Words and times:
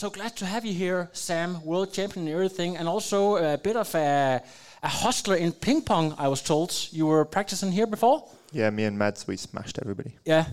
So 0.00 0.08
glad 0.08 0.34
to 0.36 0.46
have 0.46 0.64
you 0.64 0.72
here, 0.72 1.10
Sam, 1.12 1.62
world 1.62 1.92
champion 1.92 2.26
and 2.26 2.34
everything, 2.34 2.78
and 2.78 2.88
also 2.88 3.36
a 3.36 3.58
bit 3.58 3.76
of 3.76 3.94
a, 3.94 4.40
a 4.82 4.88
hustler 4.88 5.36
in 5.36 5.52
ping 5.52 5.82
pong, 5.82 6.14
I 6.16 6.26
was 6.28 6.40
told. 6.40 6.72
You 6.90 7.06
were 7.06 7.26
practicing 7.26 7.70
here 7.70 7.86
before? 7.86 8.24
Yeah, 8.50 8.70
me 8.70 8.84
and 8.84 8.96
Mads, 8.96 9.26
we 9.26 9.36
smashed 9.36 9.78
everybody. 9.78 10.16
Yeah. 10.24 10.46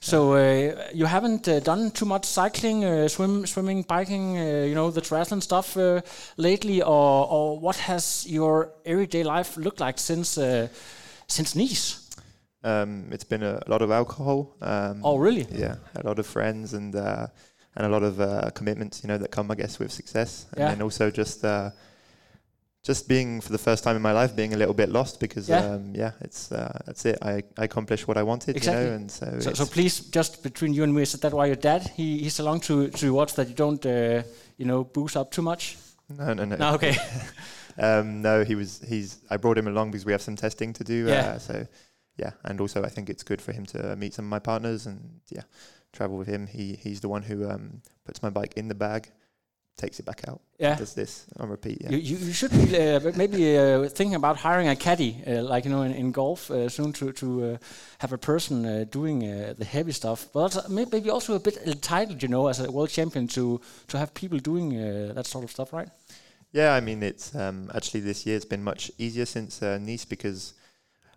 So 0.00 0.34
uh, 0.34 0.90
you 0.92 1.06
haven't 1.06 1.48
uh, 1.48 1.60
done 1.60 1.90
too 1.92 2.04
much 2.04 2.26
cycling, 2.26 2.84
uh, 2.84 3.08
swim, 3.08 3.46
swimming, 3.46 3.80
biking, 3.80 4.36
uh, 4.36 4.66
you 4.68 4.74
know, 4.74 4.90
the 4.90 5.00
triathlon 5.00 5.42
stuff 5.42 5.74
uh, 5.78 6.02
lately, 6.36 6.82
or, 6.82 7.26
or 7.30 7.58
what 7.58 7.76
has 7.76 8.26
your 8.28 8.72
everyday 8.84 9.22
life 9.22 9.56
looked 9.56 9.80
like 9.80 9.98
since 9.98 10.36
uh, 10.36 10.68
since 11.26 11.56
Nice? 11.56 12.10
Um, 12.62 13.08
it's 13.10 13.24
been 13.24 13.42
a, 13.42 13.62
lot 13.66 13.80
of 13.80 13.90
alcohol. 13.90 14.54
Um, 14.60 15.00
Oh, 15.02 15.16
really? 15.16 15.46
Yeah, 15.50 15.76
a 15.96 16.06
lot 16.06 16.18
of 16.18 16.26
friends 16.26 16.74
and 16.74 16.94
uh, 16.94 17.28
and 17.76 17.86
a 17.86 17.88
lot 17.88 18.02
of 18.02 18.20
uh, 18.20 18.50
commitments, 18.54 19.02
you 19.02 19.08
know, 19.08 19.18
that 19.18 19.30
come, 19.30 19.50
I 19.50 19.54
guess, 19.54 19.78
with 19.78 19.92
success. 19.92 20.46
And 20.52 20.60
Yeah. 20.60 20.68
then 20.70 20.82
also 20.82 21.10
just 21.10 21.44
uh, 21.44 21.70
just 22.82 23.06
being 23.08 23.40
for 23.40 23.52
the 23.52 23.58
first 23.58 23.84
time 23.84 23.94
in 23.96 24.02
my 24.02 24.12
life, 24.12 24.34
being 24.34 24.54
a 24.54 24.56
little 24.56 24.74
bit 24.74 24.88
lost 24.88 25.20
because 25.20 25.48
Yeah. 25.48 25.74
um, 25.74 25.94
yeah, 25.94 26.12
it's 26.20 26.50
uh, 26.52 26.78
that's 26.86 27.04
it. 27.04 27.18
I, 27.22 27.42
I 27.56 27.64
accomplished 27.64 28.08
what 28.08 28.16
I 28.16 28.22
wanted, 28.24 28.56
Exactly. 28.56 28.84
you 28.84 28.90
know, 28.90 28.96
and 28.96 29.10
so, 29.10 29.38
So, 29.40 29.52
so 29.54 29.66
please, 29.66 30.00
just 30.10 30.42
between 30.42 30.74
you 30.74 30.82
and 30.82 30.92
me, 30.92 31.02
is 31.02 31.12
that 31.12 31.32
why 31.32 31.46
your 31.46 31.56
dad 31.60 31.82
he, 31.96 32.18
he's 32.18 32.40
along 32.40 32.60
to 32.62 32.88
to 32.90 33.12
watch 33.14 33.34
that 33.34 33.48
you 33.48 33.54
don't 33.54 33.84
uh, 33.86 34.22
you 34.58 34.66
know 34.66 34.84
boost 34.84 35.16
up 35.16 35.30
too 35.30 35.42
much? 35.42 35.76
no, 36.08 36.34
no, 36.34 36.44
no. 36.44 36.56
No, 36.56 36.74
okay. 36.74 36.96
um, 37.78 38.20
no, 38.20 38.44
he 38.44 38.54
was. 38.54 38.80
He's. 38.86 39.18
I 39.30 39.36
brought 39.38 39.56
him 39.58 39.66
along 39.68 39.92
because 39.92 40.04
we 40.04 40.12
have 40.12 40.22
some 40.22 40.36
testing 40.36 40.72
to 40.74 40.84
do. 40.84 41.06
Yeah. 41.08 41.34
Uh, 41.34 41.38
so, 41.38 41.66
yeah, 42.18 42.32
and 42.44 42.60
also 42.60 42.82
I 42.84 42.88
think 42.90 43.08
it's 43.08 43.22
good 43.22 43.40
for 43.40 43.52
him 43.52 43.64
to 43.66 43.96
meet 43.96 44.12
some 44.14 44.26
of 44.26 44.30
my 44.30 44.40
partners 44.40 44.86
and 44.86 45.20
yeah, 45.30 45.42
travel 45.92 46.16
with 46.16 46.28
him. 46.28 46.46
He 46.46 46.78
he's 46.82 47.00
the 47.00 47.08
one 47.08 47.22
who 47.22 47.48
um, 47.48 47.82
puts 48.04 48.22
my 48.22 48.30
bike 48.30 48.54
in 48.56 48.68
the 48.68 48.74
bag, 48.74 49.10
takes 49.76 49.98
it 49.98 50.06
back 50.06 50.22
out. 50.28 50.40
Yeah. 50.58 50.76
Does 50.76 50.94
this 50.94 51.26
on 51.38 51.48
repeat. 51.48 51.78
Yeah. 51.80 51.90
You, 51.90 52.16
you, 52.16 52.32
should 52.32 52.52
be 52.52 52.76
uh, 52.76 53.00
maybe 53.16 53.58
uh, 53.58 53.88
thinking 53.88 54.14
about 54.14 54.36
hiring 54.36 54.68
a 54.68 54.76
caddy, 54.76 55.22
uh, 55.26 55.42
like 55.42 55.64
you 55.64 55.70
know, 55.70 55.82
in, 55.82 55.92
in 55.92 56.12
golf 56.12 56.50
uh, 56.50 56.68
soon 56.68 56.92
to 56.94 57.12
to 57.12 57.44
uh, 57.44 57.56
have 57.98 58.12
a 58.12 58.18
person 58.18 58.64
uh, 58.64 58.84
doing 58.90 59.24
uh, 59.24 59.54
the 59.58 59.64
heavy 59.64 59.92
stuff. 59.92 60.28
But 60.32 60.70
maybe 60.70 61.10
also 61.10 61.34
a 61.34 61.40
bit 61.40 61.56
entitled, 61.66 62.22
you 62.22 62.28
know, 62.28 62.48
as 62.48 62.60
a 62.60 62.70
world 62.70 62.90
champion 62.90 63.26
to 63.28 63.60
to 63.88 63.98
have 63.98 64.14
people 64.14 64.38
doing 64.38 64.76
uh, 64.76 65.12
that 65.14 65.26
sort 65.26 65.44
of 65.44 65.50
stuff, 65.50 65.72
right? 65.72 65.88
Yeah, 66.52 66.74
I 66.74 66.80
mean 66.80 67.02
it's 67.02 67.34
um, 67.34 67.70
actually 67.74 68.00
this 68.00 68.26
year 68.26 68.36
it's 68.36 68.44
been 68.44 68.62
much 68.62 68.90
easier 68.98 69.26
since 69.26 69.62
uh, 69.62 69.78
Nice 69.78 70.04
because 70.04 70.54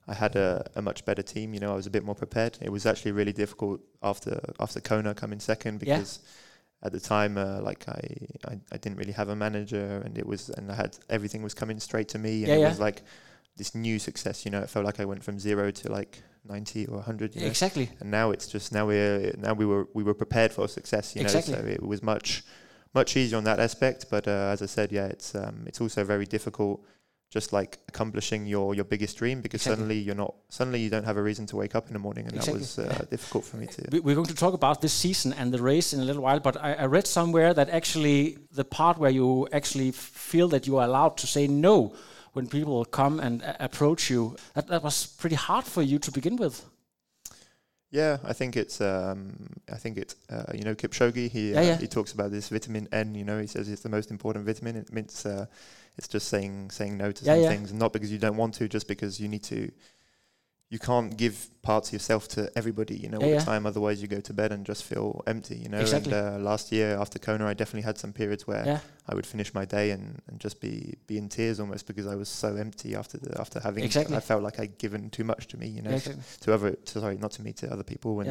I 0.08 0.14
had 0.14 0.36
a, 0.36 0.70
a 0.75 0.81
much 0.81 1.03
better 1.06 1.23
team. 1.23 1.53
You 1.53 1.59
know, 1.59 1.72
I 1.73 1.75
was 1.75 1.88
a 1.88 1.89
bit 1.89 2.03
more 2.03 2.16
prepared. 2.16 2.58
It 2.61 2.72
was 2.72 2.86
actually 2.86 3.11
really 3.14 3.34
difficult 3.34 3.81
after 4.03 4.39
after 4.59 4.80
Kona 4.81 5.14
coming 5.16 5.39
second 5.39 5.81
Yeah. 5.81 5.97
because 5.97 6.20
at 6.84 6.92
the 6.92 7.00
time, 7.00 7.38
uh, 7.38 7.62
like 7.62 7.88
I, 7.89 8.02
I 8.52 8.59
I 8.72 8.78
didn't 8.78 8.97
really 8.97 9.13
have 9.13 9.29
a 9.29 9.35
manager, 9.35 10.02
and 10.06 10.18
it 10.18 10.25
was 10.28 10.50
and 10.50 10.72
I 10.72 10.75
had 10.75 10.97
everything 11.09 11.41
was 11.44 11.53
coming 11.53 11.79
straight 11.79 12.09
to 12.09 12.19
me, 12.19 12.34
and 12.44 12.47
Yeah, 12.47 12.56
it 12.56 12.59
yeah. 12.62 12.69
was 12.69 12.79
like 12.79 13.02
this 13.57 13.74
new 13.74 13.97
success. 14.00 14.46
You 14.46 14.52
know, 14.52 14.62
it 14.62 14.69
felt 14.69 14.85
like 14.85 15.00
I 15.00 15.06
went 15.06 15.24
from 15.24 15.40
zero 15.40 15.72
to 15.72 15.91
like 15.91 16.22
ninety 16.47 16.85
or 16.85 17.02
hundred. 17.02 17.34
You 17.35 17.41
know? 17.41 17.47
Exactly. 17.47 17.90
And 18.00 18.12
now 18.12 18.29
it's 18.31 18.47
just 18.47 18.72
now 18.72 18.85
we're 18.85 19.34
now 19.38 19.53
we 19.53 19.66
were 19.66 19.88
we 19.96 20.03
were 20.03 20.13
prepared 20.13 20.52
for 20.52 20.68
success. 20.68 21.16
You 21.16 21.22
Exactly. 21.24 21.53
know, 21.53 21.62
so 21.62 21.68
it 21.68 21.81
was 21.81 22.03
much 22.03 22.44
much 22.94 23.18
easier 23.18 23.38
on 23.38 23.44
that 23.46 23.59
aspect. 23.59 24.06
But 24.12 24.28
uh, 24.28 24.52
as 24.53 24.62
I 24.62 24.68
said, 24.68 24.91
yeah, 24.91 25.08
it's 25.08 25.34
um, 25.34 25.63
it's 25.66 25.81
also 25.81 26.03
very 26.03 26.25
difficult. 26.25 26.85
Just 27.31 27.52
like 27.52 27.80
accomplishing 27.90 28.46
your, 28.46 28.75
your 28.75 28.86
biggest 28.86 29.18
dream, 29.18 29.41
because 29.41 29.59
Exactly. 29.62 29.75
suddenly 29.75 30.00
you're 30.00 30.16
not 30.16 30.36
suddenly 30.50 30.80
you 30.80 30.90
don't 30.90 31.03
have 31.03 31.18
a 31.18 31.22
reason 31.22 31.46
to 31.47 31.58
wake 31.58 31.75
up 31.75 31.88
in 31.88 31.94
the 31.94 32.00
morning, 32.00 32.25
and 32.28 32.36
Exactly. 32.36 32.59
that 32.59 32.59
was 32.59 32.80
uh, 33.02 33.06
difficult 33.09 33.44
for 33.44 33.58
me 33.58 33.68
to. 33.68 33.81
We- 33.91 34.00
We're 34.00 34.16
going 34.16 34.28
to 34.28 34.36
talk 34.36 34.53
about 34.53 34.80
this 34.80 34.94
season 34.94 35.34
and 35.34 35.52
the 35.53 35.62
race 35.62 35.91
in 35.94 36.00
a 36.00 36.06
little 36.06 36.22
while, 36.22 36.40
but 36.40 36.56
I, 36.64 36.74
I 36.74 36.85
read 36.85 37.08
somewhere 37.08 37.53
that 37.53 37.69
actually 37.69 38.38
the 38.53 38.64
part 38.64 38.97
where 38.97 39.12
you 39.12 39.47
actually 39.52 39.91
feel 39.91 40.47
that 40.50 40.66
you 40.68 40.78
are 40.78 40.85
allowed 40.85 41.18
to 41.18 41.28
say 41.28 41.47
no 41.47 41.94
when 42.34 42.47
people 42.47 42.85
come 42.85 43.19
and 43.19 43.41
a- 43.41 43.66
approach 43.66 44.09
you, 44.09 44.35
that, 44.53 44.68
that 44.68 44.84
was 44.84 45.06
pretty 45.08 45.35
hard 45.35 45.66
for 45.66 45.81
you 45.81 46.00
to 46.00 46.12
begin 46.12 46.35
with. 46.38 46.64
Yeah, 47.91 48.18
I 48.24 48.34
think 48.34 48.56
it's 48.58 48.81
um, 48.81 49.34
I 49.72 49.78
think 49.78 49.97
it's 49.97 50.16
uh, 50.30 50.52
you 50.53 50.64
know 50.64 50.75
Kipchoge. 50.75 51.30
He 51.30 51.52
Yeah, 51.52 51.59
uh, 51.59 51.64
yeah. 51.64 51.78
he 51.78 51.88
talks 51.88 52.12
about 52.14 52.31
this 52.31 52.50
vitamin 52.50 52.88
N. 52.91 53.16
You 53.16 53.24
know, 53.24 53.40
he 53.40 53.47
says 53.47 53.69
it's 53.69 53.81
the 53.84 53.90
most 53.90 54.12
important 54.12 54.46
vitamin. 54.46 54.75
It 54.75 54.91
means 54.91 55.25
uh, 55.25 55.46
it's 55.97 56.07
just 56.07 56.28
saying 56.28 56.72
saying 56.72 56.97
no 56.97 57.11
to 57.11 57.25
Yeah, 57.25 57.33
some 57.35 57.44
yeah. 57.44 57.50
things, 57.50 57.73
not 57.73 57.94
because 57.94 58.11
you 58.11 58.17
don't 58.19 58.38
want 58.38 58.53
to, 58.56 58.67
just 58.67 58.88
because 58.88 59.19
you 59.19 59.28
need 59.28 59.44
to. 59.44 59.72
You 60.72 60.79
can't 60.79 61.16
give 61.16 61.47
parts 61.61 61.89
of 61.89 61.94
yourself 61.94 62.28
to 62.29 62.51
everybody, 62.57 62.95
you 62.97 63.07
know, 63.07 63.19
Yeah, 63.22 63.25
all 63.28 63.39
the 63.39 63.45
time. 63.45 63.67
Otherwise, 63.67 64.01
you 64.01 64.07
go 64.07 64.19
to 64.19 64.34
bed 64.34 64.51
and 64.51 64.66
just 64.66 64.84
feel 64.84 65.23
empty, 65.28 65.55
you 65.57 65.69
know. 65.69 65.78
Exactly. 65.79 66.11
And 66.11 66.38
uh, 66.38 66.39
last 66.39 66.72
year 66.72 66.97
after 66.97 67.19
Kona, 67.19 67.45
I 67.45 67.53
definitely 67.53 67.84
had 67.84 67.97
some 68.00 68.11
periods 68.11 68.47
where. 68.47 68.81
I 69.07 69.13
would 69.13 69.28
finish 69.28 69.53
my 69.53 69.66
day 69.66 69.91
and, 69.91 70.19
and 70.28 70.39
just 70.39 70.59
be 70.59 70.95
be 71.05 71.19
in 71.19 71.29
tears 71.29 71.59
almost 71.59 71.85
because 71.85 72.07
I 72.07 72.16
was 72.16 72.28
so 72.28 72.55
empty 72.55 72.95
after 72.95 73.19
the 73.19 73.39
after 73.39 73.59
having. 73.59 73.84
Exactly. 73.84 74.16
I 74.17 74.19
felt 74.19 74.41
like 74.41 74.59
I'd 74.59 74.79
given 74.79 75.11
too 75.11 75.23
much 75.23 75.47
to 75.50 75.57
me, 75.57 75.67
you 75.67 75.84
know, 75.84 75.91
to- 75.91 75.95
exactly. 75.97 76.23
to 76.41 76.53
other. 76.55 76.72
To, 76.72 77.00
sorry, 77.00 77.17
not 77.17 77.31
to 77.34 77.44
me, 77.44 77.53
to 77.53 77.72
other 77.72 77.84
people, 77.84 78.19
and 78.22 78.28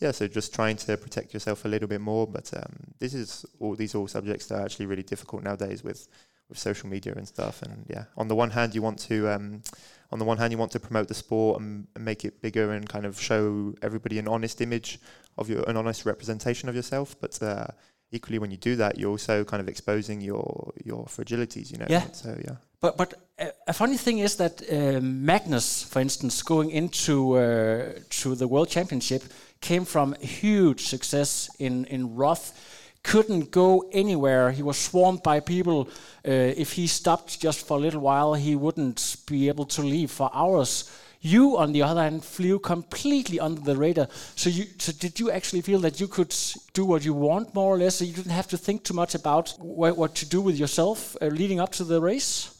Yeah. 0.00 0.06
yeah, 0.06 0.10
so 0.12 0.28
just 0.28 0.54
trying 0.54 0.76
to 0.76 0.96
protect 0.96 1.34
yourself 1.34 1.64
a 1.64 1.68
little 1.68 1.88
bit 1.88 2.00
more. 2.00 2.28
But 2.28 2.48
um, 2.56 2.72
this 3.00 3.12
is 3.14 3.44
all 3.58 3.74
these 3.74 3.96
are 3.96 3.98
all 3.98 4.06
subjects 4.06 4.46
that 4.46 4.60
are 4.60 4.64
actually 4.64 4.86
really 4.86 5.02
difficult 5.02 5.42
nowadays 5.42 5.82
with 5.82 6.06
with 6.48 6.58
social 6.58 6.88
media 6.88 7.14
and 7.16 7.26
stuff. 7.26 7.62
And 7.62 7.84
yeah, 7.88 8.04
on 8.16 8.28
the 8.28 8.34
one 8.34 8.50
hand, 8.50 8.74
you 8.74 8.82
want 8.82 8.98
to 9.00 9.28
um, 9.28 9.62
on 10.10 10.18
the 10.18 10.24
one 10.24 10.38
hand 10.38 10.52
you 10.52 10.58
want 10.58 10.72
to 10.72 10.80
promote 10.80 11.08
the 11.08 11.14
sport 11.14 11.60
and, 11.60 11.86
and 11.94 12.04
make 12.04 12.24
it 12.24 12.40
bigger 12.40 12.72
and 12.72 12.88
kind 12.88 13.04
of 13.04 13.20
show 13.20 13.74
everybody 13.82 14.18
an 14.18 14.28
honest 14.28 14.60
image 14.60 14.98
of 15.36 15.48
your 15.48 15.62
an 15.68 15.76
honest 15.76 16.06
representation 16.06 16.68
of 16.68 16.74
yourself. 16.74 17.16
But 17.20 17.42
uh, 17.42 17.66
equally, 18.10 18.38
when 18.38 18.50
you 18.50 18.56
do 18.56 18.76
that, 18.76 18.98
you're 18.98 19.10
also 19.10 19.44
kind 19.44 19.60
of 19.60 19.68
exposing 19.68 20.20
your 20.20 20.72
your 20.84 21.04
fragilities. 21.06 21.70
You 21.70 21.78
know. 21.78 21.86
Yeah. 21.88 22.04
So 22.12 22.36
yeah. 22.44 22.56
But 22.80 22.96
but 22.96 23.14
uh, 23.38 23.46
a 23.66 23.72
funny 23.72 23.96
thing 23.96 24.18
is 24.18 24.36
that 24.36 24.62
uh, 24.70 25.00
Magnus, 25.00 25.82
for 25.82 26.00
instance, 26.00 26.42
going 26.42 26.70
into 26.70 27.34
uh, 27.34 27.92
to 28.22 28.34
the 28.34 28.48
World 28.48 28.68
Championship, 28.68 29.22
came 29.60 29.84
from 29.84 30.14
huge 30.20 30.86
success 30.86 31.50
in 31.58 31.84
in 31.86 32.14
Roth. 32.16 32.52
Couldn't 33.02 33.50
go 33.50 33.88
anywhere. 33.92 34.50
He 34.50 34.62
was 34.62 34.76
swarmed 34.76 35.22
by 35.22 35.40
people. 35.40 35.88
Uh, 36.26 36.30
if 36.56 36.72
he 36.72 36.86
stopped 36.86 37.40
just 37.40 37.66
for 37.66 37.76
a 37.78 37.80
little 37.80 38.00
while, 38.00 38.34
he 38.34 38.54
wouldn't 38.56 39.16
be 39.26 39.48
able 39.48 39.64
to 39.66 39.82
leave 39.82 40.10
for 40.10 40.30
hours. 40.34 40.90
You, 41.20 41.56
on 41.58 41.72
the 41.72 41.82
other 41.82 42.02
hand, 42.02 42.24
flew 42.24 42.58
completely 42.60 43.40
under 43.40 43.60
the 43.60 43.76
radar. 43.76 44.08
So, 44.36 44.50
you, 44.50 44.66
so 44.78 44.92
did 44.92 45.18
you 45.18 45.30
actually 45.30 45.62
feel 45.62 45.80
that 45.80 45.98
you 46.00 46.06
could 46.06 46.34
do 46.74 46.84
what 46.84 47.04
you 47.04 47.12
want, 47.14 47.54
more 47.54 47.74
or 47.74 47.78
less? 47.78 47.96
So 47.96 48.04
you 48.04 48.12
didn't 48.12 48.30
have 48.32 48.46
to 48.48 48.56
think 48.58 48.84
too 48.84 48.94
much 48.94 49.14
about 49.14 49.50
wh- 49.58 49.98
what 49.98 50.14
to 50.16 50.26
do 50.26 50.40
with 50.40 50.56
yourself 50.56 51.16
uh, 51.20 51.26
leading 51.26 51.60
up 51.60 51.72
to 51.72 51.84
the 51.84 52.00
race? 52.00 52.54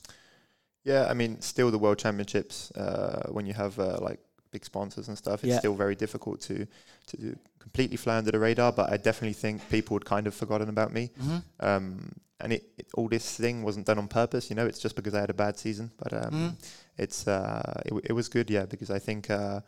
Yeah, 0.85 1.07
I 1.11 1.15
mean, 1.15 1.41
still 1.41 1.71
the 1.71 1.79
World 1.79 1.99
Championships 1.99 2.71
uh, 2.73 3.29
when 3.31 3.47
you 3.47 3.53
have 3.55 3.79
uh, 3.79 3.99
like 4.01 4.19
big 4.51 4.65
sponsors 4.65 5.09
and 5.09 5.17
stuff, 5.19 5.45
it's 5.45 5.53
Yeah. 5.53 5.59
still 5.59 5.75
very 5.75 5.95
difficult 5.95 6.41
to 6.43 6.67
to 7.09 7.37
completely 7.59 7.97
fly 7.97 8.17
under 8.19 8.31
the 8.31 8.39
radar. 8.39 8.73
But 8.73 8.93
I 8.93 8.97
definitely 8.97 9.35
think 9.35 9.69
people 9.71 9.97
had 9.97 10.05
kind 10.05 10.27
of 10.27 10.35
forgotten 10.35 10.69
about 10.69 10.93
me. 10.93 11.11
Mhm. 11.21 11.43
Um, 11.61 12.13
and 12.41 12.53
it, 12.53 12.65
it, 12.79 12.87
all 12.95 13.09
this 13.09 13.37
thing 13.37 13.63
wasn't 13.65 13.87
done 13.87 13.99
on 13.99 14.07
purpose, 14.09 14.49
you 14.51 14.57
know. 14.57 14.67
It's 14.67 14.79
just 14.79 14.95
because 14.97 15.15
I 15.15 15.21
had 15.21 15.31
a 15.31 15.35
bad 15.35 15.59
season. 15.59 15.91
But 15.99 16.13
um, 16.13 16.31
Mhm. 16.33 16.55
it's 16.97 17.27
uh, 17.27 17.83
it, 17.87 17.93
it 18.11 18.13
was 18.13 18.29
good, 18.29 18.51
yeah, 18.51 18.67
because 18.67 18.91
I 18.91 18.99
think. 18.99 19.31
Uh, 19.31 19.61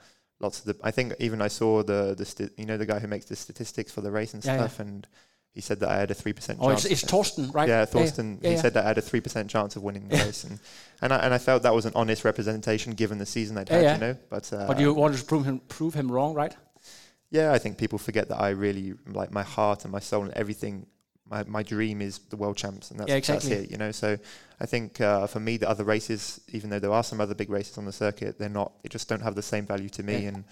Lots 0.43 0.61
of 0.61 0.65
the, 0.65 0.77
I 0.83 0.91
think 0.91 1.13
even 1.19 1.43
I 1.43 1.49
saw 1.49 1.83
the 1.83 2.15
the 2.17 2.25
sti- 2.25 2.49
you 2.57 2.65
know 2.65 2.79
the 2.79 2.87
guy 2.87 2.99
who 2.99 3.07
makes 3.09 3.27
the 3.27 3.37
statistics 3.37 3.93
for 3.93 4.01
the 4.01 4.11
race 4.11 4.33
and 4.33 4.43
Yeah, 4.43 4.53
yeah. 4.55 4.59
stuff, 4.69 4.81
and 4.81 5.07
he 5.53 5.61
said 5.61 5.81
that 5.81 5.91
I 5.91 5.97
had 5.99 6.11
a 6.11 6.15
three 6.15 6.33
percent. 6.33 6.61
Oh, 6.63 6.71
it's, 6.71 6.87
it's 6.87 7.05
Torsten, 7.05 7.53
right? 7.53 7.69
Yeah, 7.69 7.85
Thorsten. 7.85 8.39
Yeah, 8.41 8.49
he 8.49 8.55
yeah. 8.55 8.63
said 8.63 8.73
that 8.73 8.85
I 8.85 8.89
had 8.89 8.97
a 8.97 9.03
three 9.03 9.21
percent 9.21 9.51
chance 9.51 9.77
of 9.77 9.83
winning 9.83 10.09
the 10.09 10.17
Yeah. 10.17 10.25
race, 10.25 10.45
and 10.45 10.59
and 11.03 11.13
I, 11.13 11.19
and 11.19 11.35
I 11.35 11.39
felt 11.39 11.63
that 11.65 11.75
was 11.75 11.85
an 11.85 11.93
honest 11.95 12.25
representation 12.25 12.95
given 12.95 13.19
the 13.19 13.27
season 13.27 13.59
I'd 13.59 13.69
Yeah, 13.69 13.77
had, 13.77 13.85
yeah. 13.85 13.95
you 13.97 14.01
know. 14.01 14.17
But 14.31 14.51
uh, 14.51 14.67
But 14.67 14.79
you 14.81 14.95
wanted 14.95 15.19
to 15.19 15.25
prove 15.27 15.45
him, 15.45 15.61
prove 15.69 15.93
him 15.93 16.11
wrong, 16.11 16.33
right? 16.33 16.57
Yeah, 17.31 17.53
I 17.53 17.59
think 17.59 17.79
people 17.79 17.99
forget 17.99 18.29
that 18.29 18.41
I 18.41 18.51
really 18.51 18.95
like 19.07 19.31
my 19.33 19.43
heart 19.43 19.85
and 19.85 19.93
my 19.93 20.01
soul 20.01 20.23
and 20.25 20.33
everything. 20.35 20.87
My 21.29 21.45
my 21.45 21.63
dream 21.63 22.01
is 22.03 22.19
the 22.31 22.37
world 22.37 22.57
champs, 22.57 22.91
and 22.91 22.99
that's, 22.99 23.09
Yeah, 23.09 23.17
exactly. 23.17 23.51
that's 23.51 23.63
it, 23.65 23.71
you 23.71 23.77
know. 23.79 23.93
So 23.93 24.19
I 24.61 24.67
think 24.67 25.01
uh, 25.01 25.27
for 25.29 25.39
me, 25.41 25.57
the 25.59 25.69
other 25.71 25.85
races, 25.85 26.41
even 26.53 26.71
though 26.71 26.81
there 26.81 26.93
are 26.93 27.05
some 27.05 27.21
other 27.21 27.35
big 27.37 27.51
races 27.51 27.79
on 27.79 27.85
the 27.85 27.93
circuit, 27.93 28.37
they're 28.39 28.49
not. 28.49 28.73
They 28.83 28.89
just 28.89 29.09
don't 29.09 29.23
have 29.23 29.35
the 29.37 29.43
same 29.43 29.65
value 29.67 29.89
to 29.91 30.03
me, 30.03 30.23
Yeah. 30.23 30.29
and 30.31 30.45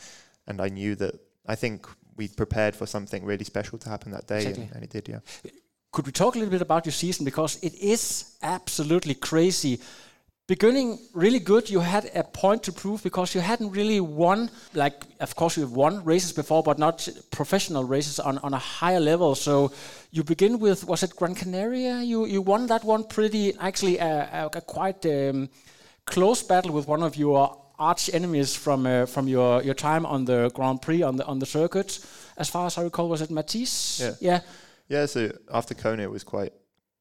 and 0.46 0.60
I 0.60 0.68
knew 0.68 0.94
that. 0.96 1.14
I 1.46 1.56
think 1.56 1.86
we 2.16 2.28
prepared 2.28 2.76
for 2.76 2.86
something 2.86 3.24
really 3.24 3.44
special 3.44 3.78
to 3.78 3.88
happen 3.88 4.12
that 4.12 4.26
day, 4.26 4.38
Exactly. 4.38 4.64
and, 4.64 4.72
and 4.74 4.84
it 4.84 4.90
did. 4.90 5.08
Yeah. 5.08 5.20
could 5.90 6.06
we 6.06 6.12
talk 6.12 6.34
a 6.34 6.38
little 6.38 6.50
bit 6.52 6.60
about 6.62 6.84
your 6.84 6.92
season 6.92 7.24
because 7.24 7.58
it 7.62 7.74
is 7.74 8.34
absolutely 8.42 9.14
crazy 9.14 9.80
beginning 10.48 10.98
really 11.12 11.38
good. 11.38 11.70
You 11.70 11.80
had 11.80 12.10
a 12.14 12.24
point 12.24 12.64
to 12.64 12.72
prove 12.72 13.02
because 13.02 13.34
you 13.34 13.40
hadn't 13.40 13.70
really 13.70 14.00
won, 14.00 14.50
like, 14.74 15.04
of 15.20 15.36
course, 15.36 15.56
you've 15.56 15.74
won 15.76 16.04
races 16.04 16.32
before, 16.32 16.62
but 16.62 16.78
not 16.78 17.06
professional 17.30 17.84
races 17.84 18.18
on, 18.18 18.38
on 18.38 18.54
a 18.54 18.58
higher 18.58 18.98
level. 18.98 19.34
So 19.34 19.70
you 20.10 20.24
begin 20.24 20.58
with, 20.58 20.84
was 20.84 21.02
it 21.02 21.14
Gran 21.14 21.34
Canaria? 21.34 22.00
You, 22.00 22.26
you 22.26 22.42
won 22.42 22.66
that 22.66 22.82
one 22.82 23.04
pretty, 23.04 23.56
actually, 23.58 23.98
a, 23.98 24.28
a, 24.32 24.58
a 24.58 24.60
quite 24.62 25.04
um, 25.06 25.50
close 26.06 26.42
battle 26.42 26.72
with 26.72 26.88
one 26.88 27.02
of 27.02 27.14
your 27.14 27.64
arch 27.78 28.10
enemies 28.12 28.56
from 28.56 28.86
uh, 28.86 29.06
from 29.06 29.28
your, 29.28 29.62
your 29.62 29.74
time 29.74 30.04
on 30.04 30.24
the 30.24 30.50
Grand 30.54 30.82
Prix 30.82 31.02
on 31.02 31.16
the 31.16 31.24
on 31.26 31.38
the 31.38 31.46
circuit. 31.46 32.00
As 32.36 32.48
far 32.48 32.66
as 32.66 32.76
I 32.76 32.82
recall, 32.82 33.08
was 33.08 33.20
it 33.20 33.30
Matisse? 33.30 34.00
Yeah. 34.00 34.14
Yeah. 34.20 34.40
Yeah. 34.88 35.06
So 35.06 35.30
after 35.52 35.74
Kona, 35.74 36.02
it 36.02 36.10
was 36.10 36.24
quite 36.24 36.52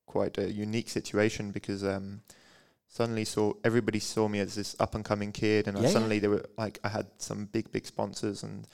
quite 0.05 0.37
a 0.37 0.51
unique 0.51 0.89
situation 0.89 1.51
because 1.51 1.83
um, 1.83 2.21
suddenly 2.89 3.25
saw 3.25 3.53
everybody 3.63 3.99
saw 3.99 4.27
me 4.27 4.39
as 4.39 4.55
this 4.55 4.75
up 4.79 4.95
and 4.95 5.03
coming 5.05 5.31
kid, 5.31 5.67
and 5.67 5.77
I 5.77 5.81
Yeah, 5.81 5.89
suddenly 5.89 6.19
they 6.19 6.27
were 6.27 6.45
like 6.57 6.79
I 6.83 6.89
had 6.89 7.07
some 7.17 7.45
big 7.45 7.71
big 7.71 7.85
sponsors 7.85 8.43
and 8.43 8.67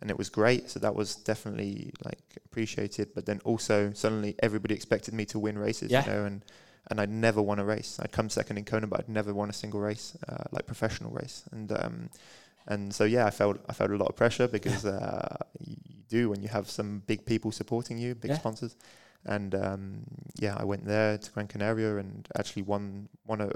and 0.00 0.10
it 0.10 0.16
was 0.18 0.30
great. 0.30 0.70
So 0.70 0.80
that 0.80 0.94
was 0.94 1.16
definitely 1.16 1.92
like 2.04 2.22
appreciated. 2.44 3.08
But 3.14 3.26
then 3.26 3.40
also 3.44 3.92
suddenly 3.92 4.34
everybody 4.42 4.74
expected 4.74 5.14
me 5.14 5.24
to 5.26 5.38
win 5.38 5.58
races, 5.58 5.90
Yeah. 5.90 6.04
you 6.04 6.10
know, 6.12 6.24
and 6.24 6.44
and 6.90 7.00
I'd 7.00 7.10
never 7.10 7.40
won 7.42 7.58
a 7.58 7.64
race. 7.64 7.98
I'd 8.02 8.10
come 8.12 8.28
second 8.30 8.56
in 8.58 8.64
Kona, 8.64 8.86
but 8.86 9.00
I'd 9.00 9.08
never 9.08 9.32
won 9.34 9.50
a 9.50 9.52
single 9.52 9.80
race, 9.80 10.16
uh, 10.28 10.44
like 10.50 10.66
professional 10.66 11.10
race. 11.12 11.44
And 11.52 11.70
um, 11.72 12.10
and 12.66 12.94
so 12.94 13.04
yeah, 13.04 13.26
I 13.26 13.30
felt 13.30 13.58
I 13.68 13.72
felt 13.72 13.90
a 13.90 13.96
lot 13.96 14.08
of 14.08 14.16
pressure 14.16 14.48
because 14.48 14.84
uh, 14.84 15.36
you, 15.60 15.76
do 16.08 16.28
when 16.30 16.42
you 16.42 16.48
have 16.48 16.68
some 16.68 17.02
big 17.06 17.24
people 17.24 17.52
supporting 17.52 17.98
you, 17.98 18.14
big 18.14 18.30
Yeah. 18.32 18.38
sponsors. 18.38 18.74
And 19.26 19.54
um, 19.54 20.02
yeah, 20.38 20.56
I 20.58 20.64
went 20.64 20.86
there 20.86 21.18
to 21.18 21.30
Gran 21.32 21.46
Canaria 21.46 21.98
and 21.98 22.26
actually 22.38 22.62
won 22.62 23.08
won 23.26 23.40
a, 23.42 23.50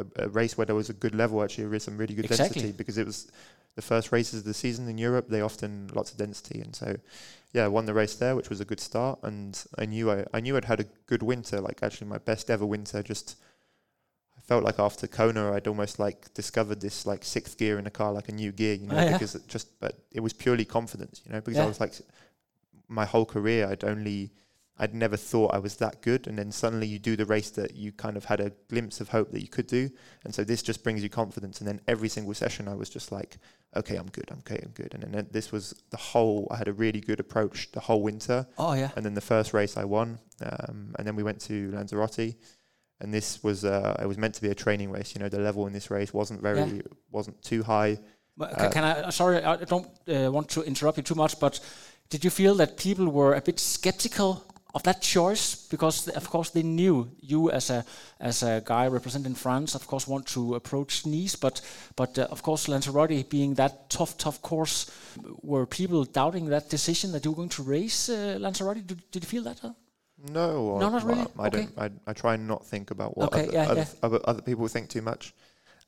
a, 0.00 0.06
a 0.16 0.28
race 0.28 0.56
where 0.56 0.64
there 0.66 0.76
was 0.76 0.90
a 0.90 0.94
good 0.94 1.14
level, 1.14 1.42
actually, 1.42 1.66
was 1.66 1.82
some 1.84 1.98
really 1.98 2.14
good 2.14 2.24
Exactly. 2.24 2.62
density 2.62 2.72
because 2.76 2.98
it 2.98 3.06
was 3.06 3.30
the 3.74 3.82
first 3.82 4.12
races 4.12 4.40
of 4.40 4.44
the 4.44 4.54
season 4.54 4.88
in 4.88 4.96
Europe. 4.96 5.28
They 5.28 5.40
often 5.40 5.90
lots 5.92 6.12
of 6.12 6.18
density, 6.18 6.60
and 6.60 6.74
so 6.74 6.96
yeah, 7.52 7.64
I 7.64 7.68
won 7.68 7.86
the 7.86 7.94
race 7.94 8.14
there, 8.14 8.36
which 8.36 8.48
was 8.48 8.60
a 8.60 8.64
good 8.64 8.78
start. 8.80 9.18
And 9.24 9.60
I 9.76 9.86
knew 9.86 10.10
I, 10.10 10.24
I 10.32 10.40
knew 10.40 10.56
I'd 10.56 10.66
had 10.66 10.80
a 10.80 10.86
good 11.06 11.22
winter, 11.24 11.60
like 11.60 11.82
actually 11.82 12.06
my 12.06 12.18
best 12.18 12.48
ever 12.48 12.64
winter. 12.66 13.02
Just 13.02 13.36
I 14.36 14.40
felt 14.42 14.62
like 14.62 14.78
after 14.78 15.08
Kona, 15.08 15.52
I'd 15.52 15.66
almost 15.66 15.98
like 15.98 16.32
discovered 16.34 16.80
this 16.80 17.06
like 17.06 17.24
sixth 17.24 17.58
gear 17.58 17.76
in 17.78 17.84
the 17.84 17.90
car, 17.90 18.12
like 18.12 18.28
a 18.28 18.32
new 18.32 18.52
gear, 18.52 18.74
you 18.74 18.86
know, 18.86 18.98
Oh, 18.98 19.02
yeah. 19.04 19.12
because 19.14 19.34
it 19.34 19.48
just 19.48 19.80
but 19.80 19.94
it 20.12 20.20
was 20.20 20.32
purely 20.32 20.64
confidence, 20.64 21.22
you 21.26 21.32
know, 21.32 21.40
because 21.40 21.56
Yeah. 21.58 21.64
I 21.64 21.66
was 21.66 21.80
like 21.80 21.94
my 22.88 23.04
whole 23.04 23.26
career, 23.26 23.66
I'd 23.68 23.84
only 23.84 24.30
I'd 24.80 24.94
never 24.94 25.16
thought 25.16 25.54
I 25.54 25.58
was 25.58 25.76
that 25.76 26.02
good, 26.02 26.26
and 26.28 26.38
then 26.38 26.52
suddenly 26.52 26.86
you 26.86 26.98
do 26.98 27.16
the 27.16 27.24
race 27.26 27.50
that 27.50 27.74
you 27.74 27.90
kind 27.92 28.16
of 28.16 28.24
had 28.26 28.40
a 28.40 28.52
glimpse 28.68 29.00
of 29.00 29.08
hope 29.08 29.32
that 29.32 29.42
you 29.42 29.48
could 29.48 29.66
do, 29.66 29.90
and 30.24 30.34
so 30.34 30.44
this 30.44 30.62
just 30.62 30.84
brings 30.84 31.02
you 31.02 31.08
confidence. 31.08 31.60
And 31.60 31.66
then 31.66 31.80
every 31.88 32.08
single 32.08 32.34
session, 32.34 32.68
I 32.68 32.74
was 32.74 32.88
just 32.88 33.10
like, 33.10 33.38
okay, 33.74 33.96
I'm 33.96 34.06
good, 34.08 34.26
I'm 34.30 34.38
okay, 34.38 34.60
I'm 34.64 34.70
good. 34.70 34.94
And 34.94 35.02
then 35.12 35.26
this 35.32 35.50
was 35.50 35.74
the 35.90 35.96
whole. 35.96 36.46
I 36.50 36.56
had 36.56 36.68
a 36.68 36.72
really 36.72 37.00
good 37.00 37.18
approach 37.20 37.72
the 37.72 37.80
whole 37.80 38.02
winter, 38.02 38.46
Oh, 38.56 38.74
yeah. 38.74 38.90
and 38.94 39.04
then 39.04 39.14
the 39.14 39.20
first 39.20 39.52
race 39.52 39.76
I 39.76 39.84
won, 39.84 40.18
um, 40.42 40.94
and 40.96 41.06
then 41.06 41.16
we 41.16 41.22
went 41.24 41.40
to 41.42 41.70
Lanzarote, 41.72 42.34
and 43.00 43.12
this 43.12 43.42
was 43.42 43.64
uh, 43.64 43.96
it 44.00 44.06
was 44.06 44.16
meant 44.18 44.34
to 44.36 44.42
be 44.42 44.48
a 44.50 44.54
training 44.54 44.90
race. 44.92 45.12
You 45.14 45.20
know, 45.20 45.28
the 45.28 45.40
level 45.40 45.66
in 45.66 45.72
this 45.72 45.90
race 45.90 46.14
wasn't 46.14 46.40
very 46.40 46.60
Yeah. 46.60 46.82
wasn't 47.10 47.42
too 47.42 47.62
high. 47.64 47.98
Uh, 48.40 48.68
can 48.70 48.84
I? 48.84 49.10
Sorry, 49.10 49.42
I 49.42 49.56
don't 49.56 49.88
uh, 50.08 50.30
want 50.30 50.48
to 50.50 50.62
interrupt 50.62 50.98
you 50.98 51.02
too 51.02 51.16
much, 51.16 51.40
but 51.40 51.58
did 52.10 52.22
you 52.24 52.30
feel 52.30 52.54
that 52.54 52.76
people 52.76 53.08
were 53.08 53.34
a 53.34 53.40
bit 53.40 53.58
skeptical 53.58 54.44
of 54.74 54.82
that 54.82 55.00
choice 55.00 55.54
because, 55.70 56.08
of 56.08 56.28
course, 56.30 56.50
they 56.50 56.62
knew 56.62 57.08
you 57.20 57.50
as 57.50 57.70
a 57.70 57.84
as 58.20 58.42
a 58.42 58.60
guy 58.64 58.86
representing 58.88 59.34
France, 59.34 59.74
of 59.74 59.86
course, 59.86 60.06
want 60.06 60.26
to 60.26 60.54
approach 60.54 61.06
Nice, 61.06 61.36
but 61.36 61.60
but 61.96 62.18
uh, 62.18 62.26
of 62.30 62.42
course, 62.42 62.68
Lanzarote 62.68 63.28
being 63.30 63.54
that 63.54 63.88
tough, 63.88 64.16
tough 64.18 64.40
course, 64.42 64.90
were 65.42 65.66
people 65.66 66.04
doubting 66.04 66.50
that 66.50 66.68
decision 66.70 67.12
that 67.12 67.24
you 67.24 67.30
were 67.32 67.36
going 67.36 67.48
to 67.56 67.62
race 67.62 68.08
uh, 68.10 68.36
Lanzarote? 68.40 68.86
Did, 68.86 69.02
did 69.10 69.22
you 69.22 69.28
feel 69.28 69.42
that? 69.44 69.58
Huh? 69.60 69.72
No, 70.32 70.78
No, 70.78 70.86
I- 70.86 70.90
not 70.90 71.04
really? 71.04 71.26
I, 71.38 71.44
I 71.46 71.48
don't. 71.48 71.72
I, 71.78 71.90
I 72.06 72.12
try 72.12 72.34
and 72.34 72.46
not 72.46 72.66
think 72.66 72.90
about 72.90 73.16
what 73.16 73.32
Okay, 73.32 73.44
other, 73.44 73.52
yeah, 73.52 73.70
other, 73.70 73.80
yeah. 73.80 73.86
Other, 74.02 74.20
other 74.24 74.42
people 74.42 74.68
think 74.68 74.88
too 74.88 75.02
much. 75.02 75.32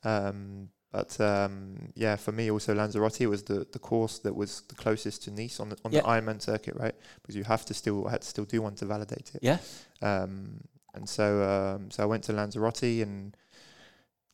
Um, 0.03 0.69
but 0.91 1.19
um, 1.21 1.75
yeah, 1.95 2.15
for 2.17 2.31
me 2.31 2.51
also 2.51 2.73
Lanzarote 2.75 3.25
was 3.27 3.43
the, 3.43 3.65
the 3.71 3.79
course 3.79 4.19
that 4.19 4.35
was 4.35 4.61
the 4.67 4.75
closest 4.75 5.23
to 5.23 5.31
Nice 5.31 5.59
on 5.59 5.69
the 5.69 5.77
on 5.85 5.91
Yeah. 5.91 6.01
the 6.01 6.07
Ironman 6.07 6.41
circuit, 6.41 6.75
right? 6.75 6.95
Because 7.21 7.35
you 7.35 7.43
have 7.45 7.63
to 7.65 7.73
still 7.73 8.07
I 8.07 8.11
had 8.11 8.21
to 8.21 8.27
still 8.27 8.45
do 8.45 8.61
one 8.61 8.75
to 8.75 8.85
validate 8.85 9.31
it. 9.35 9.41
Yeah. 9.41 9.59
Um, 10.01 10.61
and 10.93 11.07
so 11.07 11.25
um, 11.43 11.91
so 11.91 12.03
I 12.03 12.05
went 12.05 12.23
to 12.25 12.33
Lanzarote 12.33 12.83
and 13.01 13.35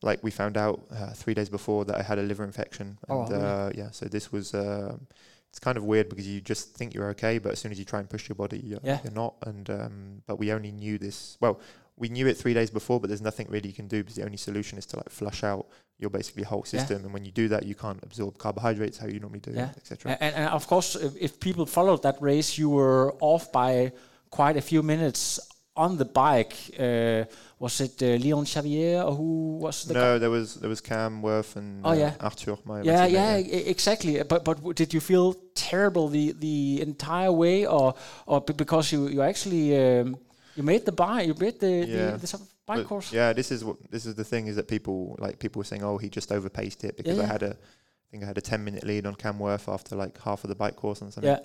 like 0.02 0.22
we 0.22 0.30
found 0.30 0.56
out 0.56 0.84
uh, 0.90 1.12
three 1.12 1.34
days 1.34 1.48
before 1.48 1.84
that 1.84 1.96
I 1.96 2.02
had 2.02 2.18
a 2.18 2.22
liver 2.22 2.44
infection. 2.44 2.98
Oh, 3.08 3.22
really? 3.28 3.34
uh, 3.42 3.70
yeah, 3.74 3.90
so 3.90 4.06
this 4.06 4.30
was 4.32 4.54
um 4.54 5.06
it's 5.50 5.58
kind 5.58 5.78
of 5.78 5.84
weird 5.84 6.08
because 6.10 6.26
you 6.28 6.40
just 6.42 6.74
think 6.74 6.92
you're 6.94 7.08
okay, 7.10 7.38
but 7.38 7.52
as 7.52 7.58
soon 7.58 7.72
as 7.72 7.78
you 7.78 7.84
try 7.84 8.00
and 8.00 8.08
push 8.10 8.28
your 8.28 8.36
body, 8.36 8.58
you're, 8.58 8.80
Yeah. 8.82 8.98
you're 9.02 9.14
not. 9.14 9.34
And 9.46 9.68
um, 9.70 10.22
but 10.26 10.38
we 10.38 10.52
only 10.52 10.72
knew 10.72 10.98
this. 10.98 11.38
Well, 11.40 11.58
we 11.98 12.08
knew 12.08 12.26
it 12.26 12.36
three 12.36 12.54
days 12.54 12.70
before, 12.70 13.00
but 13.00 13.08
there's 13.10 13.22
nothing 13.30 13.46
really 13.50 13.68
you 13.68 13.74
can 13.74 13.88
do 13.88 13.98
because 14.02 14.16
the 14.16 14.24
only 14.24 14.36
solution 14.36 14.78
is 14.78 14.86
to 14.86 14.96
like 14.96 15.10
flush 15.10 15.42
out 15.44 15.66
your 15.98 16.10
basically 16.10 16.44
whole 16.44 16.64
Yeah. 16.64 16.78
system. 16.78 17.04
And 17.04 17.12
when 17.12 17.24
you 17.24 17.32
do 17.32 17.48
that, 17.48 17.62
you 17.66 17.74
can't 17.74 18.00
absorb 18.02 18.38
carbohydrates 18.38 18.98
how 18.98 19.06
you 19.08 19.20
normally 19.20 19.40
do, 19.40 19.52
Yeah. 19.52 19.70
etc. 19.76 20.16
And, 20.20 20.34
and 20.34 20.48
of 20.50 20.66
course, 20.66 20.94
if, 20.94 21.12
if 21.20 21.40
people 21.40 21.66
followed 21.66 22.02
that 22.02 22.16
race, 22.20 22.56
you 22.60 22.70
were 22.70 23.14
off 23.20 23.50
by 23.52 23.92
quite 24.30 24.56
a 24.56 24.60
few 24.60 24.82
minutes 24.82 25.40
on 25.76 25.96
the 25.96 26.04
bike. 26.04 26.54
Uh, 26.78 27.24
was 27.60 27.80
it 27.80 28.00
uh, 28.02 28.06
Leon 28.24 28.44
Chevalier 28.44 29.02
or 29.02 29.14
who 29.14 29.58
was 29.58 29.84
the 29.84 29.94
guy? 29.94 30.00
No, 30.00 30.18
there 30.18 30.30
was 30.30 30.54
there 30.56 30.68
was 30.68 30.80
Cam 30.80 31.22
Wurf 31.22 31.56
and 31.56 31.84
Oh, 31.84 31.90
uh, 31.90 31.94
yeah. 31.94 32.12
Arthur. 32.20 32.56
My, 32.64 32.82
Yeah, 32.82 33.06
teammate, 33.06 33.12
yeah, 33.12 33.38
e- 33.38 33.68
exactly. 33.74 34.22
But 34.22 34.44
but 34.44 34.56
w- 34.58 34.74
did 34.74 34.92
you 34.94 35.00
feel 35.00 35.34
terrible 35.54 36.08
the 36.08 36.32
the 36.38 36.80
entire 36.82 37.32
way, 37.32 37.66
or 37.66 37.94
or 38.26 38.40
b- 38.40 38.54
because 38.56 38.92
you 38.92 39.08
you 39.08 39.22
actually 39.22 39.66
um, 40.00 40.16
you 40.58 40.64
made 40.64 40.84
the 40.84 40.92
bike, 40.92 41.26
you 41.28 41.34
made 41.46 41.58
the 41.60 41.70
Yeah. 41.70 42.10
the, 42.12 42.18
the 42.18 42.26
sort 42.26 42.42
of 42.42 42.48
bike 42.66 42.78
But 42.78 42.86
course? 42.88 43.12
Yeah, 43.12 43.32
this 43.32 43.50
is 43.50 43.64
what 43.64 43.76
this 43.94 44.04
is 44.04 44.14
the 44.16 44.24
thing 44.32 44.48
is 44.48 44.56
that 44.56 44.66
people 44.76 45.16
like 45.24 45.38
people 45.38 45.60
were 45.60 45.64
saying, 45.72 45.84
oh, 45.84 45.96
he 45.98 46.08
just 46.18 46.30
overpaced 46.30 46.82
it 46.88 46.96
because 46.96 47.16
Yeah, 47.18 47.24
I 47.24 47.26
had 47.26 47.42
a, 47.50 47.52
I 47.52 48.06
think 48.10 48.22
I 48.24 48.26
had 48.26 48.38
a 48.38 48.46
ten 48.52 48.64
minute 48.64 48.84
lead 48.84 49.06
on 49.06 49.14
Cam 49.14 49.38
Wurf 49.38 49.72
after 49.72 49.94
like 50.04 50.14
half 50.28 50.44
of 50.44 50.48
the 50.48 50.56
bike 50.56 50.76
course 50.76 51.00
and 51.02 51.12
something. 51.14 51.30
Yeah. 51.30 51.40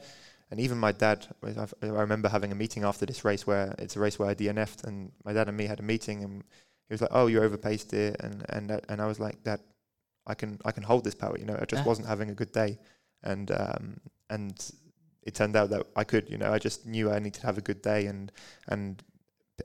And 0.51 0.59
even 0.59 0.77
my 0.77 0.91
dad, 0.91 1.19
I've- 1.43 1.73
I 1.81 1.87
remember 1.87 2.29
having 2.29 2.51
a 2.51 2.55
meeting 2.63 2.83
after 2.83 3.05
this 3.05 3.23
race 3.25 3.47
where 3.47 3.73
it's 3.83 3.95
a 3.95 3.99
race 3.99 4.17
where 4.19 4.29
I 4.29 4.35
DNF'd, 4.35 4.85
and 4.87 5.11
my 5.27 5.33
dad 5.33 5.47
and 5.47 5.57
me 5.57 5.65
had 5.73 5.79
a 5.79 5.83
meeting, 5.93 6.23
and 6.23 6.43
he 6.87 6.93
was 6.93 7.01
like, 7.01 7.13
"Oh, 7.19 7.27
you 7.31 7.39
overpaced 7.41 7.91
it," 7.93 8.13
and 8.19 8.35
and 8.49 8.69
that, 8.69 8.81
and 8.89 8.97
I 9.01 9.07
was 9.07 9.19
like, 9.19 9.35
"Dad, 9.43 9.61
I 10.31 10.33
can 10.35 10.59
I 10.65 10.71
can 10.71 10.83
hold 10.83 11.03
this 11.05 11.15
power," 11.15 11.35
you 11.39 11.45
know. 11.45 11.57
I 11.59 11.65
just 11.65 11.81
Yeah. 11.83 11.87
wasn't 11.91 12.07
having 12.07 12.29
a 12.29 12.35
good 12.41 12.51
day, 12.51 12.71
and 13.31 13.47
um 13.51 13.83
and 14.29 14.55
it 15.25 15.35
turned 15.35 15.55
out 15.55 15.69
that 15.69 15.87
I 15.95 16.03
could, 16.03 16.29
you 16.29 16.37
know. 16.37 16.51
I 16.51 16.59
just 16.59 16.85
knew 16.85 17.11
I 17.11 17.19
needed 17.19 17.39
to 17.41 17.45
have 17.47 17.57
a 17.57 17.61
good 17.61 17.81
day, 17.81 18.05
and 18.05 18.31
and 18.67 19.01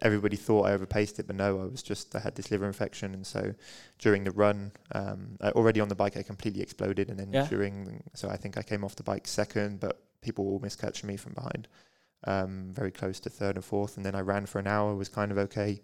everybody 0.03 0.37
thought 0.37 0.67
I 0.67 0.77
overpaced 0.77 1.19
it, 1.19 1.27
but 1.27 1.37
no, 1.37 1.61
I 1.63 1.65
was 1.65 1.83
just 1.83 2.15
I 2.15 2.21
had 2.21 2.35
this 2.35 2.51
liver 2.51 2.67
infection, 2.67 3.15
and 3.15 3.27
so 3.27 3.55
during 3.99 4.25
the 4.25 4.31
run, 4.31 4.73
um, 4.93 5.37
I, 5.41 5.51
already 5.51 5.81
on 5.81 5.89
the 5.89 5.95
bike, 5.95 6.17
I 6.17 6.23
completely 6.23 6.63
exploded, 6.63 7.09
and 7.11 7.19
then 7.19 7.33
Yeah. 7.33 7.47
during, 7.49 8.03
so 8.15 8.29
I 8.29 8.37
think 8.37 8.59
I 8.59 8.63
came 8.63 8.85
off 8.85 8.97
the 8.97 9.03
bike 9.03 9.27
second, 9.27 9.81
but 9.81 10.03
people 10.21 10.45
were 10.45 10.53
almost 10.53 10.79
catching 10.79 11.07
me 11.09 11.17
from 11.17 11.33
behind, 11.33 11.69
um, 12.25 12.73
very 12.75 12.91
close 12.91 13.19
to 13.21 13.31
third 13.31 13.57
and 13.57 13.65
fourth, 13.65 13.97
and 13.97 14.05
then 14.05 14.15
I 14.15 14.21
ran 14.21 14.47
for 14.47 14.59
an 14.59 14.67
hour, 14.67 14.95
was 14.95 15.09
kind 15.09 15.33
of 15.33 15.39
okay, 15.39 15.81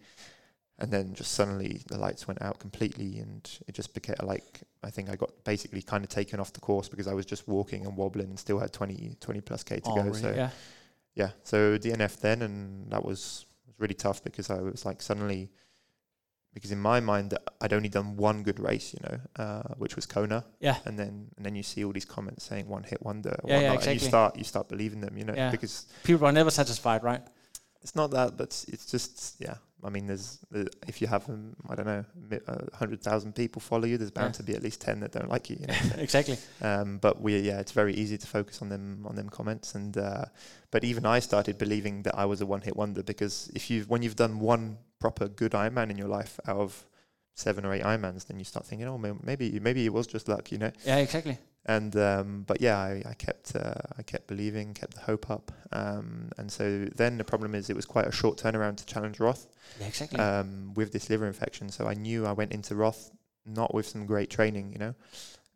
and 0.78 0.90
then 0.90 1.14
just 1.14 1.33
suddenly 1.33 1.81
the 1.88 1.97
lights 1.99 2.26
went 2.26 2.43
out 2.43 2.59
completely, 2.59 3.19
and 3.19 3.49
it 3.69 3.75
just 3.75 3.95
became 3.95 4.16
like 4.23 4.62
I 4.83 4.90
think 4.90 5.09
I 5.09 5.16
got 5.16 5.31
basically 5.45 5.83
kind 5.83 6.02
of 6.04 6.11
taken 6.11 6.40
off 6.40 6.52
the 6.52 6.61
course 6.61 6.88
because 6.88 7.07
I 7.07 7.14
was 7.14 7.26
just 7.26 7.47
walking 7.49 7.87
and 7.87 7.97
wobbling 7.97 8.28
and 8.31 8.38
still 8.38 8.59
had 8.59 8.73
20, 8.73 9.16
20 9.21 9.40
plus 9.40 9.62
k 9.62 9.76
to 9.81 9.83
Oh, 9.90 9.95
go. 9.95 10.02
really? 10.02 10.21
So 10.21 10.33
yeah. 10.35 10.50
yeah, 11.14 11.31
so 11.45 11.78
DNF 11.78 12.21
then, 12.21 12.43
and 12.43 12.90
that 12.90 13.04
was 13.04 13.47
was 13.66 13.75
really 13.78 13.95
tough 13.95 14.23
because 14.25 14.50
I 14.50 14.61
was 14.61 14.85
like 14.85 15.00
suddenly, 15.00 15.50
because 16.52 16.71
in 16.73 16.78
my 16.81 17.00
mind 17.00 17.37
I'd 17.61 17.73
only 17.73 17.88
done 17.88 18.16
one 18.16 18.43
good 18.43 18.59
race, 18.61 18.95
you 18.95 19.00
know, 19.09 19.19
uh, 19.45 19.75
which 19.78 19.97
was 19.97 20.07
Kona, 20.07 20.45
Yeah. 20.61 20.78
and 20.85 20.99
then 20.99 21.28
and 21.37 21.47
then 21.47 21.54
you 21.57 21.62
see 21.62 21.85
all 21.85 21.93
these 21.93 22.04
comments 22.04 22.45
saying 22.45 22.69
one 22.69 22.83
hit 22.83 23.00
wonder, 23.02 23.35
Yeah, 23.45 23.49
yeah, 23.49 23.54
whatnot, 23.54 23.64
and 23.71 23.75
exactly. 23.78 23.95
you 23.95 23.99
start 24.00 24.37
you 24.38 24.45
start 24.45 24.69
believing 24.69 25.00
them, 25.00 25.16
you 25.16 25.25
know, 25.25 25.35
Yeah. 25.37 25.50
because 25.50 25.87
People 26.04 26.26
are 26.26 26.33
never 26.33 26.50
satisfied, 26.50 27.02
right? 27.04 27.23
it's 27.83 27.95
not 27.95 28.11
that, 28.12 28.37
but 28.37 28.64
it's 28.69 28.87
just 28.87 29.37
yeah. 29.38 29.57
I 29.85 29.91
mean, 29.91 30.07
there's 30.07 30.38
uh, 30.55 30.64
if 30.88 31.00
you 31.03 31.07
have 31.09 31.29
um, 31.29 31.55
I 31.69 31.75
don't 31.75 31.87
know 31.87 32.05
a 32.49 32.76
hundred 32.76 33.03
thousand 33.03 33.35
people 33.35 33.61
follow 33.61 33.87
you, 33.87 33.99
there's 33.99 34.11
bound 34.11 34.35
Yeah. 34.35 34.38
to 34.38 34.43
be 34.43 34.55
at 34.55 34.62
least 34.62 34.81
ten 34.81 35.00
that 35.00 35.12
don't 35.12 35.29
like 35.29 35.50
you, 35.50 35.57
you 35.61 35.67
know. 35.67 35.75
exactly. 35.99 36.38
Um, 36.62 36.99
but 36.99 37.21
we, 37.21 37.38
yeah, 37.38 37.61
it's 37.61 37.73
very 37.73 37.95
easy 37.95 38.17
to 38.19 38.26
focus 38.26 38.62
on 38.62 38.69
them 38.69 39.05
on 39.09 39.14
them 39.14 39.29
comments, 39.29 39.75
and 39.75 39.97
uh, 39.99 40.25
but 40.71 40.85
even 40.85 41.05
I 41.07 41.19
started 41.21 41.59
believing 41.59 42.03
that 42.05 42.19
I 42.19 42.25
was 42.25 42.41
a 42.41 42.47
one-hit 42.47 42.76
wonder 42.76 43.03
because 43.03 43.50
if 43.55 43.71
you 43.71 43.83
when 43.88 44.03
you've 44.03 44.17
done 44.17 44.38
one 44.41 44.79
proper 45.00 45.29
good 45.29 45.53
Ironman 45.53 45.91
in 45.91 45.99
your 45.99 46.09
life 46.09 46.41
out 46.49 46.57
of 46.57 46.87
seven 47.35 47.64
or 47.67 47.73
eight 47.75 47.83
Ironmans, 47.83 48.26
then 48.26 48.38
you 48.38 48.45
start 48.45 48.64
thinking, 48.67 48.88
oh, 48.88 48.99
maybe 49.23 49.59
maybe 49.61 49.85
it 49.85 49.93
was 49.93 50.07
just 50.07 50.29
luck, 50.29 50.50
you 50.53 50.59
know. 50.59 50.71
Yeah, 50.87 50.97
exactly. 50.99 51.37
And 51.66 51.97
um, 51.97 52.44
but 52.47 52.61
yeah, 52.61 52.78
I, 52.78 53.02
I 53.06 53.14
kept 53.14 53.56
uh, 53.56 53.75
I 53.99 54.02
kept 54.02 54.26
believing, 54.26 54.75
kept 54.75 54.94
the 54.94 55.00
hope 55.00 55.30
up, 55.30 55.50
um, 55.73 56.30
and 56.37 56.50
so 56.50 56.87
then 56.94 57.16
the 57.16 57.25
problem 57.25 57.54
is 57.54 57.71
it 57.71 57.76
was 57.76 57.87
quite 57.87 58.06
a 58.06 58.12
short 58.12 58.38
turnaround 58.38 58.76
to 58.76 58.87
challenge 58.87 59.18
Roth 59.21 59.47
Yeah, 59.80 59.87
exactly. 59.87 60.18
um, 60.18 60.75
with 60.75 60.92
this 60.92 61.09
liver 61.09 61.26
infection. 61.26 61.68
So 61.71 61.87
I 61.87 61.94
knew 61.94 62.26
I 62.26 62.33
went 62.33 62.52
into 62.52 62.75
Roth 62.75 63.11
not 63.47 63.75
with 63.75 63.87
some 63.87 64.06
great 64.06 64.30
training, 64.30 64.73
you 64.73 64.78
know, 64.78 64.94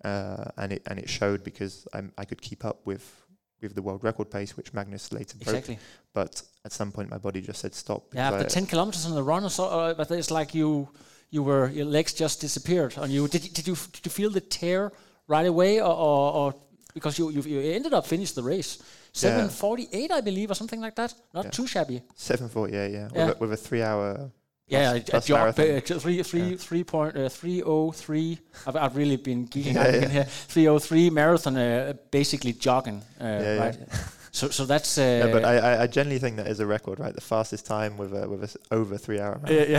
uh, 0.05 0.51
and 0.57 0.73
it 0.73 0.83
and 0.87 0.99
it 0.99 1.09
showed 1.09 1.45
because 1.45 1.87
I'm, 1.93 2.13
I 2.17 2.25
could 2.25 2.41
keep 2.41 2.65
up 2.65 2.87
with 2.87 3.25
with 3.61 3.75
the 3.75 3.83
world 3.83 4.05
record 4.05 4.31
pace, 4.31 4.57
which 4.57 4.73
Magnus 4.73 5.13
later 5.13 5.37
broke. 5.37 5.57
exactly. 5.57 5.79
But 6.15 6.43
at 6.65 6.73
some 6.73 6.93
point, 6.93 7.11
my 7.11 7.19
body 7.19 7.41
just 7.41 7.61
said 7.61 7.75
stop. 7.75 8.15
Yeah, 8.15 8.31
after 8.31 8.49
10 8.49 8.67
kilometers 8.67 9.05
on 9.05 9.15
the 9.15 9.23
run 9.23 9.45
or 9.45 9.51
so, 9.51 9.65
uh, 9.65 9.95
but 9.95 10.11
it's 10.11 10.31
like 10.31 10.55
you 10.55 10.89
you 11.31 11.43
were 11.43 11.69
your 11.69 11.85
legs 11.87 12.13
just 12.15 12.41
disappeared 12.41 12.97
on 12.97 13.11
you. 13.11 13.29
Did 13.29 13.45
you, 13.45 13.51
did 13.51 13.67
you 13.67 13.77
did 13.93 14.07
you 14.07 14.11
feel 14.11 14.31
the 14.31 14.41
tear 14.41 14.93
right 15.29 15.47
away, 15.47 15.81
or, 15.81 15.93
or, 15.93 16.33
or 16.35 16.55
because 16.95 17.19
you, 17.19 17.31
you 17.31 17.43
you 17.43 17.61
ended 17.73 17.93
up 17.95 18.07
finished 18.07 18.35
the 18.35 18.43
race 18.43 18.79
seven 19.13 19.49
forty 19.49 19.87
eight, 19.93 20.11
I 20.11 20.21
believe, 20.21 20.51
or 20.51 20.55
something 20.55 20.81
like 20.81 20.95
that. 20.97 21.15
Not 21.35 21.45
Yeah. 21.45 21.51
too 21.51 21.67
shabby. 21.67 22.03
Seven 22.17 22.49
four, 22.49 22.69
yeah, 22.69 22.87
yeah, 22.87 23.09
Yeah. 23.15 23.27
With, 23.27 23.37
a, 23.37 23.39
with 23.41 23.53
a 23.53 23.57
three-hour. 23.57 24.31
Yeah, 24.71 24.99
plus- 25.07 25.31
a 25.31 25.33
marathon. 25.33 25.65
uh, 25.77 25.99
three, 26.01 26.23
three, 26.23 26.57
three 26.57 26.85
point, 26.85 27.17
uh, 27.17 27.29
303. 27.31 28.39
I've, 28.67 28.77
I've 28.77 28.97
really 28.97 29.17
been 29.17 29.49
geeking 29.49 29.75
Yeah, 29.75 29.81
out 29.83 29.95
yeah. 29.95 30.03
in 30.05 30.11
here. 30.11 30.25
303 30.25 31.11
marathon, 31.11 31.57
uh, 31.57 31.93
basically 32.11 32.53
jogging, 32.53 33.01
uh, 33.21 33.25
yeah. 33.25 33.59
right? 33.59 33.79
So, 34.31 34.49
so 34.51 34.65
that's. 34.67 34.99
Uh, 34.99 35.23
yeah, 35.25 35.33
but 35.33 35.45
I, 35.45 35.57
I, 35.59 35.83
I 35.83 35.87
generally 35.87 36.19
think 36.19 36.37
that 36.37 36.47
is 36.47 36.61
a 36.61 36.67
record, 36.67 36.99
right? 37.01 37.15
The 37.15 37.21
fastest 37.21 37.67
time 37.67 37.97
with 37.97 38.13
a 38.15 38.29
with 38.29 38.45
a 38.45 38.75
over 38.75 38.97
three-hour. 38.99 39.41
Yeah, 39.49 39.55
marathon. 39.55 39.71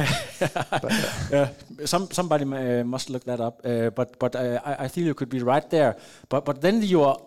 yeah. 0.41 0.63
But, 0.81 0.91
uh, 0.91 1.11
yeah. 1.31 1.85
Some 1.85 2.09
somebody 2.11 2.43
uh, 2.45 2.83
must 2.83 3.09
look 3.09 3.23
that 3.25 3.39
up. 3.39 3.61
Uh, 3.65 3.89
but 3.91 4.17
but 4.19 4.35
uh, 4.35 4.59
I, 4.65 4.85
I 4.85 4.87
feel 4.87 5.05
you 5.05 5.13
could 5.13 5.29
be 5.29 5.41
right 5.43 5.69
there. 5.69 5.95
But 6.29 6.45
but 6.45 6.61
then 6.61 6.81
you 6.81 7.03
are 7.03 7.17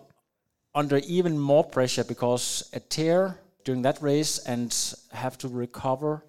under 0.75 0.99
even 1.07 1.38
more 1.38 1.64
pressure 1.64 2.05
because 2.05 2.69
a 2.73 2.81
tear 2.81 3.38
during 3.64 3.83
that 3.83 4.02
race 4.02 4.38
and 4.47 4.75
have 5.12 5.37
to 5.38 5.49
recover. 5.49 6.25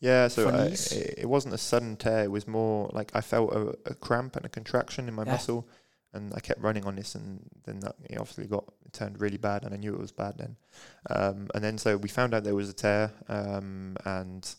Yeah, 0.00 0.28
so 0.28 0.50
I, 0.50 0.66
it, 0.66 1.14
it 1.18 1.28
wasn't 1.28 1.54
a 1.54 1.58
sudden 1.58 1.96
tear. 1.96 2.24
It 2.24 2.30
was 2.30 2.46
more 2.46 2.90
like 2.92 3.10
I 3.14 3.20
felt 3.22 3.52
a, 3.52 3.74
a 3.90 3.94
cramp 3.94 4.36
and 4.36 4.44
a 4.44 4.48
contraction 4.48 5.08
in 5.08 5.14
my 5.14 5.24
Yeah. 5.24 5.32
muscle, 5.32 5.66
and 6.16 6.32
I 6.34 6.40
kept 6.40 6.60
running 6.60 6.84
on 6.84 6.96
this, 6.96 7.14
and 7.14 7.40
then 7.64 7.80
that 7.80 7.94
it 8.10 8.18
obviously 8.18 8.46
got 8.46 8.64
it 8.84 8.92
turned 8.92 9.20
really 9.20 9.36
bad, 9.36 9.64
and 9.64 9.74
I 9.74 9.76
knew 9.76 9.94
it 9.94 10.00
was 10.00 10.12
bad 10.12 10.38
then. 10.38 10.56
Um, 11.10 11.48
and 11.54 11.62
then 11.62 11.78
so 11.78 11.96
we 11.96 12.08
found 12.08 12.34
out 12.34 12.44
there 12.44 12.54
was 12.54 12.70
a 12.70 12.72
tear, 12.72 13.12
um, 13.28 13.96
and 14.04 14.54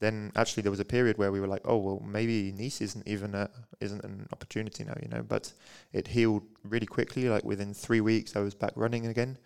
then 0.00 0.32
actually 0.34 0.62
there 0.62 0.70
was 0.70 0.80
a 0.80 0.84
period 0.84 1.18
where 1.18 1.30
we 1.30 1.40
were 1.40 1.46
like, 1.46 1.62
oh 1.64 1.76
well, 1.76 2.02
maybe 2.04 2.52
Nice 2.52 2.80
isn't 2.80 3.06
even 3.06 3.34
a 3.34 3.48
isn't 3.80 4.04
an 4.04 4.26
opportunity 4.32 4.84
now, 4.84 4.96
you 5.02 5.08
know. 5.08 5.22
But 5.22 5.52
it 5.92 6.08
healed 6.08 6.42
really 6.64 6.86
quickly. 6.86 7.28
Like 7.28 7.44
within 7.44 7.72
three 7.74 8.00
weeks, 8.00 8.36
I 8.36 8.40
was 8.40 8.54
back 8.54 8.72
running 8.76 9.06
again. 9.06 9.38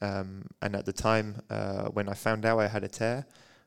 Um, 0.00 0.46
and 0.60 0.74
at 0.74 0.84
the 0.84 0.92
time 0.92 1.42
uh, 1.48 1.84
when 1.84 2.08
I 2.08 2.14
found 2.14 2.44
out 2.44 2.58
I 2.58 2.66
had 2.66 2.82
a 2.82 2.88
tear, 2.88 3.24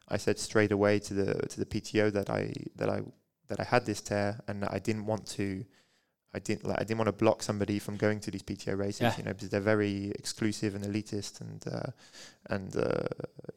I 0.10 0.18
said 0.18 0.38
straight 0.38 0.72
away 0.72 1.00
to 1.00 1.14
the 1.14 1.34
to 1.48 1.60
the 1.60 1.66
PTO 1.66 2.12
that 2.14 2.30
I 2.30 2.54
that 2.76 2.90
I 2.90 3.02
that 3.48 3.60
I 3.60 3.64
had 3.64 3.86
this 3.86 4.02
tear 4.02 4.40
and 4.48 4.64
that 4.64 4.74
I 4.74 4.80
didn't 4.80 5.06
want 5.06 5.26
to 5.28 5.66
I 6.36 6.40
didn't 6.40 6.66
like 6.70 6.80
I 6.82 6.84
didn't 6.84 6.98
want 7.04 7.08
to 7.08 7.20
block 7.26 7.42
somebody 7.44 7.78
from 7.80 7.96
going 8.06 8.20
to 8.26 8.30
these 8.32 8.44
PTO 8.44 8.78
races, 8.78 9.02
Yeah. 9.02 9.18
you 9.18 9.24
know, 9.24 9.34
because 9.34 9.50
they're 9.50 9.70
very 9.76 10.12
exclusive 10.22 10.76
and 10.76 10.84
elitist 10.90 11.42
and 11.42 11.60
uh, 11.78 11.90
and 12.54 12.76
uh, 12.76 13.08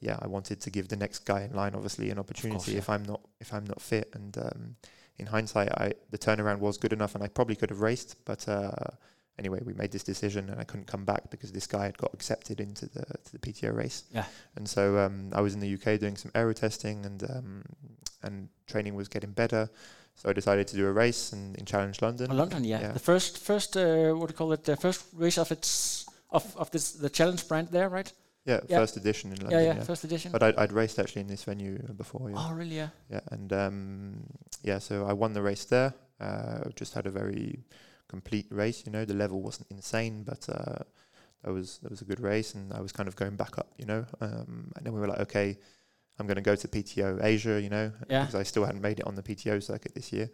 yeah, 0.01 0.17
I 0.23 0.27
wanted 0.37 0.61
to 0.65 0.71
give 0.71 0.87
the 0.89 0.97
next 1.05 1.21
guy 1.27 1.41
in 1.43 1.53
line 1.61 1.75
obviously 1.75 2.11
an 2.11 2.19
opportunity 2.19 2.73
yeah. 2.73 2.79
if 2.79 2.89
I'm 2.89 3.05
not 3.13 3.21
if 3.41 3.53
I'm 3.53 3.65
not 3.73 3.81
fit 3.83 4.09
and 4.15 4.33
um, 4.39 4.77
in 5.19 5.27
hindsight 5.27 5.71
I 5.85 5.87
the 6.15 6.19
turnaround 6.27 6.59
was 6.61 6.79
good 6.79 6.93
enough 6.93 7.15
and 7.17 7.25
I 7.25 7.29
probably 7.29 7.57
could 7.57 7.71
have 7.71 7.81
raced 7.81 8.17
but 8.25 8.49
uh, 8.49 8.71
anyway 9.39 9.61
we 9.65 9.73
made 9.83 9.91
this 9.97 10.05
decision 10.05 10.49
and 10.51 10.61
I 10.61 10.65
couldn't 10.65 10.87
come 10.95 11.05
back 11.05 11.31
because 11.31 11.51
this 11.53 11.67
guy 11.67 11.85
had 11.87 11.99
got 11.99 12.13
accepted 12.15 12.61
into 12.61 12.87
the 12.87 13.05
to 13.25 13.31
the 13.33 13.39
PTO 13.39 13.75
race 13.75 14.05
Yeah. 14.19 14.27
and 14.57 14.69
so 14.69 14.83
um, 14.99 15.31
I 15.33 15.41
was 15.41 15.53
in 15.55 15.61
the 15.61 15.73
UK 15.77 15.99
doing 16.05 16.17
some 16.17 16.31
aero 16.35 16.53
testing 16.53 17.05
and 17.09 17.21
um, 17.25 17.63
and 18.23 18.49
training 18.67 18.95
was 18.95 19.09
getting 19.09 19.33
better. 19.33 19.69
So 20.15 20.29
I 20.31 20.33
decided 20.33 20.67
to 20.69 20.77
do 20.77 20.87
a 20.87 20.93
race 20.93 21.33
in, 21.33 21.55
in 21.55 21.65
Challenge 21.65 22.03
London. 22.03 22.29
Oh, 22.31 22.35
London, 22.35 22.65
yeah. 22.65 22.81
Yeah. 22.81 22.93
The 22.93 22.99
first 22.99 23.39
first 23.39 23.77
uh, 23.77 24.13
what 24.15 24.29
do 24.29 24.33
you 24.33 24.37
call 24.37 24.53
it? 24.53 24.65
The 24.65 24.77
first 24.77 25.05
race 25.15 25.39
of 25.39 25.53
its 25.53 26.07
of 26.31 26.57
of 26.57 26.71
this 26.71 26.93
the 26.93 27.11
challenge 27.11 27.47
brand 27.47 27.69
there, 27.69 27.89
right? 27.89 28.13
Yeah, 28.45 28.61
Yeah. 28.69 28.79
first 28.79 28.97
edition 28.97 29.31
in 29.33 29.37
London. 29.39 29.51
yeah, 29.53 29.67
London. 29.67 29.77
yeah, 29.77 29.85
First 29.85 30.05
edition. 30.05 30.33
But 30.33 30.43
I'd, 30.43 30.57
I'd 30.57 30.73
raced 30.73 30.99
actually 30.99 31.21
in 31.21 31.29
this 31.29 31.45
venue 31.45 31.79
before. 31.97 32.31
Yeah, 32.31 32.37
oh, 32.39 32.55
really? 32.55 32.77
Yeah. 32.77 32.89
yeah 33.11 33.21
and 33.31 33.53
um, 33.53 34.23
yeah, 34.63 34.79
so 34.79 35.07
I 35.07 35.13
won 35.13 35.35
the 35.35 35.43
race 35.43 35.67
there. 35.67 35.93
Uh, 36.21 36.71
just 36.75 36.95
had 36.95 37.07
a 37.07 37.11
very 37.11 37.63
complete 38.09 38.47
race. 38.51 38.85
You 38.87 38.93
know, 38.93 39.05
the 39.05 39.15
level 39.15 39.43
wasn't 39.43 39.71
insane, 39.71 40.25
but 40.25 40.49
uh, 40.49 40.83
that 41.45 41.53
was 41.53 41.79
that 41.83 41.91
was 41.91 42.01
a 42.01 42.05
good 42.05 42.21
race, 42.21 42.55
and 42.55 42.73
I 42.73 42.81
was 42.81 42.91
kind 42.91 43.09
of 43.09 43.15
going 43.17 43.37
back 43.37 43.59
up. 43.59 43.69
You 43.79 43.87
know, 43.87 44.07
um, 44.21 44.73
and 44.77 44.85
then 44.85 44.93
we 44.95 45.01
were 45.01 45.09
like, 45.09 45.21
okay, 45.21 45.59
I'm 46.19 46.27
going 46.27 46.37
to 46.37 46.43
go 46.43 46.57
to 46.57 46.69
PTO 46.69 47.23
Asia. 47.23 47.61
You 47.61 47.69
know, 47.71 47.93
Yeah. 48.09 48.23
because 48.23 48.35
I 48.35 48.43
still 48.43 48.65
hadn't 48.65 48.83
made 48.83 49.01
it 49.01 49.07
on 49.07 49.15
the 49.15 49.23
PTO 49.23 49.63
circuit 49.63 49.95
this 49.95 50.13
year, 50.13 50.31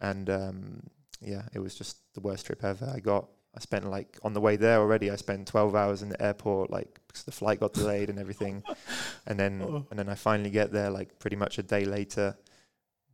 and 0.00 0.28
um, 0.30 0.82
yeah, 1.20 1.42
it 1.54 1.58
was 1.58 1.74
just 1.74 1.98
the 2.14 2.20
worst 2.20 2.46
trip 2.46 2.64
ever. 2.64 2.90
I 2.94 3.00
got. 3.00 3.28
I 3.56 3.60
spent 3.60 3.90
like 3.90 4.18
on 4.22 4.34
the 4.34 4.40
way 4.40 4.56
there 4.56 4.78
already. 4.78 5.10
I 5.10 5.16
spent 5.16 5.48
12 5.48 5.74
hours 5.74 6.02
in 6.02 6.10
the 6.10 6.22
airport, 6.22 6.70
like 6.70 7.00
because 7.08 7.24
the 7.24 7.32
flight 7.32 7.58
got 7.60 7.72
delayed 7.72 8.08
and 8.10 8.18
everything, 8.18 8.62
and 9.26 9.38
then 9.40 9.62
Oh. 9.62 9.86
and 9.90 9.98
then 9.98 10.08
I 10.08 10.14
finally 10.14 10.50
get 10.50 10.70
there, 10.70 10.90
like 10.90 11.18
pretty 11.18 11.36
much 11.36 11.58
a 11.58 11.62
day 11.62 11.84
later, 11.84 12.36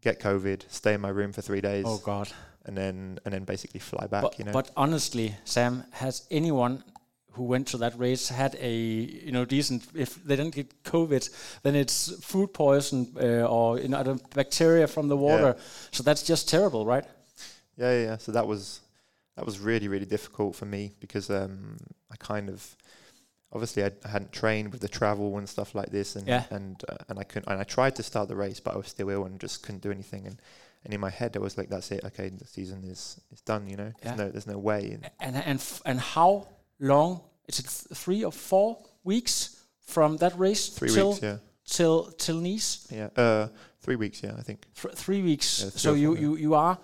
get 0.03 0.21
COVID, 0.21 0.65
stay 0.69 0.95
in 0.95 1.01
my 1.01 1.09
room 1.09 1.33
for 1.33 1.41
three 1.41 1.61
days, 1.61 1.85
Oh 1.87 1.99
God. 1.99 2.29
and 2.67 2.77
then 2.77 3.21
and 3.25 3.33
then 3.33 3.45
basically 3.45 3.81
fly 3.81 4.07
back. 4.07 4.23
But, 4.23 4.39
you 4.39 4.45
know, 4.45 4.53
but 4.53 4.71
honestly, 4.77 5.35
Sam, 5.45 5.85
has 5.93 6.27
anyone 6.31 6.83
who 7.35 7.45
went 7.45 7.67
to 7.69 7.79
that 7.79 7.99
race 7.99 8.29
had 8.29 8.55
a 8.61 8.75
you 9.27 9.33
know 9.33 9.45
decent? 9.45 9.83
If 9.95 10.15
they 10.25 10.37
didn't 10.37 10.55
get 10.55 10.83
COVID, 10.85 11.29
then 11.63 11.75
it's 11.75 12.13
food 12.25 12.53
poison 12.53 13.07
uh, 13.21 13.47
or 13.57 13.79
you 13.81 13.89
know 13.89 14.19
bacteria 14.35 14.87
from 14.87 15.09
the 15.09 15.17
water. 15.17 15.57
So 15.93 16.03
that's 16.03 16.23
just 16.23 16.49
terrible, 16.49 16.85
right? 16.87 17.05
Yeah, 17.77 17.93
yeah, 17.93 18.05
yeah. 18.05 18.17
So 18.19 18.33
that 18.33 18.47
was 18.47 18.81
that 19.37 19.45
was 19.47 19.59
really 19.59 19.89
really 19.89 20.07
difficult 20.07 20.55
for 20.57 20.67
me 20.67 20.93
because 21.01 21.29
um, 21.31 21.77
I 22.13 22.17
kind 22.17 22.49
of 22.49 22.77
obviously 23.53 23.85
I, 23.85 23.91
I 24.05 24.09
hadn't 24.09 24.33
trained 24.33 24.73
with 24.73 24.81
the 24.81 24.89
travel 24.89 25.39
and 25.39 25.49
stuff 25.49 25.75
like 25.75 25.91
this, 25.91 26.17
and 26.17 26.27
Yeah. 26.27 26.45
and 26.51 26.83
uh, 26.89 26.97
and 27.09 27.19
I 27.19 27.25
couldn't. 27.25 27.49
And 27.51 27.61
I 27.61 27.65
tried 27.65 27.95
to 27.97 28.03
start 28.03 28.29
the 28.29 28.37
race, 28.37 28.61
but 28.61 28.75
I 28.75 28.77
was 28.77 28.89
still 28.89 29.11
ill 29.11 29.25
and 29.25 29.41
just 29.41 29.63
couldn't 29.63 29.83
do 29.83 29.91
anything. 29.91 30.27
And 30.27 30.41
and 30.85 30.93
in 30.93 31.01
my 31.01 31.11
head, 31.11 31.37
I 31.37 31.41
was 31.41 31.57
like, 31.57 31.69
"That's 31.71 31.91
it. 31.91 32.05
Okay, 32.05 32.29
the 32.29 32.47
season 32.47 32.85
is 32.85 33.21
is 33.33 33.41
done. 33.41 33.69
You 33.71 33.77
know, 33.77 33.93
Yeah. 34.03 34.03
there's 34.05 34.19
no 34.19 34.29
there's 34.31 34.47
no 34.47 34.59
way." 34.59 34.91
And 34.93 35.11
And 35.21 35.37
and 35.37 35.59
f- 35.59 35.83
and 35.85 35.99
how 36.01 36.47
long 36.79 37.21
is 37.49 37.59
it? 37.59 37.67
th- 37.67 37.99
Three 37.99 38.25
or 38.25 38.33
four 38.33 38.79
weeks 39.05 39.57
from 39.87 40.17
that 40.19 40.39
race 40.39 40.69
three 40.69 40.89
till 40.89 41.11
weeks, 41.11 41.23
yeah, 41.23 41.37
till 41.67 42.11
till 42.19 42.37
Nice. 42.41 42.87
yeah, 42.91 43.09
uh, 43.17 43.49
three 43.81 43.97
weeks, 43.97 44.23
yeah, 44.23 44.35
I 44.39 44.43
think. 44.43 44.59
Th- 44.83 44.95
three 44.95 45.23
weeks. 45.23 45.61
Yeah, 45.61 45.71
three 45.71 45.79
so 45.81 45.95
you, 45.95 46.17
you 46.17 46.37
you 46.37 46.55
are 46.55 46.79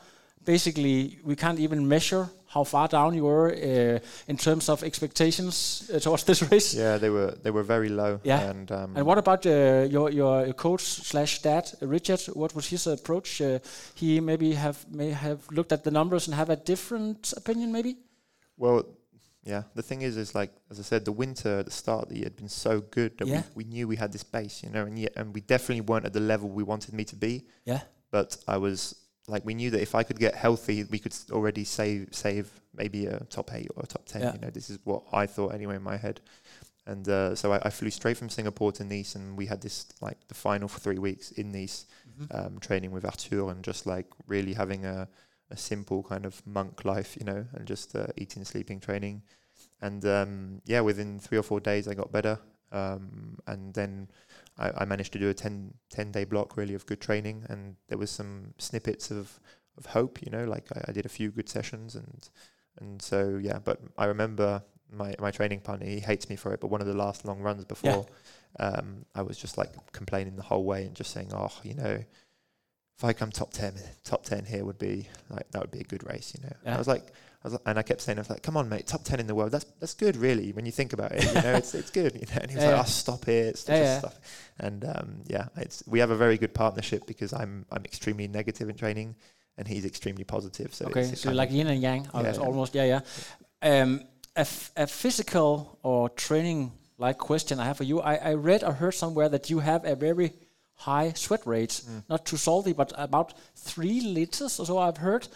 basically 0.44 1.18
we 1.24 1.34
can't 1.36 1.58
even 1.58 1.86
measure 1.88 2.28
how 2.46 2.64
far 2.64 2.88
down 2.88 3.14
you 3.14 3.24
were 3.24 3.52
uh, 3.52 3.98
in 4.26 4.36
terms 4.36 4.68
of 4.68 4.82
expectations 4.82 5.88
uh, 5.94 6.00
towards 6.00 6.24
this 6.24 6.42
race. 6.52 6.74
Yeah, 6.74 6.98
they 6.98 7.10
were 7.10 7.34
they 7.42 7.50
were 7.50 7.62
very 7.62 7.88
low. 7.88 8.18
Yeah. 8.24 8.50
and 8.50 8.70
um, 8.70 8.96
And 8.96 9.06
what 9.06 9.18
about 9.18 9.46
uh, 9.46 9.86
your 9.90 10.10
your 10.12 10.52
coach 10.54 10.82
slash 10.82 11.42
dad, 11.42 11.70
Richard? 11.80 12.20
What 12.34 12.52
was 12.54 12.68
his 12.68 12.86
approach? 12.86 13.40
Uh, 13.40 13.58
he 13.94 14.20
maybe 14.20 14.54
have 14.54 14.76
may 14.90 15.10
have 15.12 15.38
looked 15.50 15.72
at 15.72 15.82
the 15.84 15.90
numbers 15.90 16.26
and 16.28 16.34
have 16.36 16.52
a 16.52 16.56
different 16.56 17.32
opinion, 17.36 17.70
maybe. 17.72 17.96
Well, 18.56 18.82
yeah. 19.44 19.62
The 19.74 19.82
thing 19.82 20.02
is, 20.02 20.16
is 20.16 20.34
like 20.34 20.52
as 20.70 20.78
I 20.78 20.82
said, 20.82 21.04
the 21.04 21.12
winter 21.12 21.60
at 21.60 21.64
the 21.66 21.70
start 21.70 22.04
of 22.04 22.08
the 22.10 22.16
year 22.16 22.24
had 22.24 22.36
been 22.36 22.48
so 22.48 22.80
good 22.80 23.16
that 23.18 23.26
Yeah. 23.26 23.42
we, 23.54 23.64
we 23.64 23.70
knew 23.70 23.88
we 23.88 23.96
had 23.96 24.12
this 24.12 24.22
base, 24.24 24.62
you 24.62 24.70
know, 24.70 24.84
and 24.86 24.98
yet 24.98 25.12
and 25.16 25.34
we 25.34 25.40
definitely 25.40 25.80
weren't 25.82 26.04
at 26.06 26.12
the 26.12 26.20
level 26.20 26.48
we 26.48 26.62
wanted 26.62 26.94
me 26.94 27.04
to 27.04 27.16
be. 27.16 27.44
Yeah. 27.64 27.80
But 28.10 28.36
I 28.48 28.56
was 28.58 28.94
like, 29.28 29.44
we 29.44 29.54
knew 29.54 29.70
that 29.70 29.80
if 29.80 29.94
I 29.94 30.02
could 30.02 30.18
get 30.18 30.34
healthy, 30.34 30.84
we 30.84 30.98
could 30.98 31.14
already 31.30 31.64
save 31.64 32.08
save 32.12 32.50
maybe 32.74 33.06
a 33.06 33.20
top 33.30 33.52
eight 33.54 33.68
or 33.76 33.82
a 33.84 33.86
top 33.86 34.04
ten. 34.06 34.22
Yeah. 34.22 34.32
You 34.34 34.40
know, 34.40 34.50
this 34.50 34.70
is 34.70 34.78
what 34.84 35.04
I 35.12 35.26
thought 35.26 35.54
anyway 35.54 35.76
in 35.76 35.82
my 35.82 35.96
head. 35.96 36.20
And 36.86 37.08
uh, 37.08 37.34
so 37.36 37.52
I, 37.52 37.60
I 37.62 37.70
flew 37.70 37.90
straight 37.90 38.16
from 38.16 38.28
Singapore 38.30 38.72
to 38.72 38.84
Nice, 38.84 39.14
and 39.14 39.36
we 39.36 39.46
had 39.46 39.60
this 39.60 39.86
like 40.00 40.16
the 40.28 40.34
final 40.34 40.66
for 40.66 40.80
three 40.80 40.98
weeks 40.98 41.30
in 41.32 41.52
Nice, 41.52 41.86
um, 42.32 42.58
training 42.58 42.90
with 42.90 43.04
Arthur 43.04 43.50
and 43.50 43.62
just 43.62 43.86
like 43.86 44.06
really 44.26 44.54
having 44.54 44.84
a, 44.84 45.08
a 45.50 45.56
simple 45.56 46.02
kind 46.02 46.24
of 46.24 46.44
monk 46.46 46.84
life, 46.84 47.16
you 47.18 47.24
know, 47.24 47.44
and 47.52 47.66
just 47.66 47.94
uh, 47.96 48.06
eating, 48.16 48.44
sleeping, 48.44 48.80
training. 48.80 49.22
And 49.80 50.04
um, 50.04 50.62
yeah, 50.66 50.80
within 50.80 51.18
three 51.18 51.38
or 51.38 51.42
four 51.42 51.60
days, 51.60 51.88
I 51.88 51.94
got 51.94 52.12
better. 52.12 52.38
Um, 52.72 53.38
and 53.46 53.74
then 53.74 54.08
I, 54.58 54.70
I 54.78 54.84
managed 54.84 55.12
to 55.14 55.18
do 55.18 55.28
a 55.28 55.34
10, 55.34 55.74
10 55.90 56.12
day 56.12 56.24
block 56.24 56.56
really 56.56 56.74
of 56.74 56.86
good 56.86 57.00
training. 57.00 57.44
And 57.48 57.76
there 57.88 57.98
was 57.98 58.10
some 58.10 58.54
snippets 58.58 59.10
of, 59.10 59.40
of 59.76 59.86
hope, 59.86 60.22
you 60.22 60.30
know, 60.30 60.44
like 60.44 60.66
I, 60.74 60.84
I 60.88 60.92
did 60.92 61.06
a 61.06 61.10
few 61.10 61.30
good 61.30 61.48
sessions. 61.48 61.94
And, 61.94 62.28
and 62.80 63.02
so, 63.02 63.38
yeah, 63.42 63.58
but 63.58 63.80
I 63.98 64.04
remember 64.06 64.62
my, 64.92 65.14
my 65.18 65.30
training 65.30 65.60
partner, 65.60 65.86
he 65.86 66.00
hates 66.00 66.28
me 66.28 66.36
for 66.36 66.52
it, 66.52 66.60
but 66.60 66.68
one 66.68 66.80
of 66.80 66.86
the 66.86 66.94
last 66.94 67.24
long 67.24 67.40
runs 67.40 67.64
before, 67.64 68.06
um, 68.58 69.04
I 69.14 69.22
was 69.22 69.38
just 69.38 69.56
like 69.56 69.72
complaining 69.92 70.36
the 70.36 70.42
whole 70.42 70.64
way 70.64 70.84
and 70.84 70.94
just 70.94 71.12
saying, 71.12 71.30
oh, 71.34 71.52
you 71.62 71.74
know, 71.74 72.02
if 73.00 73.04
I 73.04 73.14
come 73.14 73.30
top 73.30 73.50
ten, 73.50 73.72
top 74.04 74.24
ten 74.24 74.44
here 74.44 74.62
would 74.62 74.78
be 74.78 75.08
like 75.30 75.50
that 75.52 75.62
would 75.62 75.70
be 75.70 75.80
a 75.80 75.84
good 75.84 76.04
race, 76.06 76.34
you 76.36 76.44
know. 76.46 76.54
Yeah. 76.66 76.74
I 76.74 76.78
was 76.78 76.86
like, 76.86 77.06
I 77.42 77.48
was, 77.48 77.58
and 77.64 77.78
I 77.78 77.82
kept 77.82 78.02
saying, 78.02 78.18
I 78.18 78.20
was 78.20 78.28
like, 78.28 78.42
come 78.42 78.58
on, 78.58 78.68
mate, 78.68 78.86
top 78.86 79.04
ten 79.04 79.18
in 79.20 79.26
the 79.26 79.34
world. 79.34 79.52
That's 79.52 79.64
that's 79.80 79.94
good, 79.94 80.16
really, 80.18 80.52
when 80.52 80.66
you 80.66 80.72
think 80.72 80.92
about 80.92 81.12
it. 81.12 81.24
You 81.24 81.40
know, 81.40 81.54
it's 81.54 81.74
it's 81.74 81.90
good. 81.90 82.12
You 82.14 82.26
know, 82.26 82.40
and 82.42 82.50
he 82.50 82.56
was 82.56 82.64
Yeah, 82.64 82.72
like, 82.72 82.80
oh, 82.80 82.84
stop 82.84 83.26
it, 83.26 83.56
stop, 83.56 83.76
Yeah, 83.76 83.98
stop. 84.00 84.14
And 84.58 84.84
um, 84.84 85.22
yeah, 85.26 85.46
it's 85.56 85.82
we 85.86 85.98
have 86.00 86.10
a 86.10 86.16
very 86.16 86.36
good 86.36 86.52
partnership 86.52 87.06
because 87.06 87.32
I'm 87.32 87.64
I'm 87.72 87.86
extremely 87.86 88.28
negative 88.28 88.68
in 88.68 88.76
training, 88.76 89.16
and 89.56 89.66
he's 89.66 89.86
extremely 89.86 90.24
positive. 90.24 90.74
So 90.74 90.84
okay, 90.88 91.04
so 91.04 91.32
like 91.32 91.50
yin 91.50 91.68
and 91.68 91.80
yang, 91.80 92.04
Yeah, 92.04 92.10
almost, 92.12 92.38
yeah. 92.38 92.46
almost. 92.46 92.74
Yeah, 92.74 92.84
yeah. 93.64 93.80
Um, 93.82 94.02
a, 94.36 94.40
f- 94.40 94.72
a 94.76 94.86
physical 94.86 95.78
or 95.82 96.10
training 96.10 96.72
like 96.98 97.16
question 97.16 97.58
I 97.60 97.64
have 97.64 97.78
for 97.78 97.84
you. 97.84 98.02
I, 98.02 98.16
I 98.16 98.34
read 98.34 98.62
or 98.62 98.74
heard 98.74 98.92
somewhere 98.92 99.30
that 99.30 99.48
you 99.48 99.60
have 99.60 99.86
a 99.86 99.96
very 99.96 100.34
high 100.86 101.12
sweat 101.14 101.46
rates. 101.46 101.80
Mm. 101.80 102.02
not 102.08 102.24
too 102.24 102.36
salty, 102.36 102.72
but 102.72 102.92
about 102.96 103.34
three 103.54 104.00
liters 104.00 104.60
or 104.60 104.66
so. 104.66 104.78
I've 104.78 104.98
heard 104.98 105.28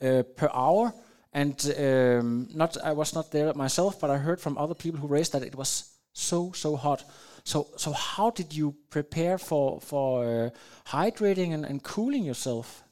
uh, 0.00 0.22
per 0.36 0.48
hour. 0.52 0.92
And 1.34 1.74
um, 1.78 2.48
not, 2.54 2.76
I 2.84 2.92
was 2.92 3.14
not 3.14 3.30
there 3.30 3.54
myself, 3.54 3.98
but 4.00 4.10
I 4.10 4.18
heard 4.18 4.38
from 4.40 4.58
other 4.58 4.74
people 4.74 5.00
who 5.00 5.06
raced 5.08 5.32
that 5.32 5.42
it 5.42 5.54
was 5.54 5.88
so 6.12 6.52
so 6.52 6.76
hot. 6.76 7.04
So 7.44 7.66
so 7.76 7.92
how 7.92 8.30
did 8.30 8.52
you 8.52 8.74
prepare 8.90 9.38
for 9.38 9.80
for 9.80 10.24
uh, 10.24 10.50
hydrating 10.90 11.54
and, 11.54 11.64
and 11.64 11.82
cooling 11.82 12.26
yourself? 12.26 12.84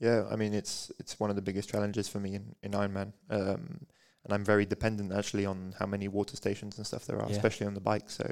Yeah, 0.00 0.24
I 0.32 0.36
mean 0.36 0.54
it's 0.54 0.90
it's 0.98 1.20
one 1.20 1.30
of 1.30 1.36
the 1.36 1.42
biggest 1.42 1.70
challenges 1.70 2.08
for 2.08 2.20
me 2.20 2.34
in, 2.34 2.56
in 2.62 2.72
Ironman, 2.72 3.12
um, 3.30 3.86
and 4.24 4.32
I'm 4.32 4.44
very 4.44 4.66
dependent 4.66 5.12
actually 5.12 5.46
on 5.46 5.74
how 5.78 5.86
many 5.86 6.08
water 6.08 6.36
stations 6.36 6.78
and 6.78 6.86
stuff 6.86 7.06
there 7.06 7.20
are, 7.22 7.28
Yeah. 7.28 7.36
especially 7.36 7.66
on 7.68 7.74
the 7.74 7.80
bike. 7.80 8.10
So, 8.10 8.26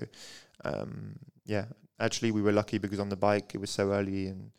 um, 0.65 1.19
yeah, 1.47 1.67
actually 2.03 2.33
we 2.33 2.43
were 2.43 2.53
lucky 2.53 2.79
because 2.79 3.01
on 3.01 3.09
the 3.09 3.17
bike 3.17 3.55
it 3.55 3.61
was 3.61 3.71
so 3.71 3.93
early 3.93 4.27
and 4.27 4.51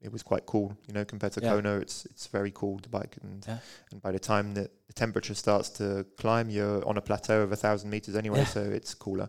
it 0.00 0.12
was 0.12 0.22
quite 0.22 0.44
cool, 0.46 0.68
you 0.86 0.94
know, 0.94 1.04
compared 1.04 1.32
to 1.32 1.40
Yeah. 1.40 1.50
Kona. 1.54 1.78
It's 1.78 2.06
it's 2.06 2.26
very 2.38 2.52
cool 2.52 2.78
the 2.82 2.88
bike, 2.98 3.14
and 3.22 3.44
Yeah. 3.46 3.58
and 3.90 4.02
by 4.02 4.12
the 4.12 4.18
time 4.32 4.54
that 4.54 4.70
the 4.86 4.92
temperature 4.92 5.34
starts 5.34 5.68
to 5.78 6.04
climb, 6.16 6.50
you're 6.50 6.80
on 6.88 6.96
a 6.96 7.00
plateau 7.00 7.42
of 7.42 7.52
a 7.52 7.56
thousand 7.56 7.90
meters 7.90 8.14
anyway, 8.16 8.38
Yeah. 8.40 8.52
so 8.54 8.60
it's 8.78 8.94
cooler. 8.94 9.28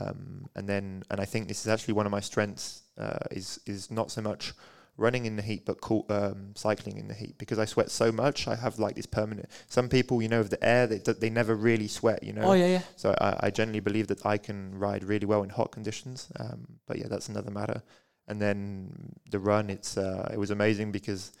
Um, 0.00 0.46
and 0.56 0.68
then, 0.68 1.02
and 1.10 1.20
I 1.20 1.26
think 1.26 1.48
this 1.48 1.60
is 1.60 1.68
actually 1.68 1.94
one 1.94 2.06
of 2.06 2.12
my 2.12 2.20
strengths 2.22 2.82
uh, 2.98 3.26
is 3.30 3.58
is 3.66 3.90
not 3.90 4.10
so 4.10 4.20
much 4.22 4.54
running 4.96 5.26
in 5.26 5.36
the 5.36 5.42
heat, 5.42 5.64
but 5.64 5.80
cool, 5.80 6.06
um, 6.08 6.52
cycling 6.54 6.98
in 6.98 7.08
the 7.08 7.14
heat 7.14 7.36
because 7.38 7.58
I 7.58 7.64
sweat 7.64 7.90
so 7.90 8.12
much. 8.12 8.46
I 8.46 8.54
have 8.54 8.78
like 8.78 8.94
this 8.94 9.06
permanent. 9.06 9.48
Some 9.66 9.88
people, 9.88 10.22
you 10.22 10.28
know, 10.28 10.40
of 10.40 10.50
the 10.50 10.64
air, 10.64 10.86
they 10.86 10.98
they 10.98 11.30
never 11.30 11.54
really 11.54 11.88
sweat, 11.88 12.22
you 12.22 12.32
know. 12.32 12.42
Oh 12.42 12.52
yeah, 12.52 12.66
yeah. 12.66 12.82
So 12.96 13.14
I, 13.20 13.46
I 13.46 13.50
generally 13.50 13.80
believe 13.80 14.08
that 14.08 14.24
I 14.24 14.38
can 14.38 14.78
ride 14.78 15.04
really 15.04 15.26
well 15.26 15.42
in 15.42 15.50
hot 15.50 15.72
conditions. 15.72 16.28
Um, 16.38 16.78
but 16.86 16.98
yeah, 16.98 17.08
that's 17.08 17.28
another 17.28 17.50
matter. 17.50 17.82
And 18.26 18.40
then 18.40 19.14
the 19.30 19.38
run, 19.38 19.68
it's 19.68 19.96
uh, 19.98 20.30
it 20.32 20.38
was 20.38 20.50
amazing 20.50 20.92
because 20.92 21.32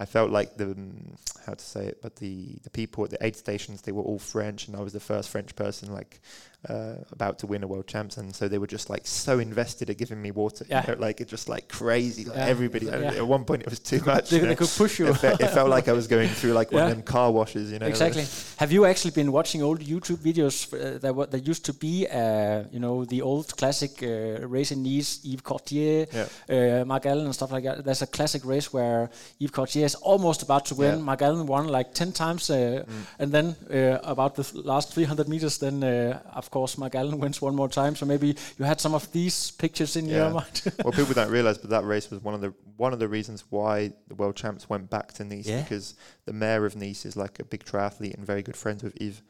I 0.00 0.06
felt 0.06 0.30
like 0.30 0.56
the 0.56 0.66
mm, 0.66 1.16
how 1.46 1.54
to 1.54 1.64
say 1.64 1.86
it, 1.86 2.02
but 2.02 2.16
the 2.16 2.58
the 2.62 2.70
people 2.70 3.04
at 3.04 3.10
the 3.10 3.24
aid 3.24 3.36
stations 3.36 3.82
they 3.82 3.92
were 3.92 4.02
all 4.02 4.18
French, 4.18 4.66
and 4.66 4.76
I 4.76 4.80
was 4.80 4.92
the 4.92 5.00
first 5.00 5.28
French 5.28 5.54
person 5.54 5.92
like 5.92 6.20
uh, 6.68 6.94
about 7.12 7.38
to 7.40 7.46
win 7.46 7.62
a 7.62 7.66
world 7.66 7.86
champs, 7.86 8.16
and 8.16 8.34
so 8.34 8.48
they 8.48 8.58
were 8.58 8.66
just 8.66 8.88
like 8.90 9.06
so 9.06 9.38
invested 9.38 9.90
at 9.90 9.96
giving 9.98 10.20
me 10.22 10.30
water. 10.30 10.64
Yeah. 10.68 10.82
You 10.86 10.94
know, 10.94 11.00
like 11.00 11.20
it 11.20 11.28
just 11.28 11.48
like 11.48 11.68
crazy. 11.68 12.24
Like 12.24 12.36
Yeah. 12.38 12.46
everybody. 12.46 12.86
Yeah. 12.86 13.14
At 13.22 13.26
one 13.26 13.44
point, 13.44 13.62
it 13.62 13.70
was 13.70 13.80
too 13.80 14.00
much. 14.06 14.30
They, 14.30 14.40
you 14.40 14.46
they 14.46 14.56
could 14.56 14.68
push 14.76 14.98
you. 14.98 15.08
It, 15.08 15.14
fe- 15.18 15.36
it 15.40 15.48
felt 15.50 15.68
like 15.70 15.88
I 15.88 15.92
was 15.92 16.06
going 16.06 16.28
through 16.28 16.52
like 16.52 16.72
one 16.72 16.84
of 16.84 16.90
them 16.90 17.02
car 17.02 17.30
washes. 17.32 17.70
You 17.72 17.78
know. 17.78 17.86
exactly. 17.86 18.24
Have 18.62 18.72
you 18.72 18.84
actually 18.86 19.10
been 19.12 19.30
watching 19.32 19.62
old 19.62 19.80
YouTube 19.80 20.18
videos 20.18 20.56
uh, 20.72 20.98
that 20.98 21.14
wa- 21.14 21.26
that 21.26 21.46
used 21.46 21.64
to 21.66 21.72
be, 21.72 22.06
uh, 22.08 22.64
you 22.72 22.80
know, 22.80 23.04
the 23.04 23.20
old 23.22 23.56
classic 23.56 24.02
uh, 24.02 24.46
race 24.48 24.70
in 24.72 24.82
Nice, 24.82 25.20
Yves 25.24 25.42
Cordier, 25.42 26.06
Yeah. 26.12 26.80
uh, 26.80 26.84
Mark 26.84 27.06
Allen 27.06 27.24
and 27.26 27.34
stuff 27.34 27.50
like 27.52 27.64
that. 27.64 27.84
There's 27.84 28.02
a 28.02 28.06
classic 28.06 28.44
race 28.44 28.72
where 28.72 29.10
Yves 29.40 29.50
Cordier 29.52 29.84
is 29.84 29.94
almost 29.96 30.42
about 30.42 30.64
to 30.66 30.74
win. 30.74 30.94
Yeah. 30.94 31.00
Mm. 31.00 31.04
Mark 31.04 31.22
Allen 31.22 31.46
won 31.46 31.68
like 31.68 31.92
ten 31.94 32.12
times, 32.12 32.48
uh, 32.50 32.84
and 33.18 33.32
then 33.32 33.56
uh, 33.70 33.98
about 34.02 34.34
the 34.36 34.44
last 34.64 34.92
300 34.94 35.28
meters, 35.28 35.58
then 35.58 35.82
uh, 35.84 36.20
of 36.34 36.50
course 36.54 36.78
Mark 36.78 36.94
Allen 36.94 37.18
wins 37.18 37.42
one 37.42 37.54
more 37.56 37.68
time. 37.68 37.94
So 37.96 38.06
maybe 38.06 38.28
you 38.58 38.64
had 38.64 38.80
some 38.80 38.94
of 38.94 39.10
these 39.12 39.50
pictures 39.64 39.96
in 39.96 40.06
your 40.08 40.30
mind. 40.30 40.56
well, 40.84 40.92
people 41.00 41.14
don't 41.20 41.30
realize, 41.38 41.58
but 41.58 41.70
that 41.70 41.84
race 41.84 42.10
was 42.10 42.20
one 42.22 42.34
of 42.34 42.40
the 42.40 42.52
one 42.76 42.92
of 42.92 42.98
the 42.98 43.08
reasons 43.08 43.44
why 43.50 43.92
the 44.08 44.14
world 44.14 44.36
champs 44.36 44.68
went 44.68 44.88
back 44.90 45.12
to 45.14 45.24
Nice 45.24 45.46
Yeah. 45.48 45.62
because 45.62 45.94
the 46.26 46.32
mayor 46.32 46.64
of 46.66 46.74
Nice 46.76 47.04
is 47.10 47.16
like 47.16 47.38
a 47.40 47.44
big 47.44 47.64
triathlete 47.64 48.14
and 48.14 48.24
very 48.32 48.42
good 48.42 48.56
friends 48.56 48.82
with 48.84 48.94
Yves. 49.00 49.22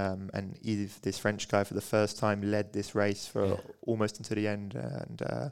Um, 0.00 0.30
and 0.32 0.56
Yves, 0.64 0.98
this 1.02 1.18
French 1.18 1.48
guy, 1.48 1.64
for 1.64 1.74
the 1.74 1.80
first 1.94 2.18
time 2.18 2.40
led 2.56 2.72
this 2.72 2.94
race 2.94 3.26
for 3.26 3.46
Yeah. 3.46 3.56
almost 3.90 4.18
until 4.18 4.36
the 4.36 4.48
end. 4.48 4.74
And 4.74 5.22
uh, 5.22 5.48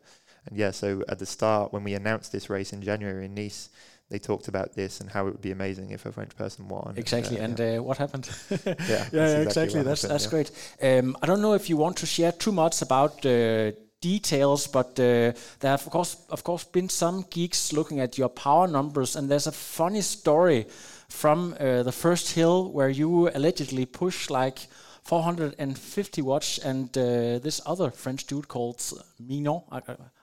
and 0.46 0.54
yeah, 0.62 0.70
so 0.72 0.88
at 1.08 1.18
the 1.18 1.26
start 1.26 1.72
when 1.72 1.84
we 1.84 1.94
announced 1.94 2.32
this 2.32 2.48
race 2.50 2.72
in 2.72 2.80
January 2.82 3.24
in 3.26 3.34
Nice, 3.34 3.68
they 4.10 4.18
talked 4.18 4.48
about 4.48 4.74
this 4.74 5.00
and 5.00 5.08
how 5.10 5.26
it 5.26 5.32
would 5.32 5.40
be 5.42 5.52
amazing 5.52 5.90
if 5.90 6.04
a 6.06 6.12
French 6.12 6.36
person 6.36 6.68
won. 6.68 6.94
exactly. 6.96 7.38
uh, 7.38 7.44
And 7.44 7.58
yeah. 7.58 7.78
uh, 7.78 7.82
what 7.82 7.98
happened? 7.98 8.28
yeah, 8.50 8.58
yeah, 8.66 8.74
that's 8.76 9.12
yeah, 9.12 9.38
exactly. 9.40 9.78
what 9.80 9.86
That's 9.86 10.02
happened, 10.02 10.20
that's 10.20 10.24
yeah. 10.24 10.30
great. 10.30 10.50
Um, 10.98 11.16
I 11.22 11.26
don't 11.26 11.40
know 11.40 11.54
if 11.54 11.68
you 11.70 11.76
want 11.76 11.96
to 11.98 12.06
share 12.06 12.32
too 12.32 12.52
much 12.52 12.82
about 12.82 13.24
uh, 13.24 13.72
details, 14.00 14.66
but 14.66 14.98
uh, 14.98 15.32
there 15.60 15.70
have 15.70 15.86
of 15.86 15.92
course, 15.92 16.16
of 16.30 16.42
course, 16.42 16.64
been 16.64 16.88
some 16.88 17.24
geeks 17.30 17.72
looking 17.72 18.00
at 18.00 18.18
your 18.18 18.28
power 18.28 18.66
numbers, 18.66 19.16
and 19.16 19.28
there's 19.30 19.46
a 19.46 19.52
funny 19.52 20.02
story 20.02 20.66
from 21.08 21.54
uh, 21.60 21.82
the 21.82 21.92
first 21.92 22.32
hill 22.34 22.70
where 22.72 22.88
you 22.88 23.28
allegedly 23.34 23.86
push 23.86 24.30
like 24.30 24.58
450 25.02 26.22
watts, 26.22 26.58
and 26.58 26.96
uh, 26.96 27.38
this 27.38 27.60
other 27.66 27.90
French 27.90 28.26
dude 28.26 28.48
called 28.48 28.80
Mignon. 29.18 29.62
I, 29.70 29.80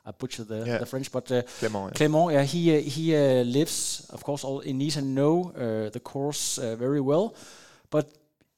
I, 0.08 0.12
butchered 0.12 0.48
the, 0.48 0.66
Yeah. 0.66 0.78
the 0.80 0.86
French, 0.86 1.12
but 1.12 1.32
uh, 1.32 1.42
Clément, 1.60 1.92
yeah. 1.92 1.98
Clément, 1.98 2.32
yeah, 2.34 2.44
he 2.44 2.78
uh, 2.78 2.82
he 2.82 3.16
uh, 3.16 3.44
lives, 3.44 4.08
of 4.10 4.24
course, 4.24 4.44
all 4.48 4.60
in 4.62 4.78
Nice 4.78 4.98
and 5.00 5.14
know 5.14 5.52
uh, 5.56 5.90
the 5.90 6.00
course 6.00 6.58
uh, 6.58 6.76
very 6.76 7.02
well. 7.02 7.36
But 7.90 8.06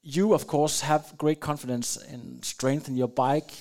you, 0.01 0.33
of 0.33 0.45
course, 0.47 0.81
have 0.81 1.03
great 1.17 1.39
confidence 1.39 1.97
and 1.97 2.43
strength 2.45 2.87
in 2.87 2.95
your 2.95 3.09
bike, 3.09 3.51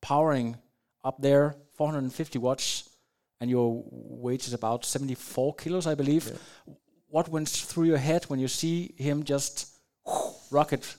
powering 0.00 0.56
up 1.04 1.20
there, 1.20 1.54
450 1.76 2.38
watts, 2.38 2.88
and 3.40 3.50
your 3.50 3.84
weight 3.90 4.46
is 4.46 4.52
about 4.52 4.84
74 4.84 5.54
kilos, 5.54 5.86
I 5.86 5.94
believe. 5.94 6.32
What 7.10 7.28
went 7.28 7.48
through 7.48 7.84
your 7.86 7.98
head 7.98 8.24
when 8.24 8.40
you 8.40 8.48
see 8.48 8.94
him 8.96 9.22
just 9.24 9.66
rocket 10.50 10.96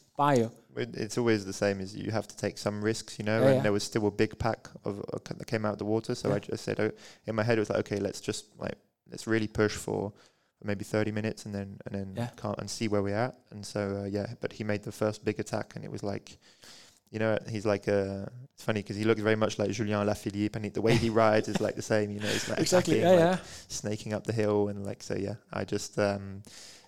it's 0.75 1.17
always 1.17 1.45
the 1.45 1.53
same. 1.53 1.79
Is 1.79 1.95
you 1.95 2.11
have 2.11 2.27
to 2.27 2.37
take 2.37 2.57
some 2.57 2.81
risks, 2.83 3.17
you 3.19 3.25
know. 3.25 3.39
Yeah, 3.41 3.47
and 3.47 3.55
yeah. 3.57 3.61
there 3.63 3.71
was 3.71 3.83
still 3.83 4.05
a 4.07 4.11
big 4.11 4.37
pack 4.37 4.67
of 4.85 4.99
uh, 5.13 5.17
that 5.37 5.47
came 5.47 5.65
out 5.65 5.73
of 5.73 5.79
the 5.79 5.85
water. 5.85 6.15
So 6.15 6.29
Yeah. 6.29 6.35
I 6.35 6.39
just 6.39 6.63
said, 6.63 6.79
oh, 6.79 6.91
in 7.25 7.35
my 7.35 7.43
head, 7.43 7.57
it 7.57 7.61
was 7.61 7.69
like, 7.69 7.79
okay, 7.79 7.99
let's 7.99 8.21
just 8.21 8.45
like 8.59 8.77
let's 9.09 9.25
really 9.27 9.47
push 9.47 9.75
for 9.75 10.13
maybe 10.63 10.83
30 10.83 11.11
minutes 11.11 11.45
and 11.45 11.55
then 11.55 11.79
and 11.85 11.95
then 11.95 12.13
Yeah. 12.15 12.29
can't 12.35 12.59
and 12.59 12.69
see 12.69 12.87
where 12.87 13.01
we're 13.01 13.15
at. 13.15 13.35
And 13.51 13.65
so 13.65 14.01
uh, 14.03 14.05
yeah, 14.05 14.27
but 14.41 14.53
he 14.53 14.63
made 14.63 14.83
the 14.83 14.91
first 14.91 15.23
big 15.25 15.39
attack, 15.39 15.73
and 15.75 15.83
it 15.85 15.91
was 15.91 16.03
like. 16.03 16.37
You 17.11 17.17
know, 17.17 17.39
he's 17.49 17.65
like 17.65 17.87
uh 17.87 18.27
It's 18.53 18.63
funny 18.63 18.83
because 18.83 18.95
he 18.95 19.03
looks 19.03 19.21
very 19.21 19.35
much 19.35 19.57
like 19.57 19.71
Julian 19.71 19.99
Alaphilippe, 20.05 20.55
and 20.55 20.65
he, 20.65 20.69
the 20.69 20.81
way 20.87 20.95
he 20.95 21.09
rides 21.25 21.47
is 21.47 21.59
like 21.59 21.75
the 21.75 21.81
same. 21.81 22.11
You 22.11 22.19
know, 22.19 22.29
it's 22.29 22.47
like 22.47 22.59
Exactly. 22.59 22.99
Yeah, 23.01 23.09
like, 23.09 23.19
yeah. 23.19 23.37
snaking 23.67 24.13
up 24.13 24.25
the 24.27 24.33
hill 24.33 24.67
and 24.67 24.85
like 24.85 25.01
so 25.01 25.15
yeah 25.15 25.33
i 25.51 25.63
just 25.63 25.97
um 25.97 26.43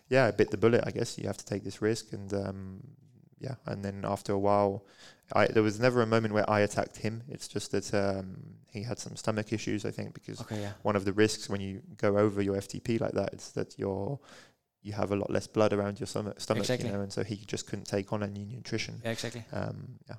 yeah 0.09 0.27
i 0.27 0.31
bit 0.31 0.51
the 0.51 0.57
bullet 0.57 0.83
i 0.85 0.91
guess 0.91 1.17
you 1.17 1.25
have 1.25 1.37
to 1.37 1.45
take 1.45 1.63
this 1.63 1.81
risk 1.81 2.13
and 2.13 2.31
um 2.35 2.79
yeah 3.41 3.55
and 3.65 3.83
then 3.85 4.03
after 4.05 4.31
a 4.33 4.39
while 4.47 4.83
i 5.33 5.45
there 5.47 5.63
was 5.63 5.79
never 5.79 6.01
a 6.01 6.05
moment 6.05 6.33
where 6.33 6.49
i 6.49 6.59
attacked 6.61 6.97
him 6.97 7.23
it's 7.27 7.47
just 7.47 7.71
that 7.71 7.93
um 7.93 8.27
he 8.71 8.83
had 8.83 8.97
some 8.99 9.15
stomach 9.15 9.51
issues 9.51 9.85
i 9.85 9.91
think 9.91 10.13
because 10.13 10.39
Okay, 10.41 10.61
yeah. 10.61 10.71
one 10.83 10.95
of 10.95 11.03
the 11.05 11.13
risks 11.13 11.49
when 11.49 11.59
you 11.61 11.81
go 11.97 12.17
over 12.17 12.41
your 12.41 12.55
ftp 12.57 12.99
like 13.01 13.13
that 13.13 13.33
is 13.33 13.51
that 13.53 13.77
you're 13.79 14.19
you 14.83 14.93
have 14.93 15.11
a 15.11 15.15
lot 15.15 15.29
less 15.29 15.45
blood 15.47 15.73
around 15.73 15.99
your 15.99 16.07
stomach, 16.07 16.39
stomach 16.39 16.61
Exactly. 16.63 16.87
you 16.89 16.93
know 16.95 17.01
and 17.01 17.11
so 17.13 17.23
he 17.23 17.35
just 17.53 17.67
couldn't 17.67 17.85
take 17.85 18.11
on 18.13 18.23
any 18.23 18.43
nutrition 18.45 19.01
Yeah, 19.03 19.11
exactly. 19.11 19.43
um 19.53 19.99
yeah 20.09 20.15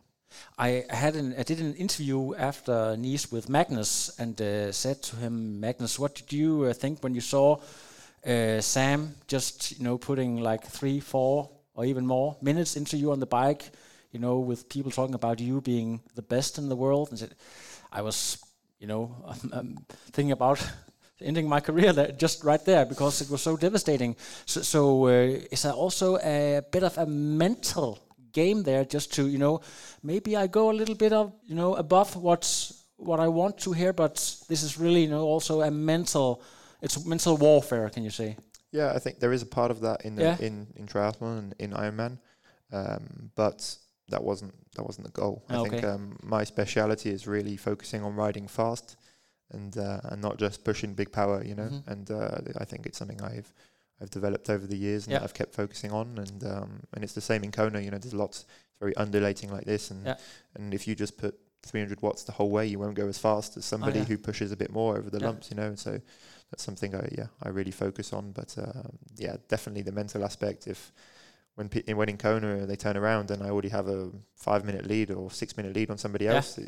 I 0.58 0.84
had 0.88 1.14
an 1.14 1.34
I 1.38 1.42
did 1.42 1.60
an 1.60 1.74
interview 1.74 2.34
after 2.34 2.96
Nice 2.96 3.30
with 3.30 3.48
Magnus 3.50 4.18
and 4.18 4.40
uh, 4.40 4.72
said 4.72 5.02
to 5.02 5.16
him, 5.16 5.60
Magnus, 5.60 5.98
what 5.98 6.14
did 6.14 6.32
you 6.32 6.64
uh, 6.64 6.72
think 6.72 7.02
when 7.02 7.14
you 7.14 7.20
saw 7.20 7.58
uh, 8.26 8.60
Sam 8.62 9.14
just 9.26 9.78
you 9.78 9.84
know 9.84 9.98
putting 9.98 10.40
like 10.40 10.64
three, 10.66 11.00
four, 11.00 11.50
or 11.74 11.84
even 11.84 12.06
more 12.06 12.36
minutes 12.42 12.76
into 12.76 12.96
you 12.96 13.12
on 13.12 13.20
the 13.20 13.26
bike, 13.26 13.70
you 14.10 14.20
know, 14.20 14.38
with 14.38 14.68
people 14.68 14.90
talking 14.90 15.14
about 15.14 15.40
you 15.40 15.60
being 15.60 16.00
the 16.14 16.22
best 16.22 16.58
in 16.58 16.68
the 16.68 16.76
world, 16.76 17.10
and 17.10 17.18
said, 17.18 17.34
I 17.90 18.02
was, 18.02 18.38
you 18.78 18.86
know, 18.86 19.16
um, 19.52 19.78
thinking 20.12 20.32
about. 20.32 20.64
Ending 21.20 21.48
my 21.48 21.60
career 21.60 21.92
there, 21.92 22.10
just 22.10 22.42
right 22.42 22.64
there 22.64 22.84
because 22.84 23.20
it 23.20 23.30
was 23.30 23.40
so 23.42 23.56
devastating. 23.56 24.16
So, 24.44 24.60
so 24.62 25.06
uh, 25.06 25.38
is 25.52 25.64
also 25.64 26.16
a 26.16 26.62
bit 26.72 26.82
of 26.82 26.98
a 26.98 27.06
mental 27.06 28.00
game 28.32 28.62
there 28.62 28.84
just 28.84 29.12
to 29.14 29.28
you 29.28 29.38
know 29.38 29.60
maybe 30.02 30.36
I 30.36 30.46
go 30.46 30.70
a 30.70 30.72
little 30.72 30.94
bit 30.94 31.12
of 31.12 31.32
you 31.46 31.54
know 31.54 31.74
above 31.74 32.16
what's 32.16 32.84
what 32.96 33.20
I 33.20 33.28
want 33.28 33.58
to 33.58 33.72
here 33.72 33.92
but 33.92 34.14
this 34.48 34.62
is 34.62 34.78
really 34.78 35.02
you 35.02 35.10
know 35.10 35.22
also 35.22 35.62
a 35.62 35.70
mental 35.70 36.42
it's 36.80 37.04
mental 37.04 37.36
warfare 37.36 37.90
can 37.90 38.04
you 38.04 38.10
say 38.10 38.36
Yeah, 38.72 38.92
I 38.96 38.98
think 38.98 39.20
there 39.20 39.32
is 39.32 39.42
a 39.42 39.46
part 39.46 39.70
of 39.70 39.80
that 39.80 40.04
in 40.04 40.16
the, 40.16 40.22
Yeah. 40.22 40.36
in 40.40 40.66
in 40.76 40.86
triathlon 40.86 41.38
and 41.38 41.54
in 41.58 41.70
Ironman, 41.72 42.18
um, 42.72 43.30
but 43.34 43.76
that 44.08 44.22
wasn't 44.24 44.54
that 44.76 44.84
wasn't 44.84 45.06
the 45.06 45.12
goal. 45.12 45.44
I 45.48 45.62
think 45.62 45.84
um, 45.84 46.18
my 46.22 46.44
speciality 46.44 47.10
is 47.10 47.26
really 47.26 47.56
focusing 47.56 48.02
on 48.02 48.14
riding 48.16 48.48
fast 48.48 48.96
and 49.50 49.76
uh, 49.76 50.00
and 50.04 50.20
not 50.22 50.38
just 50.38 50.64
pushing 50.64 50.94
big 50.94 51.12
power, 51.12 51.44
you 51.44 51.54
know. 51.54 51.68
Mhm. 51.68 51.86
And 51.86 52.10
uh, 52.10 52.38
I 52.58 52.64
think 52.64 52.86
it's 52.86 52.98
something 52.98 53.20
I've 53.22 53.52
I've 54.00 54.10
developed 54.10 54.48
over 54.50 54.66
the 54.66 54.76
years 54.76 55.04
and 55.04 55.12
Yeah. 55.12 55.18
that 55.18 55.24
I've 55.24 55.34
kept 55.34 55.54
focusing 55.54 55.92
on. 55.92 56.18
And 56.18 56.44
um, 56.44 56.70
and 56.94 57.04
it's 57.04 57.12
the 57.12 57.20
same 57.20 57.44
in 57.44 57.52
Kona. 57.52 57.80
You 57.80 57.90
know, 57.90 57.98
there's 57.98 58.14
lots 58.14 58.46
very 58.80 58.96
undulating 58.96 59.50
like 59.52 59.64
this, 59.66 59.90
and 59.90 60.04
Yeah. 60.06 60.16
and 60.54 60.72
if 60.74 60.88
you 60.88 60.94
just 60.94 61.16
put 61.18 61.38
300 61.62 62.00
watts 62.02 62.24
the 62.24 62.32
whole 62.32 62.50
way, 62.50 62.66
you 62.66 62.78
won't 62.78 62.96
go 62.96 63.06
as 63.06 63.18
fast 63.18 63.56
as 63.56 63.64
somebody 63.64 64.00
yeah. 64.00 64.06
who 64.06 64.18
pushes 64.18 64.50
a 64.50 64.56
bit 64.56 64.70
more 64.72 64.96
over 64.98 65.10
the 65.10 65.20
lumps, 65.20 65.50
you 65.50 65.56
know. 65.56 65.66
And 65.68 65.78
So 65.78 66.00
that's 66.52 66.62
something 66.62 66.94
I 66.94 67.08
yeah 67.18 67.26
I 67.42 67.48
really 67.48 67.72
focus 67.72 68.12
on. 68.12 68.32
But 68.32 68.54
um, 68.58 68.98
yeah, 69.16 69.36
definitely 69.48 69.82
the 69.82 69.92
mental 69.92 70.22
aspect. 70.24 70.66
If 70.66 70.92
when 71.56 71.68
pe- 71.68 71.92
when 71.94 72.08
in 72.08 72.18
Kona 72.18 72.66
they 72.66 72.76
turn 72.76 72.96
around 72.96 73.30
and 73.30 73.42
I 73.42 73.48
already 73.50 73.70
have 73.70 73.88
a 73.88 74.10
five 74.36 74.64
minute 74.64 74.86
lead 74.86 75.10
or 75.10 75.30
six 75.30 75.56
minute 75.56 75.74
lead 75.74 75.90
on 75.90 75.98
somebody 75.98 76.26
Yeah. 76.26 76.36
else, 76.36 76.58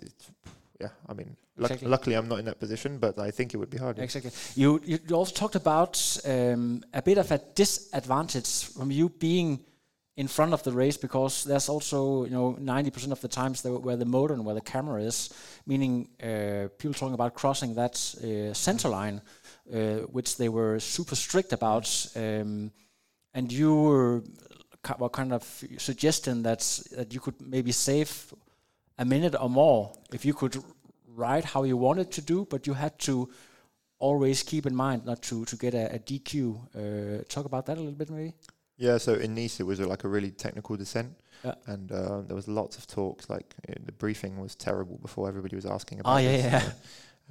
yeah, 0.80 0.88
I 1.06 1.12
mean, 1.14 1.36
luck- 1.56 1.70
Exactly. 1.70 1.88
luckily 1.88 2.16
I'm 2.16 2.28
not 2.28 2.38
in 2.38 2.44
that 2.46 2.58
position, 2.58 2.98
but 2.98 3.18
I 3.18 3.30
think 3.30 3.54
it 3.54 3.58
would 3.58 3.70
be 3.70 3.78
hard. 3.78 3.98
Exactly. 3.98 4.32
You 4.56 4.80
you 4.84 4.98
also 5.14 5.32
talked 5.34 5.56
about 5.56 6.18
um, 6.24 6.82
a 6.92 7.02
bit 7.02 7.18
of 7.18 7.30
a 7.30 7.38
disadvantage 7.54 8.64
from 8.74 8.90
you 8.90 9.08
being 9.08 9.60
in 10.16 10.28
front 10.28 10.52
of 10.52 10.62
the 10.62 10.72
race 10.72 10.96
because 10.96 11.44
there's 11.44 11.68
also 11.68 12.24
you 12.24 12.30
know 12.30 12.56
90% 12.60 13.10
of 13.10 13.20
the 13.20 13.28
times 13.28 13.62
there 13.62 13.72
where 13.72 13.96
the 13.96 14.04
motor 14.04 14.34
and 14.34 14.44
where 14.44 14.54
the 14.54 14.60
camera 14.60 15.02
is, 15.02 15.30
meaning 15.66 16.08
uh, 16.22 16.68
people 16.78 16.94
talking 16.94 17.14
about 17.14 17.34
crossing 17.34 17.74
that 17.74 17.94
uh, 18.22 18.54
center 18.54 18.88
line, 18.88 19.20
uh, 19.72 20.06
which 20.12 20.36
they 20.36 20.48
were 20.48 20.78
super 20.78 21.16
strict 21.16 21.52
about, 21.52 22.06
um, 22.14 22.70
and 23.34 23.52
you 23.52 23.74
were 23.74 24.22
kind 25.12 25.32
of 25.32 25.64
suggesting 25.78 26.42
that 26.42 26.60
that 26.92 27.12
you 27.12 27.20
could 27.20 27.40
maybe 27.40 27.72
save 27.72 28.32
a 28.98 29.04
minute 29.04 29.34
or 29.40 29.50
more 29.50 29.92
if 30.12 30.24
you 30.24 30.34
could 30.34 30.62
ride 31.16 31.44
how 31.44 31.64
you 31.64 31.76
wanted 31.76 32.10
to 32.12 32.20
do, 32.20 32.46
but 32.50 32.66
you 32.66 32.74
had 32.74 32.98
to 32.98 33.28
always 33.98 34.42
keep 34.42 34.66
in 34.66 34.74
mind 34.74 35.06
not 35.06 35.22
to 35.22 35.44
to 35.46 35.56
get 35.56 35.74
a, 35.74 35.94
a 35.94 35.98
DQ. 35.98 36.34
Uh, 36.74 37.24
talk 37.28 37.46
about 37.46 37.66
that 37.66 37.78
a 37.78 37.80
little 37.80 37.98
bit, 37.98 38.10
maybe. 38.10 38.34
Yeah, 38.76 38.98
so 38.98 39.14
in 39.14 39.34
Nice 39.34 39.60
it 39.60 39.64
was 39.64 39.80
uh, 39.80 39.86
like 39.86 40.04
a 40.04 40.08
really 40.08 40.30
technical 40.32 40.76
descent, 40.76 41.14
Yeah. 41.44 41.54
and 41.66 41.90
uh, 41.92 42.22
there 42.22 42.34
was 42.34 42.48
lots 42.48 42.76
of 42.76 42.86
talks. 42.86 43.30
Like 43.30 43.54
uh, 43.68 43.74
the 43.84 43.92
briefing 43.92 44.40
was 44.40 44.54
terrible 44.56 44.98
before 44.98 45.28
everybody 45.28 45.54
was 45.56 45.66
asking 45.66 46.00
about. 46.00 46.14
Oh 46.14 46.18
yeah, 46.18 46.32
this, 46.36 46.44
yeah. 46.52 46.72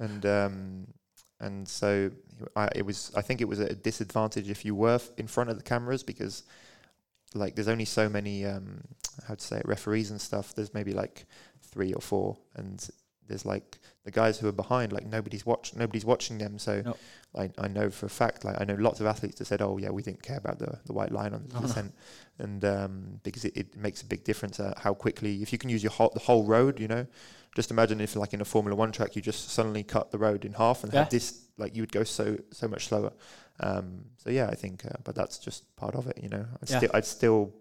and 0.06 0.26
um, 0.26 0.86
and 1.40 1.68
so 1.68 2.10
I, 2.56 2.68
it 2.74 2.86
was. 2.86 3.12
I 3.14 3.20
think 3.22 3.40
it 3.40 3.48
was 3.48 3.58
a 3.58 3.74
disadvantage 3.74 4.48
if 4.48 4.64
you 4.64 4.74
were 4.74 4.94
f- 4.94 5.10
in 5.18 5.26
front 5.26 5.50
of 5.50 5.56
the 5.58 5.62
cameras 5.62 6.02
because, 6.02 6.44
like, 7.34 7.54
there's 7.56 7.68
only 7.68 7.84
so 7.84 8.08
many 8.08 8.46
um, 8.46 8.80
how 9.28 9.34
to 9.34 9.44
say 9.44 9.58
it, 9.58 9.66
referees 9.68 10.10
and 10.10 10.20
stuff. 10.20 10.54
There's 10.54 10.72
maybe 10.72 10.92
like 10.92 11.26
three 11.60 11.92
or 11.92 12.00
four, 12.00 12.38
and 12.56 12.88
there's 13.28 13.44
like 13.46 13.78
the 14.04 14.10
guys 14.10 14.38
who 14.38 14.48
are 14.48 14.52
behind. 14.52 14.92
Like 14.92 15.06
nobody's 15.06 15.44
watch, 15.46 15.74
nobody's 15.74 16.04
watching 16.04 16.38
them. 16.38 16.58
So 16.58 16.82
No. 16.84 16.96
I, 17.36 17.50
I 17.58 17.68
know 17.68 17.90
for 17.90 18.06
a 18.06 18.10
fact. 18.10 18.44
Like 18.44 18.60
I 18.60 18.64
know 18.64 18.74
lots 18.74 19.00
of 19.00 19.06
athletes 19.06 19.38
that 19.38 19.46
said, 19.46 19.60
"Oh 19.62 19.78
yeah, 19.78 19.90
we 19.90 20.02
didn't 20.02 20.22
care 20.22 20.38
about 20.38 20.58
the 20.58 20.78
the 20.86 20.92
white 20.92 21.12
line 21.12 21.34
on 21.34 21.42
the 21.48 21.54
No, 21.54 21.60
no. 21.60 21.66
descent," 21.66 21.94
and 22.38 22.64
um, 22.64 23.20
because 23.22 23.44
it, 23.44 23.56
it 23.56 23.76
makes 23.76 24.02
a 24.02 24.06
big 24.06 24.24
difference 24.24 24.60
uh, 24.60 24.74
how 24.76 24.94
quickly 24.94 25.42
if 25.42 25.52
you 25.52 25.58
can 25.58 25.70
use 25.70 25.82
your 25.82 25.92
whole, 25.92 26.10
the 26.14 26.20
whole 26.20 26.44
road. 26.44 26.78
You 26.80 26.88
know, 26.88 27.06
just 27.56 27.70
imagine 27.70 28.00
if 28.00 28.14
like 28.16 28.34
in 28.34 28.40
a 28.40 28.44
Formula 28.44 28.76
One 28.76 28.92
track 28.92 29.16
you 29.16 29.22
just 29.22 29.50
suddenly 29.50 29.82
cut 29.82 30.10
the 30.10 30.18
road 30.18 30.44
in 30.44 30.52
half 30.52 30.84
and 30.84 30.92
Yeah. 30.92 31.00
had 31.00 31.10
this 31.10 31.40
like 31.56 31.74
you 31.74 31.82
would 31.82 31.92
go 31.92 32.04
so 32.04 32.36
so 32.52 32.68
much 32.68 32.86
slower. 32.86 33.12
Um, 33.60 34.06
so 34.16 34.30
yeah, 34.30 34.48
I 34.48 34.54
think, 34.56 34.84
uh, 34.84 34.90
but 35.04 35.14
that's 35.14 35.38
just 35.38 35.74
part 35.76 35.94
of 35.94 36.06
it. 36.08 36.18
You 36.22 36.28
know, 36.28 36.44
I'd 36.62 36.70
Yeah. 36.70 36.78
still 36.78 36.90
I'd 36.94 37.04
still. 37.06 37.54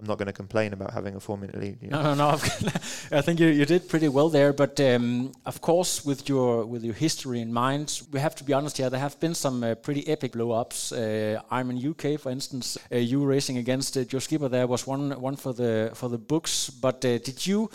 I'm 0.00 0.06
not 0.06 0.16
going 0.16 0.26
to 0.26 0.32
complain 0.32 0.72
about 0.72 0.92
having 0.92 1.14
a 1.14 1.20
four 1.20 1.36
minute 1.36 1.58
lead. 1.60 1.78
You 1.82 1.90
know? 1.90 2.02
No, 2.02 2.14
no, 2.14 2.30
no. 2.62 2.72
I 3.12 3.20
think 3.20 3.38
you, 3.38 3.48
you 3.48 3.66
did 3.66 3.86
pretty 3.88 4.08
well 4.08 4.30
there. 4.30 4.52
But 4.52 4.80
um, 4.80 5.32
of 5.44 5.60
course, 5.60 6.04
with 6.04 6.28
your 6.28 6.64
with 6.64 6.82
your 6.82 6.94
history 6.94 7.40
in 7.40 7.52
mind, 7.52 8.00
we 8.10 8.18
have 8.18 8.34
to 8.36 8.44
be 8.44 8.54
honest 8.54 8.78
here. 8.78 8.88
There 8.88 9.00
have 9.00 9.20
been 9.20 9.34
some 9.34 9.62
uh, 9.62 9.74
pretty 9.74 10.08
epic 10.08 10.32
blow 10.32 10.52
ups. 10.52 10.92
Uh, 10.92 11.42
Ironman 11.52 11.84
UK, 11.90 12.18
for 12.18 12.30
instance. 12.30 12.78
Uh, 12.90 12.96
you 12.96 13.24
racing 13.24 13.58
against 13.58 13.96
uh, 13.96 14.04
Joe 14.04 14.20
Skipper. 14.20 14.48
There 14.48 14.66
was 14.66 14.86
one 14.86 15.20
one 15.20 15.36
for 15.36 15.52
the 15.52 15.90
for 15.94 16.08
the 16.08 16.18
books. 16.18 16.70
But 16.70 17.04
uh, 17.04 17.18
did 17.18 17.46
you 17.46 17.70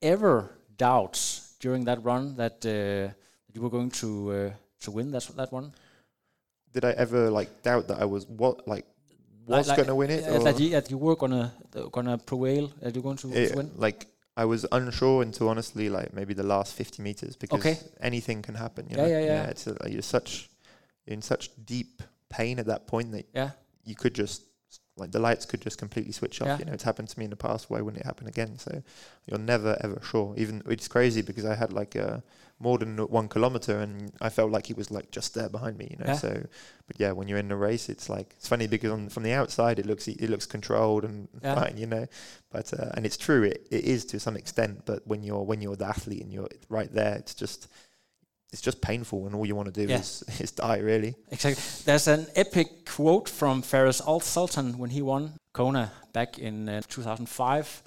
ever 0.00 0.50
doubt 0.76 1.40
during 1.58 1.84
that 1.86 2.04
run 2.04 2.36
that 2.36 2.64
uh, 2.64 3.12
that 3.46 3.54
you 3.54 3.62
were 3.62 3.70
going 3.70 3.90
to 3.90 4.30
uh, 4.30 4.50
to 4.82 4.90
win 4.92 5.10
that 5.10 5.28
that 5.36 5.50
one? 5.50 5.72
Did 6.72 6.84
I 6.84 6.90
ever 6.90 7.30
like 7.30 7.62
doubt 7.62 7.88
that 7.88 8.00
I 8.00 8.04
was 8.04 8.26
what 8.26 8.68
like 8.68 8.86
was 9.46 9.68
Like- 9.68 9.76
going 9.76 9.88
to 9.88 9.94
win 9.94 10.10
it? 10.10 10.24
uh, 10.24 10.38
that, 10.42 10.58
you, 10.60 10.70
that 10.70 10.90
you 10.90 10.98
were 10.98 11.16
gonna 11.16 11.52
gonna 11.92 12.18
prevail. 12.18 12.72
That 12.80 12.94
you're 12.94 13.02
going 13.02 13.16
to, 13.18 13.32
it- 13.32 13.54
win. 13.56 13.70
like 13.76 14.06
I 14.36 14.44
was 14.44 14.66
unsure 14.72 15.22
until 15.22 15.48
honestly 15.48 15.88
like 15.88 16.12
maybe 16.12 16.34
the 16.34 16.42
last 16.42 16.74
50 16.74 17.02
meters 17.02 17.36
because 17.36 17.60
Okay. 17.60 17.78
anything 18.00 18.42
can 18.42 18.54
happen. 18.54 18.86
You 18.90 18.96
Yeah, 18.96 19.02
know? 19.02 19.08
yeah, 19.08 19.24
yeah. 19.24 19.44
It's 19.52 19.66
a, 19.66 19.70
like, 19.80 19.92
you're 19.92 20.02
such 20.02 20.50
in 21.06 21.22
such 21.22 21.50
deep 21.64 22.02
pain 22.30 22.58
at 22.58 22.66
that 22.66 22.86
point 22.86 23.12
that 23.12 23.26
Yeah. 23.34 23.50
you 23.84 23.94
could 23.94 24.14
just 24.14 24.42
like 24.96 25.10
the 25.12 25.18
lights 25.18 25.44
could 25.44 25.60
just 25.60 25.76
completely 25.78 26.12
switch 26.12 26.40
off. 26.40 26.46
Yeah. 26.48 26.58
You 26.58 26.64
know, 26.66 26.72
it's 26.72 26.84
happened 26.84 27.08
to 27.10 27.18
me 27.18 27.24
in 27.24 27.30
the 27.30 27.36
past. 27.36 27.68
Why 27.70 27.80
wouldn't 27.80 28.00
it 28.00 28.06
happen 28.06 28.26
again? 28.28 28.58
So 28.58 28.82
you're 29.26 29.38
never 29.40 29.76
ever 29.84 30.00
sure. 30.02 30.34
Even 30.36 30.62
it's 30.66 30.88
crazy 30.88 31.20
because 31.22 31.44
I 31.44 31.54
had 31.54 31.72
like 31.72 31.94
uh, 31.96 32.18
more 32.60 32.78
than 32.78 32.96
one 32.98 33.28
kilometer 33.28 33.80
and 33.80 34.12
I 34.20 34.28
felt 34.28 34.50
like 34.52 34.66
he 34.66 34.74
was 34.74 34.90
like 34.90 35.10
just 35.10 35.34
there 35.34 35.48
behind 35.48 35.76
me. 35.76 35.88
You 35.90 35.96
know, 35.98 36.12
Yeah. 36.12 36.16
so 36.18 36.46
but 36.86 37.00
yeah, 37.00 37.12
when 37.12 37.26
you're 37.28 37.38
in 37.38 37.48
the 37.48 37.56
race, 37.56 37.88
it's 37.88 38.08
like 38.08 38.32
it's 38.36 38.48
funny 38.48 38.66
because 38.68 38.90
on, 38.92 39.08
from 39.08 39.22
the 39.24 39.32
outside 39.32 39.78
it 39.78 39.86
looks 39.86 40.06
it 40.08 40.30
looks 40.30 40.46
controlled 40.46 41.04
and 41.04 41.28
Yeah. 41.42 41.54
fine. 41.56 41.76
You 41.76 41.86
know, 41.86 42.06
but 42.50 42.72
uh, 42.72 42.90
and 42.94 43.04
it's 43.04 43.16
true. 43.16 43.42
It, 43.42 43.66
it 43.70 43.84
is 43.84 44.04
to 44.06 44.20
some 44.20 44.36
extent. 44.36 44.82
But 44.86 45.06
when 45.06 45.22
you're 45.24 45.42
when 45.42 45.60
you're 45.60 45.76
the 45.76 45.86
athlete 45.88 46.22
and 46.22 46.32
you're 46.32 46.48
right 46.68 46.92
there, 46.92 47.16
it's 47.16 47.34
just 47.34 47.68
it's 48.52 48.62
just 48.62 48.80
painful, 48.80 49.26
and 49.26 49.34
all 49.34 49.44
you 49.44 49.56
want 49.56 49.74
to 49.74 49.86
do 49.86 49.90
Yeah. 49.90 49.98
is 50.00 50.22
is 50.40 50.52
die. 50.52 50.78
Really. 50.78 51.16
Exactly. 51.32 51.62
There's 51.84 52.06
an 52.06 52.26
epic 52.36 52.86
quote 52.86 53.28
from 53.28 53.62
Faris 53.62 54.00
Al 54.06 54.20
Sultan 54.20 54.78
when 54.78 54.90
he 54.90 55.02
won 55.02 55.32
Kona 55.52 55.90
back 56.12 56.38
in 56.38 56.68
uh, 56.68 56.82
2005. 56.88 57.82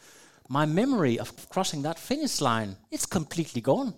My 0.49 0.65
memory 0.65 1.19
of 1.19 1.49
crossing 1.49 1.83
that 1.83 1.97
finish 1.99 2.41
line, 2.41 2.75
it's 2.91 3.05
completely 3.05 3.61
gone. 3.61 3.93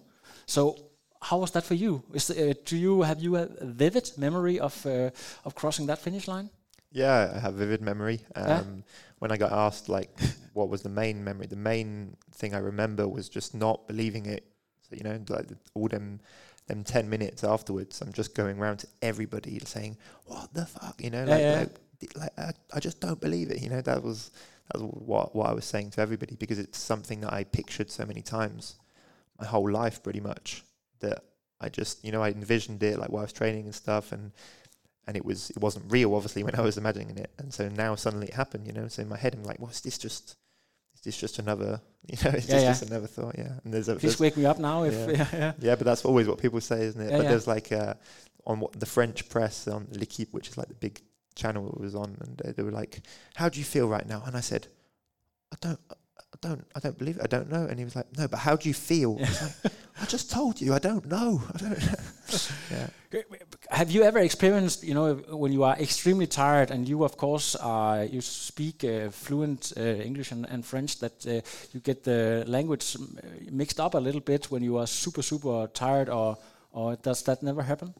So, 0.49 0.75
how 1.21 1.38
was 1.38 1.51
that 1.51 1.63
for 1.63 1.75
you? 1.75 2.03
Is 2.12 2.31
uh, 2.31 2.53
do 2.65 2.75
you 2.75 3.03
have 3.03 3.21
you 3.21 3.35
a 3.35 3.47
vivid 3.62 4.12
memory 4.17 4.59
of 4.59 4.85
uh, 4.85 5.12
of 5.45 5.53
crossing 5.53 5.85
that 5.88 5.99
finish 5.99 6.27
line? 6.27 6.49
Yeah, 6.91 7.33
I 7.35 7.39
have 7.39 7.53
vivid 7.53 7.81
memory. 7.81 8.21
Um, 8.35 8.47
Yeah? 8.47 8.63
When 9.19 9.31
I 9.31 9.38
got 9.38 9.51
asked 9.51 9.89
like 9.89 10.09
what 10.53 10.69
was 10.69 10.81
the 10.81 10.89
main 10.89 11.23
memory, 11.23 11.45
the 11.45 11.55
main 11.55 12.15
thing 12.31 12.55
I 12.55 12.59
remember 12.59 13.07
was 13.07 13.29
just 13.29 13.53
not 13.53 13.88
believing 13.88 14.25
it. 14.25 14.43
So 14.89 14.95
you 14.95 15.03
know, 15.03 15.19
like 15.29 15.47
the, 15.49 15.57
all 15.75 15.88
them 15.88 16.19
them 16.65 16.83
ten 16.83 17.07
minutes 17.09 17.43
afterwards, 17.43 18.01
I'm 18.01 18.12
just 18.12 18.33
going 18.33 18.57
around 18.59 18.79
to 18.79 18.88
everybody 19.03 19.59
saying, 19.65 19.97
"What 20.25 20.51
the 20.53 20.65
fuck?" 20.65 20.95
You 20.99 21.12
know, 21.12 21.25
like, 21.25 21.41
yeah. 21.41 21.59
like, 21.59 22.15
like 22.15 22.39
I, 22.39 22.51
I 22.73 22.79
just 22.79 22.99
don't 23.01 23.21
believe 23.21 23.51
it. 23.51 23.62
You 23.62 23.69
know, 23.69 23.81
that 23.81 24.01
was 24.01 24.31
that 24.71 24.81
was 24.81 24.89
what 24.93 25.35
what 25.35 25.47
I 25.47 25.53
was 25.53 25.65
saying 25.65 25.91
to 25.91 26.01
everybody 26.01 26.35
because 26.35 26.57
it's 26.57 26.79
something 26.79 27.21
that 27.21 27.33
I 27.33 27.43
pictured 27.43 27.91
so 27.91 28.03
many 28.05 28.23
times, 28.23 28.79
my 29.39 29.45
whole 29.47 29.69
life 29.69 30.04
pretty 30.04 30.19
much. 30.19 30.63
That 30.99 31.23
I 31.62 31.69
just 31.69 32.04
you 32.04 32.12
know 32.12 32.21
I 32.21 32.30
envisioned 32.30 32.84
it 32.84 32.99
like 32.99 33.10
while 33.10 33.21
I 33.21 33.23
was 33.25 33.34
training 33.34 33.65
and 33.65 33.75
stuff 33.75 34.12
and 34.12 34.32
and 35.08 35.15
it 35.17 35.25
was 35.25 35.49
it 35.49 35.58
wasn't 35.58 35.91
real 35.91 36.13
obviously 36.13 36.43
when 36.47 36.56
I 36.56 36.62
was 36.62 36.78
imagining 36.78 37.17
it 37.17 37.32
and 37.38 37.54
so 37.54 37.69
now 37.69 37.95
suddenly 37.95 38.28
it 38.28 38.34
happened 38.34 38.67
you 38.67 38.73
know 38.73 38.88
so 38.88 39.02
in 39.02 39.10
my 39.10 39.17
head 39.17 39.34
I'm 39.34 39.43
like 39.43 39.60
well 39.60 39.69
is 39.69 39.82
this 39.82 39.97
just 39.97 40.36
is 40.95 41.02
this 41.02 41.17
just 41.17 41.39
another 41.39 41.82
you 42.08 42.17
know 42.23 42.32
is 42.32 42.47
Yeah, 42.49 42.56
this 42.56 42.63
yeah. 42.63 42.69
just 42.69 42.84
another 42.84 43.08
thought 43.08 43.36
yeah 43.38 43.54
and 43.63 43.73
there's 43.73 43.88
a 43.89 43.93
Please 43.95 44.02
there's, 44.02 44.19
wake 44.19 44.38
me 44.38 44.45
up 44.45 44.60
now 44.60 44.84
if 44.84 44.93
Yeah. 44.93 45.08
yeah, 45.10 45.28
yeah. 45.34 45.54
yeah 45.60 45.75
but 45.75 45.86
that's 45.86 46.04
always 46.06 46.28
what 46.28 46.38
people 46.38 46.60
say 46.62 46.82
isn't 46.84 47.02
it 47.02 47.12
but 47.12 47.23
there's 47.23 47.47
like 47.47 47.71
uh, 47.71 47.93
on 48.45 48.60
what 48.60 48.78
the 48.80 48.86
French 48.86 49.28
press 49.30 49.67
on 49.67 49.88
L'Equipe 49.91 50.34
which 50.34 50.49
is 50.49 50.58
like 50.58 50.67
the 50.67 50.73
big 50.75 51.02
channel 51.36 51.69
it 51.69 51.80
was 51.80 51.95
on 51.95 52.17
and 52.21 52.38
they, 52.43 52.52
they 52.52 52.63
were 52.63 52.71
like 52.71 53.02
how 53.36 53.47
do 53.47 53.60
you 53.60 53.65
feel 53.65 53.88
right 53.88 54.08
now 54.08 54.21
and 54.25 54.36
I 54.36 54.41
said 54.41 54.67
I 55.54 55.58
don't 55.62 55.80
I 56.43 56.47
don't 56.47 56.65
I 56.75 56.80
don't 56.80 56.97
believe 56.97 57.17
it 57.17 57.23
I 57.23 57.28
don't 57.28 57.49
know. 57.49 57.65
And 57.65 57.78
he 57.78 57.86
was 57.86 57.95
like 57.95 58.08
no 58.17 58.28
but 58.28 58.39
how 58.39 58.56
do 58.56 58.69
you 58.69 58.73
feel? 58.73 59.17
I 59.17 59.21
was 59.21 59.41
like 59.63 59.73
I 60.02 60.06
just 60.06 60.32
told 60.32 60.62
you 60.62 60.73
I 60.73 60.80
don't 60.80 61.06
know. 61.06 61.41
I 61.54 61.58
don't 61.58 61.82
know. 61.82 61.93
Yeah. 62.71 62.88
Have 63.71 63.89
you 63.89 64.04
ever 64.04 64.19
experienced, 64.19 64.84
you 64.84 64.93
know, 64.93 65.15
when 65.15 65.52
you 65.52 65.63
are 65.63 65.75
extremely 65.80 66.28
tired 66.28 66.69
and 66.69 66.88
you, 66.88 67.04
of 67.04 67.17
course, 67.17 67.56
uh, 67.56 68.08
you 68.10 68.21
speak 68.21 68.84
uh, 68.84 69.10
fluent 69.10 69.73
uh, 69.75 69.82
English 69.82 70.32
and, 70.32 70.45
and 70.47 70.63
French, 70.63 70.99
that 70.99 71.25
uh, 71.25 71.41
you 71.71 71.80
get 71.80 72.04
the 72.04 72.43
language 72.47 72.95
mixed 73.52 73.80
up 73.80 73.95
a 73.95 73.97
little 73.97 74.21
bit 74.21 74.52
when 74.52 74.62
you 74.62 74.78
are 74.78 74.86
super, 74.86 75.23
super 75.23 75.67
tired, 75.73 76.08
or 76.10 76.38
or 76.71 76.95
does 76.97 77.23
that 77.23 77.41
never 77.41 77.63
happen? 77.63 77.95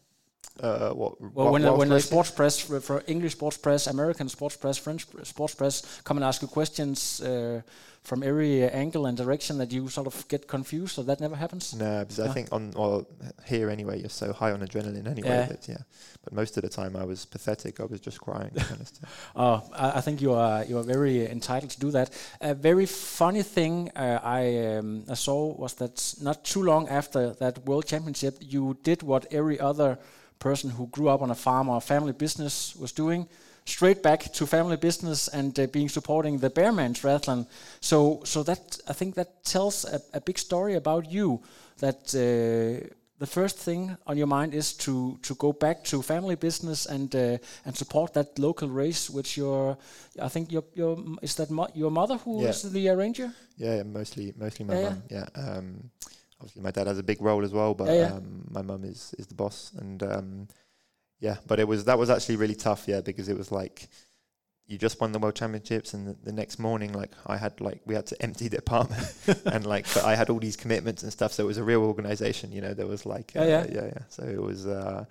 Uh, 0.60 0.90
what? 0.94 1.22
Well, 1.22 1.52
when, 1.52 1.64
when 1.78 1.90
the 1.90 2.00
sports 2.00 2.32
press, 2.32 2.60
for- 2.60 3.04
English 3.08 3.34
sports 3.34 3.58
press, 3.58 3.88
American 3.88 4.30
sports 4.30 4.58
press, 4.58 4.78
French 4.78 5.06
sports 5.24 5.56
press, 5.56 6.02
come 6.04 6.18
and 6.18 6.24
ask 6.26 6.42
you 6.42 6.48
questions 6.48 7.22
uh, 7.22 7.62
from 8.04 8.24
every 8.24 8.64
angle 8.64 9.06
and 9.06 9.18
direction 9.18 9.58
that 9.58 9.72
you 9.72 9.88
sort 9.90 10.08
of 10.08 10.28
get 10.28 10.48
confused, 10.48 10.96
so 10.96 11.04
that 11.04 11.20
never 11.20 11.36
happens. 11.36 11.76
No, 11.76 12.00
because 12.00 12.20
I 12.20 12.30
think 12.30 12.48
on 12.52 12.72
well 12.76 13.06
here 13.46 13.70
anyway, 13.70 14.00
you're 14.00 14.10
so 14.10 14.34
high 14.34 14.52
on 14.52 14.62
adrenaline 14.62 15.08
anyway. 15.08 15.30
Yeah. 15.30 15.46
That, 15.46 15.68
yeah. 15.68 15.78
But 16.24 16.34
most 16.34 16.58
of 16.58 16.64
the 16.64 16.70
time, 16.70 16.96
I 16.96 17.04
was 17.06 17.26
pathetic. 17.26 17.80
I 17.80 17.86
was 17.86 18.00
just 18.00 18.20
crying. 18.20 18.50
to 18.50 18.56
be 18.56 18.74
honest. 18.74 19.02
Oh, 19.36 19.64
I, 19.74 19.98
I 19.98 20.02
think 20.02 20.22
you 20.22 20.34
are 20.34 20.64
you 20.66 20.78
are 20.78 20.84
very 20.84 21.30
entitled 21.30 21.72
to 21.72 21.80
do 21.80 21.92
that. 21.92 22.10
A 22.42 22.54
very 22.54 22.86
funny 22.86 23.44
thing 23.44 23.92
uh, 23.96 24.20
I 24.24 24.78
um, 24.78 25.04
I 25.10 25.14
saw 25.16 25.56
was 25.56 25.74
that 25.76 26.16
not 26.22 26.44
too 26.44 26.64
long 26.64 26.88
after 26.90 27.34
that 27.36 27.66
World 27.66 27.86
Championship, 27.86 28.38
you 28.40 28.78
did 28.84 29.04
what 29.04 29.26
every 29.32 29.60
other 29.60 29.98
person 30.40 30.70
who 30.72 30.88
grew 30.88 31.10
up 31.10 31.22
on 31.22 31.32
a 31.32 31.36
farm 31.36 31.70
or 31.70 31.78
a 31.78 31.82
family 31.82 32.14
business 32.14 32.76
was 32.76 32.92
doing. 32.92 33.28
Straight 33.66 34.02
back 34.02 34.32
to 34.34 34.46
family 34.48 34.78
business 34.78 35.28
and 35.28 35.60
uh, 35.60 35.68
being 35.68 35.90
supporting 35.90 36.40
the 36.40 36.50
Bearman 36.50 36.94
Triathlon. 36.94 37.46
So, 37.82 38.22
so 38.24 38.44
that 38.44 38.80
I 38.90 38.94
think 38.94 39.16
that 39.16 39.44
tells 39.44 39.86
a, 39.86 40.02
a 40.14 40.22
big 40.22 40.38
story 40.40 40.76
about 40.76 41.12
you. 41.12 41.42
That 41.80 42.14
uh, 42.16 42.88
the 43.20 43.28
first 43.28 43.58
thing 43.58 43.98
on 44.08 44.18
your 44.18 44.28
mind 44.28 44.54
is 44.54 44.74
to 44.78 45.18
to 45.22 45.36
go 45.36 45.52
back 45.54 45.84
to 45.84 46.02
family 46.02 46.36
business 46.36 46.86
and 46.88 47.14
uh, 47.16 47.38
and 47.66 47.76
support 47.76 48.14
that 48.14 48.40
local 48.40 48.70
race, 48.70 49.10
which 49.14 49.38
your 49.38 49.78
I 50.22 50.30
think 50.30 50.52
your 50.52 50.64
your 50.74 50.98
is 51.22 51.36
that 51.36 51.50
mo- 51.50 51.72
your 51.76 51.92
mother 51.92 52.18
who 52.26 52.46
is 52.48 52.64
Yeah. 52.64 52.72
the 52.74 52.90
arranger. 52.90 53.32
yeah, 53.58 53.76
yeah, 53.76 53.84
mostly 53.84 54.34
mostly 54.38 54.66
my 54.66 54.74
Yeah, 54.74 54.82
yeah. 54.82 54.90
mum. 54.90 55.04
Yeah. 55.10 55.58
Um, 55.58 55.90
obviously, 56.40 56.62
my 56.62 56.72
dad 56.72 56.88
has 56.88 56.98
a 57.00 57.04
big 57.04 57.22
role 57.22 57.44
as 57.44 57.52
well, 57.54 57.74
but 57.74 57.88
Yeah, 57.88 57.94
yeah. 57.94 58.14
Um, 58.14 58.46
my 58.50 58.62
mum 58.62 58.84
is 58.84 59.14
is 59.18 59.28
the 59.28 59.36
boss, 59.36 59.72
and 59.78 60.02
um, 60.04 60.48
yeah. 61.20 61.38
But 61.48 61.60
it 61.60 61.68
was 61.68 61.86
that 61.86 61.98
was 62.00 62.10
actually 62.10 62.38
really 62.38 62.56
tough, 62.56 62.88
yeah, 62.88 63.02
because 63.02 63.30
it 63.30 63.38
was 63.38 63.52
like 63.52 63.90
you 64.68 64.78
just 64.78 65.02
won 65.02 65.12
the 65.12 65.20
world 65.20 65.36
championships, 65.36 65.94
and 65.94 66.08
the, 66.08 66.16
the 66.24 66.32
next 66.32 66.60
morning, 66.60 66.94
like 66.94 67.12
I 67.26 67.38
had 67.38 67.60
like 67.60 67.82
we 67.86 67.96
had 67.96 68.06
to 68.08 68.22
empty 68.22 68.48
the 68.48 68.58
apartment, 68.58 69.14
and 69.46 69.66
like 69.66 69.86
but 69.94 70.06
I 70.06 70.16
had 70.16 70.30
all 70.30 70.40
these 70.40 70.56
commitments 70.56 71.04
and 71.04 71.12
stuff, 71.12 71.34
so 71.34 71.44
it 71.44 71.48
was 71.48 71.58
a 71.58 71.64
real 71.64 71.84
organization, 71.84 72.52
you 72.52 72.62
know. 72.62 72.74
There 72.74 72.88
was 72.88 73.06
like 73.06 73.34
Yeah, 73.36 73.42
uh, 73.42 73.46
yeah. 73.46 73.66
yeah, 73.72 73.86
yeah. 73.86 74.04
So 74.10 74.24
it 74.24 74.42
was. 74.42 74.66
Uh, 74.66 75.06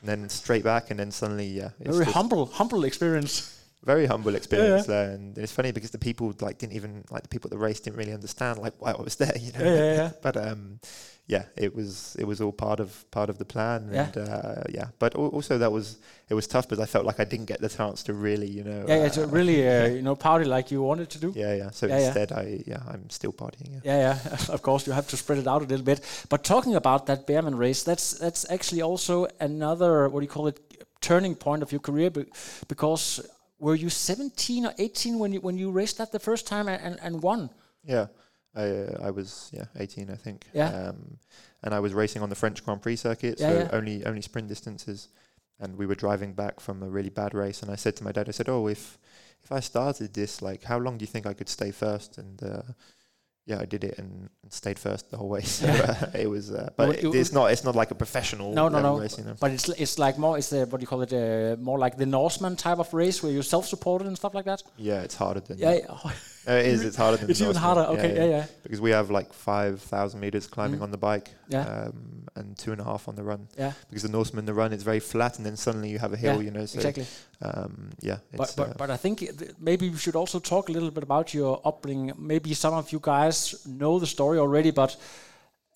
and 0.00 0.08
then 0.08 0.28
straight 0.28 0.64
back, 0.64 0.90
and 0.90 0.98
then 0.98 1.10
suddenly, 1.10 1.46
yeah, 1.46 1.70
it's 1.80 1.96
Very 1.96 2.10
humble 2.10 2.46
humble 2.46 2.84
experience. 2.84 3.63
Very 3.84 4.06
humble 4.06 4.34
experience 4.34 4.86
there, 4.86 5.10
and 5.10 5.36
it's 5.38 5.52
funny 5.52 5.72
because 5.72 5.90
the 5.90 5.98
people 5.98 6.34
like 6.40 6.58
didn't 6.58 6.74
even 6.74 7.04
like 7.10 7.22
the 7.22 7.28
people 7.28 7.48
at 7.48 7.52
the 7.52 7.58
race 7.58 7.80
didn't 7.80 7.98
really 7.98 8.12
understand 8.14 8.58
like 8.58 8.74
why 8.78 8.92
I 8.92 9.00
was 9.02 9.16
there, 9.16 9.36
you 9.40 9.52
know. 9.52 9.64
Yeah, 9.64 9.74
yeah, 9.74 9.94
yeah. 9.94 10.10
but 10.22 10.36
um, 10.36 10.80
yeah, 11.26 11.44
it 11.56 11.74
was 11.74 12.16
it 12.18 12.24
was 12.26 12.40
all 12.40 12.52
part 12.52 12.80
of 12.80 13.04
part 13.10 13.30
of 13.30 13.36
the 13.38 13.44
plan, 13.44 13.90
Yeah. 13.92 14.08
uh, 14.22 14.62
yeah. 14.68 14.88
But 14.98 15.14
al- 15.14 15.28
also 15.28 15.58
that 15.58 15.72
was 15.72 15.98
it 16.28 16.34
was 16.34 16.46
tough 16.46 16.66
because 16.68 16.82
I 16.82 16.86
felt 16.86 17.04
like 17.06 17.20
I 17.20 17.24
didn't 17.24 17.46
get 17.46 17.60
the 17.60 17.68
chance 17.68 18.02
to 18.04 18.12
really, 18.14 18.46
you 18.48 18.64
know. 18.64 18.84
Yeah, 18.88 19.02
yeah, 19.02 19.08
to 19.10 19.22
uh, 19.24 19.26
really 19.38 19.68
uh, 19.68 19.86
you 19.96 20.02
know 20.02 20.16
party 20.16 20.44
like 20.44 20.70
you 20.70 20.82
wanted 20.82 21.08
to 21.10 21.18
do. 21.18 21.32
yeah, 21.36 21.54
yeah. 21.54 21.70
So 21.70 21.86
Yeah, 21.86 21.98
yeah. 21.98 22.06
instead, 22.06 22.32
I 22.32 22.62
yeah, 22.66 22.82
I'm 22.92 23.08
still 23.10 23.32
partying. 23.32 23.70
Yeah. 23.72 23.80
Yeah, 23.84 23.98
yeah. 24.24 24.38
Of 24.54 24.60
course, 24.62 24.86
you 24.86 24.94
have 24.94 25.06
to 25.08 25.16
spread 25.16 25.38
it 25.38 25.46
out 25.46 25.62
a 25.62 25.66
little 25.66 25.84
bit. 25.84 26.00
But 26.28 26.42
talking 26.44 26.74
about 26.74 27.06
that 27.06 27.26
Bearman 27.26 27.56
race, 27.58 27.82
that's 27.84 28.18
that's 28.18 28.44
actually 28.50 28.82
also 28.82 29.26
another 29.40 30.08
what 30.08 30.20
do 30.20 30.24
you 30.24 30.30
call 30.32 30.46
it 30.48 30.58
turning 31.00 31.34
point 31.36 31.62
of 31.62 31.70
your 31.72 31.80
career 31.82 32.10
be- 32.10 32.24
because 32.68 33.20
were 33.64 33.74
you 33.74 33.88
17 33.88 34.66
or 34.66 34.74
18 34.78 35.18
when 35.18 35.32
you 35.32 35.40
when 35.40 35.56
you 35.62 35.70
raced 35.80 35.96
that 35.98 36.12
the 36.12 36.18
first 36.28 36.46
time 36.46 36.68
and, 36.68 36.80
and, 36.86 36.96
and 37.06 37.22
won? 37.22 37.50
Yeah, 37.82 38.06
I 38.54 38.64
uh, 38.82 39.08
I 39.08 39.10
was 39.10 39.50
yeah 39.52 39.66
18 39.76 40.10
I 40.10 40.16
think. 40.24 40.44
Yeah. 40.52 40.70
Um, 40.78 41.18
and 41.62 41.72
I 41.74 41.80
was 41.80 41.92
racing 41.94 42.22
on 42.22 42.28
the 42.28 42.40
French 42.42 42.62
Grand 42.64 42.82
Prix 42.82 42.96
circuit, 42.96 43.36
Yeah, 43.40 43.48
so 43.48 43.58
yeah. 43.58 43.68
only 43.78 43.96
only 44.04 44.22
sprint 44.22 44.48
distances. 44.48 45.08
And 45.60 45.78
we 45.78 45.86
were 45.86 45.94
driving 46.06 46.34
back 46.34 46.60
from 46.60 46.82
a 46.82 46.90
really 46.96 47.10
bad 47.10 47.32
race, 47.32 47.62
and 47.62 47.70
I 47.70 47.76
said 47.76 47.94
to 47.96 48.04
my 48.04 48.12
dad, 48.12 48.28
I 48.28 48.32
said, 48.32 48.48
"Oh, 48.48 48.66
if 48.68 48.98
if 49.44 49.50
I 49.58 49.60
started 49.60 50.12
this, 50.12 50.42
like, 50.42 50.64
how 50.64 50.78
long 50.78 50.98
do 50.98 51.02
you 51.04 51.12
think 51.12 51.26
I 51.26 51.34
could 51.38 51.48
stay 51.48 51.70
first? 51.70 52.18
And 52.18 52.42
uh, 52.42 52.62
yeah, 53.46 53.60
I 53.60 53.66
did 53.66 53.84
it 53.84 53.98
and, 53.98 54.30
and 54.42 54.52
stayed 54.52 54.78
first 54.78 55.10
the 55.10 55.16
whole 55.16 55.28
way. 55.28 55.42
So 55.60 55.66
uh, 55.68 56.10
it 56.14 56.28
was, 56.30 56.50
uh, 56.50 56.70
but 56.76 56.88
Well, 56.88 56.96
it, 56.96 57.04
it 57.04 57.14
it's 57.20 57.32
not 57.32 57.50
it's 57.52 57.64
not 57.64 57.74
like 57.76 57.90
a 57.90 57.94
professional 57.94 58.52
No, 58.52 58.68
no, 58.68 58.80
no. 58.80 58.98
race, 59.00 59.18
you 59.18 59.24
know. 59.24 59.36
But 59.38 59.50
it's 59.52 59.68
it's 59.68 59.98
like 59.98 60.18
more 60.18 60.38
is 60.38 60.48
the 60.48 60.60
what 60.66 60.78
do 60.80 60.82
you 60.82 60.86
call 60.86 61.02
it 61.02 61.12
uh, 61.12 61.56
more 61.60 61.78
like 61.78 61.96
the 61.96 62.06
Norseman 62.06 62.56
type 62.56 62.78
of 62.78 62.92
race 62.94 63.22
where 63.22 63.32
you're 63.32 63.42
self-supported 63.56 64.06
and 64.06 64.16
stuff 64.16 64.34
like 64.34 64.46
that. 64.46 64.62
Yeah, 64.76 65.02
it's 65.06 65.14
harder 65.16 65.40
than 65.40 65.58
Yeah, 65.58 65.74
yeah. 65.74 66.10
Uh, 66.46 66.52
it 66.60 66.66
is. 66.66 66.84
It's 66.84 66.96
harder 66.98 67.16
than 67.16 67.30
it's 67.30 67.40
even 67.40 67.56
harder. 67.56 67.84
Okay, 67.94 68.14
yeah, 68.16 68.36
yeah. 68.36 68.44
Because 68.62 68.78
we 68.78 68.90
have 68.90 69.08
like 69.10 69.32
five 69.32 69.80
thousand 69.80 70.20
meters 70.20 70.46
climbing 70.46 70.80
Mm. 70.80 70.82
on 70.86 70.90
the 70.90 70.98
bike, 70.98 71.28
Yeah. 71.48 71.64
um, 71.74 72.26
and 72.36 72.46
two 72.62 72.70
and 72.74 72.80
a 72.82 72.84
half 72.84 73.08
on 73.08 73.14
the 73.14 73.22
run. 73.22 73.48
Yeah. 73.58 73.72
Because 73.88 74.02
the 74.02 74.10
Norseman, 74.18 74.44
the 74.44 74.52
run 74.52 74.70
it's 74.74 74.82
very 74.92 75.00
flat, 75.00 75.38
and 75.38 75.46
then 75.46 75.56
suddenly 75.56 75.88
you 75.88 75.98
have 76.04 76.12
a 76.12 76.18
hill, 76.24 76.36
Yeah, 76.36 76.44
you 76.46 76.50
know. 76.56 76.66
So, 76.66 76.76
exactly. 76.80 77.06
Um, 77.40 77.72
yeah. 78.08 78.18
But 78.40 78.52
but, 78.58 78.68
uh, 78.68 78.74
but 78.82 78.90
I 78.90 78.98
think 79.04 79.20
th- 79.20 79.52
maybe 79.58 79.84
we 79.88 79.96
should 80.04 80.16
also 80.22 80.38
talk 80.38 80.68
a 80.68 80.72
little 80.76 80.90
bit 80.90 81.02
about 81.10 81.26
your 81.32 81.52
upbringing. 81.70 82.12
Maybe 82.18 82.52
some 82.54 82.74
of 82.74 82.92
you 82.92 83.00
guys 83.12 83.33
know 83.66 83.98
the 83.98 84.06
story 84.06 84.38
already, 84.38 84.70
but 84.70 84.96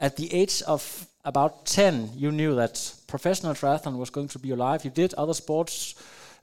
at 0.00 0.16
the 0.16 0.32
age 0.32 0.62
of 0.66 1.06
about 1.24 1.66
10, 1.66 2.10
you 2.14 2.30
knew 2.30 2.54
that 2.54 2.94
professional 3.06 3.54
triathlon 3.54 3.98
was 3.98 4.10
going 4.10 4.28
to 4.28 4.38
be 4.38 4.48
your 4.48 4.56
life. 4.56 4.84
You 4.84 4.90
did 4.90 5.14
other 5.14 5.34
sports, 5.34 5.94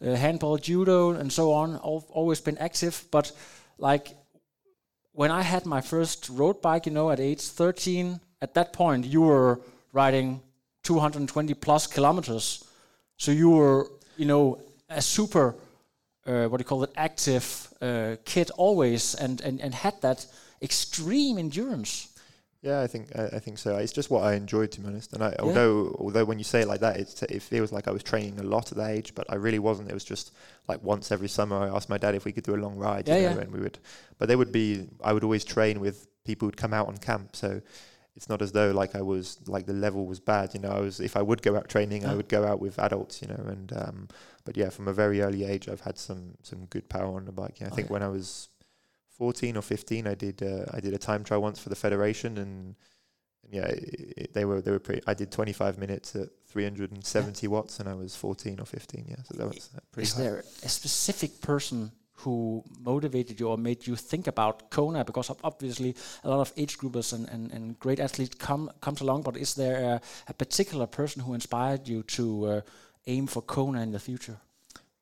uh, 0.01 0.15
handball, 0.15 0.57
judo, 0.57 1.11
and 1.11 1.31
so 1.31 1.51
on, 1.51 1.75
al- 1.75 2.05
always 2.09 2.41
been 2.41 2.57
active. 2.57 3.05
But 3.11 3.31
like 3.77 4.09
when 5.13 5.31
I 5.31 5.41
had 5.41 5.65
my 5.65 5.81
first 5.81 6.29
road 6.29 6.61
bike, 6.61 6.85
you 6.85 6.91
know, 6.91 7.09
at 7.09 7.19
age 7.19 7.41
13, 7.41 8.19
at 8.41 8.53
that 8.53 8.73
point, 8.73 9.05
you 9.05 9.21
were 9.21 9.61
riding 9.93 10.41
220 10.83 11.53
plus 11.53 11.87
kilometers. 11.87 12.65
So 13.17 13.31
you 13.31 13.49
were, 13.49 13.87
you 14.17 14.25
know, 14.25 14.59
a 14.89 15.01
super, 15.01 15.55
uh, 16.27 16.45
what 16.47 16.57
do 16.57 16.61
you 16.61 16.65
call 16.65 16.83
it, 16.83 16.91
active 16.97 17.67
uh, 17.81 18.17
kid 18.25 18.51
always, 18.57 19.15
and, 19.15 19.41
and, 19.41 19.61
and 19.61 19.73
had 19.73 20.01
that 20.01 20.25
extreme 20.65 21.37
endurance. 21.37 22.09
Yeah, 22.61 22.81
I 22.81 22.87
think 22.87 23.15
I, 23.15 23.25
I 23.37 23.39
think 23.39 23.59
so. 23.59 23.77
It's 23.77 23.93
just 23.93 24.09
what 24.09 24.23
I 24.23 24.33
enjoyed, 24.33 24.71
to 24.71 24.81
be 24.81 24.87
honest. 24.87 25.13
And 25.13 25.23
I, 25.23 25.35
although 25.39 25.95
although 25.99 26.25
when 26.25 26.39
you 26.39 26.43
say 26.43 26.61
it 26.61 26.67
like 26.67 26.79
that, 26.81 26.97
it's, 26.97 27.21
it 27.21 27.43
feels 27.43 27.71
like 27.71 27.87
I 27.87 27.91
was 27.91 28.01
training 28.01 28.39
a 28.39 28.43
lot 28.43 28.71
at 28.71 28.77
that 28.79 28.89
age, 28.89 29.13
but 29.13 29.25
I 29.29 29.35
really 29.35 29.59
wasn't. 29.59 29.89
It 29.91 29.93
was 29.93 30.03
just 30.03 30.33
like 30.67 30.81
once 30.83 31.11
every 31.11 31.27
summer, 31.27 31.55
I 31.57 31.67
asked 31.75 31.89
my 31.89 31.99
dad 31.99 32.15
if 32.15 32.25
we 32.25 32.31
could 32.31 32.43
do 32.43 32.55
a 32.55 32.63
long 32.65 32.75
ride, 32.75 33.07
Yeah, 33.07 33.17
you 33.17 33.21
know, 33.29 33.35
yeah. 33.35 33.41
and 33.41 33.51
we 33.53 33.59
would. 33.59 33.77
But 34.17 34.27
they 34.29 34.35
would 34.35 34.51
be. 34.51 34.87
I 35.03 35.13
would 35.13 35.23
always 35.23 35.45
train 35.45 35.79
with 35.79 36.07
people 36.23 36.47
who'd 36.47 36.57
come 36.57 36.73
out 36.73 36.87
on 36.87 36.97
camp, 36.97 37.35
so 37.35 37.61
it's 38.15 38.29
not 38.29 38.41
as 38.41 38.51
though 38.51 38.71
like 38.71 38.95
I 38.95 39.01
was 39.03 39.37
like 39.47 39.67
the 39.67 39.73
level 39.73 40.07
was 40.07 40.19
bad. 40.19 40.55
You 40.55 40.61
know, 40.61 40.71
I 40.71 40.79
was. 40.79 40.99
If 40.99 41.15
I 41.15 41.21
would 41.21 41.43
go 41.43 41.55
out 41.55 41.69
training, 41.69 42.07
I 42.07 42.15
would 42.15 42.29
go 42.29 42.45
out 42.47 42.59
with 42.59 42.79
adults. 42.79 43.21
You 43.21 43.27
know, 43.27 43.43
and 43.47 43.71
um, 43.73 44.07
but 44.43 44.57
yeah, 44.57 44.69
from 44.69 44.87
a 44.87 44.93
very 44.93 45.21
early 45.21 45.43
age, 45.43 45.69
I've 45.69 45.81
had 45.81 45.99
some 45.99 46.33
some 46.41 46.65
good 46.65 46.89
power 46.89 47.15
on 47.15 47.25
the 47.25 47.31
bike. 47.31 47.59
Yeah, 47.59 47.67
I 47.67 47.69
think 47.75 47.85
Okay. 47.87 47.93
when 47.93 48.01
I 48.01 48.07
was 48.07 48.49
14 49.17 49.57
or 49.57 49.61
15 49.61 50.07
I 50.07 50.15
did 50.15 50.43
uh, 50.43 50.65
I 50.71 50.79
did 50.79 50.93
a 50.93 50.97
time 50.97 51.23
trial 51.23 51.41
once 51.41 51.59
for 51.59 51.69
the 51.69 51.75
federation 51.75 52.37
and, 52.37 52.75
and 53.43 53.53
yeah 53.53 53.65
it, 53.65 54.13
it, 54.17 54.33
they 54.33 54.45
were 54.45 54.61
they 54.61 54.71
were 54.71 54.79
pretty 54.79 55.01
I 55.07 55.13
did 55.13 55.31
25 55.31 55.77
minutes 55.77 56.15
at 56.15 56.29
370 56.47 57.47
watts 57.47 57.79
and 57.79 57.89
I 57.89 57.93
was 57.93 58.15
14 58.15 58.59
or 58.59 58.65
15 58.65 59.05
yeah 59.07 59.15
so 59.23 59.37
that 59.37 59.47
was 59.47 59.69
uh, 59.75 59.79
pretty 59.91 60.07
Is 60.07 60.13
high. 60.13 60.23
there 60.23 60.43
a 60.63 60.69
specific 60.69 61.41
person 61.41 61.91
who 62.19 62.63
motivated 62.79 63.39
you 63.39 63.49
or 63.49 63.57
made 63.57 63.85
you 63.85 63.95
think 63.95 64.27
about 64.27 64.69
Kona? 64.69 65.03
Because 65.03 65.29
obviously 65.43 65.95
a 66.23 66.29
lot 66.29 66.39
of 66.39 66.53
age 66.55 66.77
groupers 66.77 67.13
and, 67.13 67.27
and, 67.29 67.51
and 67.51 67.77
great 67.79 67.99
athletes 67.99 68.35
come 68.35 68.71
comes 68.81 69.01
along, 69.01 69.23
but 69.23 69.35
is 69.37 69.53
there 69.55 69.83
a, 69.83 70.01
a 70.29 70.33
particular 70.33 70.87
person 70.87 71.21
who 71.21 71.33
inspired 71.33 71.87
you 71.87 72.03
to 72.03 72.45
uh, 72.45 72.61
aim 73.07 73.27
for 73.27 73.41
Kona 73.41 73.81
in 73.81 73.91
the 73.91 73.99
future? 73.99 74.37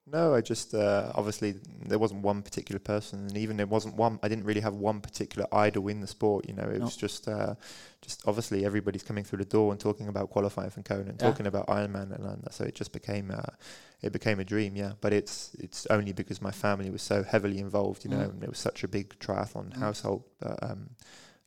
No, 0.06 0.34
I 0.36 0.42
just 0.42 0.74
uh, 0.76 1.14
obviously 1.16 1.56
there 1.86 1.98
wasn't 1.98 2.24
one 2.24 2.42
particular 2.42 2.78
person, 2.78 3.20
and 3.28 3.38
even 3.38 3.56
there 3.56 3.66
wasn't 3.66 3.96
one. 3.96 4.20
I 4.22 4.28
didn't 4.28 4.44
really 4.44 4.60
have 4.60 4.76
one 4.76 5.00
particular 5.00 5.48
idol 5.54 5.88
in 5.88 6.02
the 6.02 6.08
sport. 6.08 6.46
You 6.48 6.56
know, 6.56 6.64
it 6.64 6.80
No. 6.80 6.86
was 6.86 6.98
just 6.98 7.26
uh, 7.30 7.56
just 8.02 8.22
obviously 8.28 8.66
everybody's 8.66 9.02
coming 9.04 9.24
through 9.24 9.40
the 9.40 9.46
door 9.46 9.72
and 9.72 9.80
talking 9.80 10.10
about 10.10 10.30
qualifying 10.30 10.72
for 10.72 10.82
Kona 10.82 11.10
and 11.10 11.18
Yeah. 11.22 11.30
talking 11.32 11.48
about 11.48 11.68
Ironman, 11.68 12.14
and, 12.14 12.26
and 12.26 12.48
so 12.52 12.66
it 12.66 12.76
just 12.76 12.92
became 12.92 13.32
uh, 13.32 13.54
it 14.02 14.12
became 14.12 14.42
a 14.42 14.44
dream. 14.44 14.76
Yeah, 14.76 14.94
but 15.00 15.14
it's 15.14 15.56
it's 15.58 15.86
only 15.86 16.12
because 16.12 16.42
my 16.42 16.52
family 16.52 16.90
was 16.90 17.02
so 17.02 17.24
heavily 17.24 17.60
involved. 17.60 18.04
You 18.04 18.12
know, 18.12 18.18
Mm. 18.28 18.32
and 18.32 18.44
it 18.44 18.50
was 18.50 18.60
such 18.60 18.84
a 18.84 18.90
big 18.90 19.18
triathlon 19.20 19.70
Mm. 19.72 19.78
household. 19.80 20.24
But 20.40 20.62
um, 20.62 20.90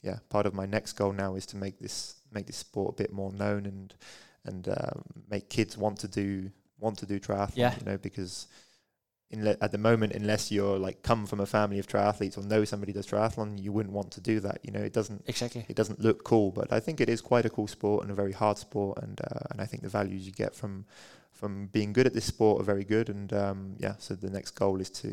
yeah, 0.02 0.20
part 0.30 0.46
of 0.46 0.54
my 0.54 0.64
next 0.64 0.94
goal 0.94 1.12
now 1.12 1.34
is 1.34 1.44
to 1.46 1.58
make 1.58 1.78
this 1.78 2.14
make 2.32 2.46
this 2.46 2.56
sport 2.56 2.94
a 2.94 3.02
bit 3.02 3.12
more 3.12 3.32
known 3.32 3.66
and 3.66 3.94
and 4.44 4.66
um, 4.68 5.02
make 5.28 5.50
kids 5.50 5.76
want 5.76 5.98
to 5.98 6.08
do 6.08 6.50
want 6.78 6.98
to 6.98 7.06
do 7.06 7.18
triathlon. 7.18 7.56
Yeah. 7.56 7.74
You 7.78 7.86
know, 7.86 7.98
because 7.98 8.46
inle- 9.32 9.56
at 9.60 9.72
the 9.72 9.78
moment, 9.78 10.12
unless 10.12 10.50
you're 10.50 10.78
like 10.78 11.02
come 11.02 11.26
from 11.26 11.40
a 11.40 11.46
family 11.46 11.78
of 11.78 11.86
triathletes 11.86 12.36
or 12.38 12.42
know 12.42 12.64
somebody 12.64 12.92
does 12.92 13.06
triathlon, 13.06 13.62
you 13.62 13.72
wouldn't 13.72 13.94
want 13.94 14.10
to 14.12 14.20
do 14.20 14.40
that. 14.40 14.58
You 14.62 14.72
know, 14.72 14.80
it 14.80 14.92
doesn't 14.92 15.22
Exactly. 15.26 15.64
it 15.68 15.76
doesn't 15.76 16.00
look 16.00 16.24
cool, 16.24 16.50
but 16.50 16.72
I 16.72 16.80
think 16.80 17.00
it 17.00 17.08
is 17.08 17.20
quite 17.20 17.44
a 17.46 17.50
cool 17.50 17.66
sport 17.66 18.02
and 18.02 18.10
a 18.10 18.14
very 18.14 18.32
hard 18.32 18.58
sport, 18.58 18.98
and 19.02 19.20
uh, 19.20 19.46
and 19.50 19.60
I 19.60 19.66
think 19.66 19.82
the 19.82 19.88
values 19.88 20.26
you 20.26 20.32
get 20.32 20.54
from 20.54 20.86
from 21.32 21.66
being 21.66 21.92
good 21.92 22.06
at 22.06 22.14
this 22.14 22.24
sport 22.24 22.60
are 22.60 22.64
very 22.64 22.84
good, 22.84 23.08
and 23.08 23.32
um, 23.32 23.76
yeah. 23.78 23.94
So 23.98 24.14
the 24.14 24.30
next 24.30 24.52
goal 24.52 24.80
is 24.80 24.90
to 24.90 25.08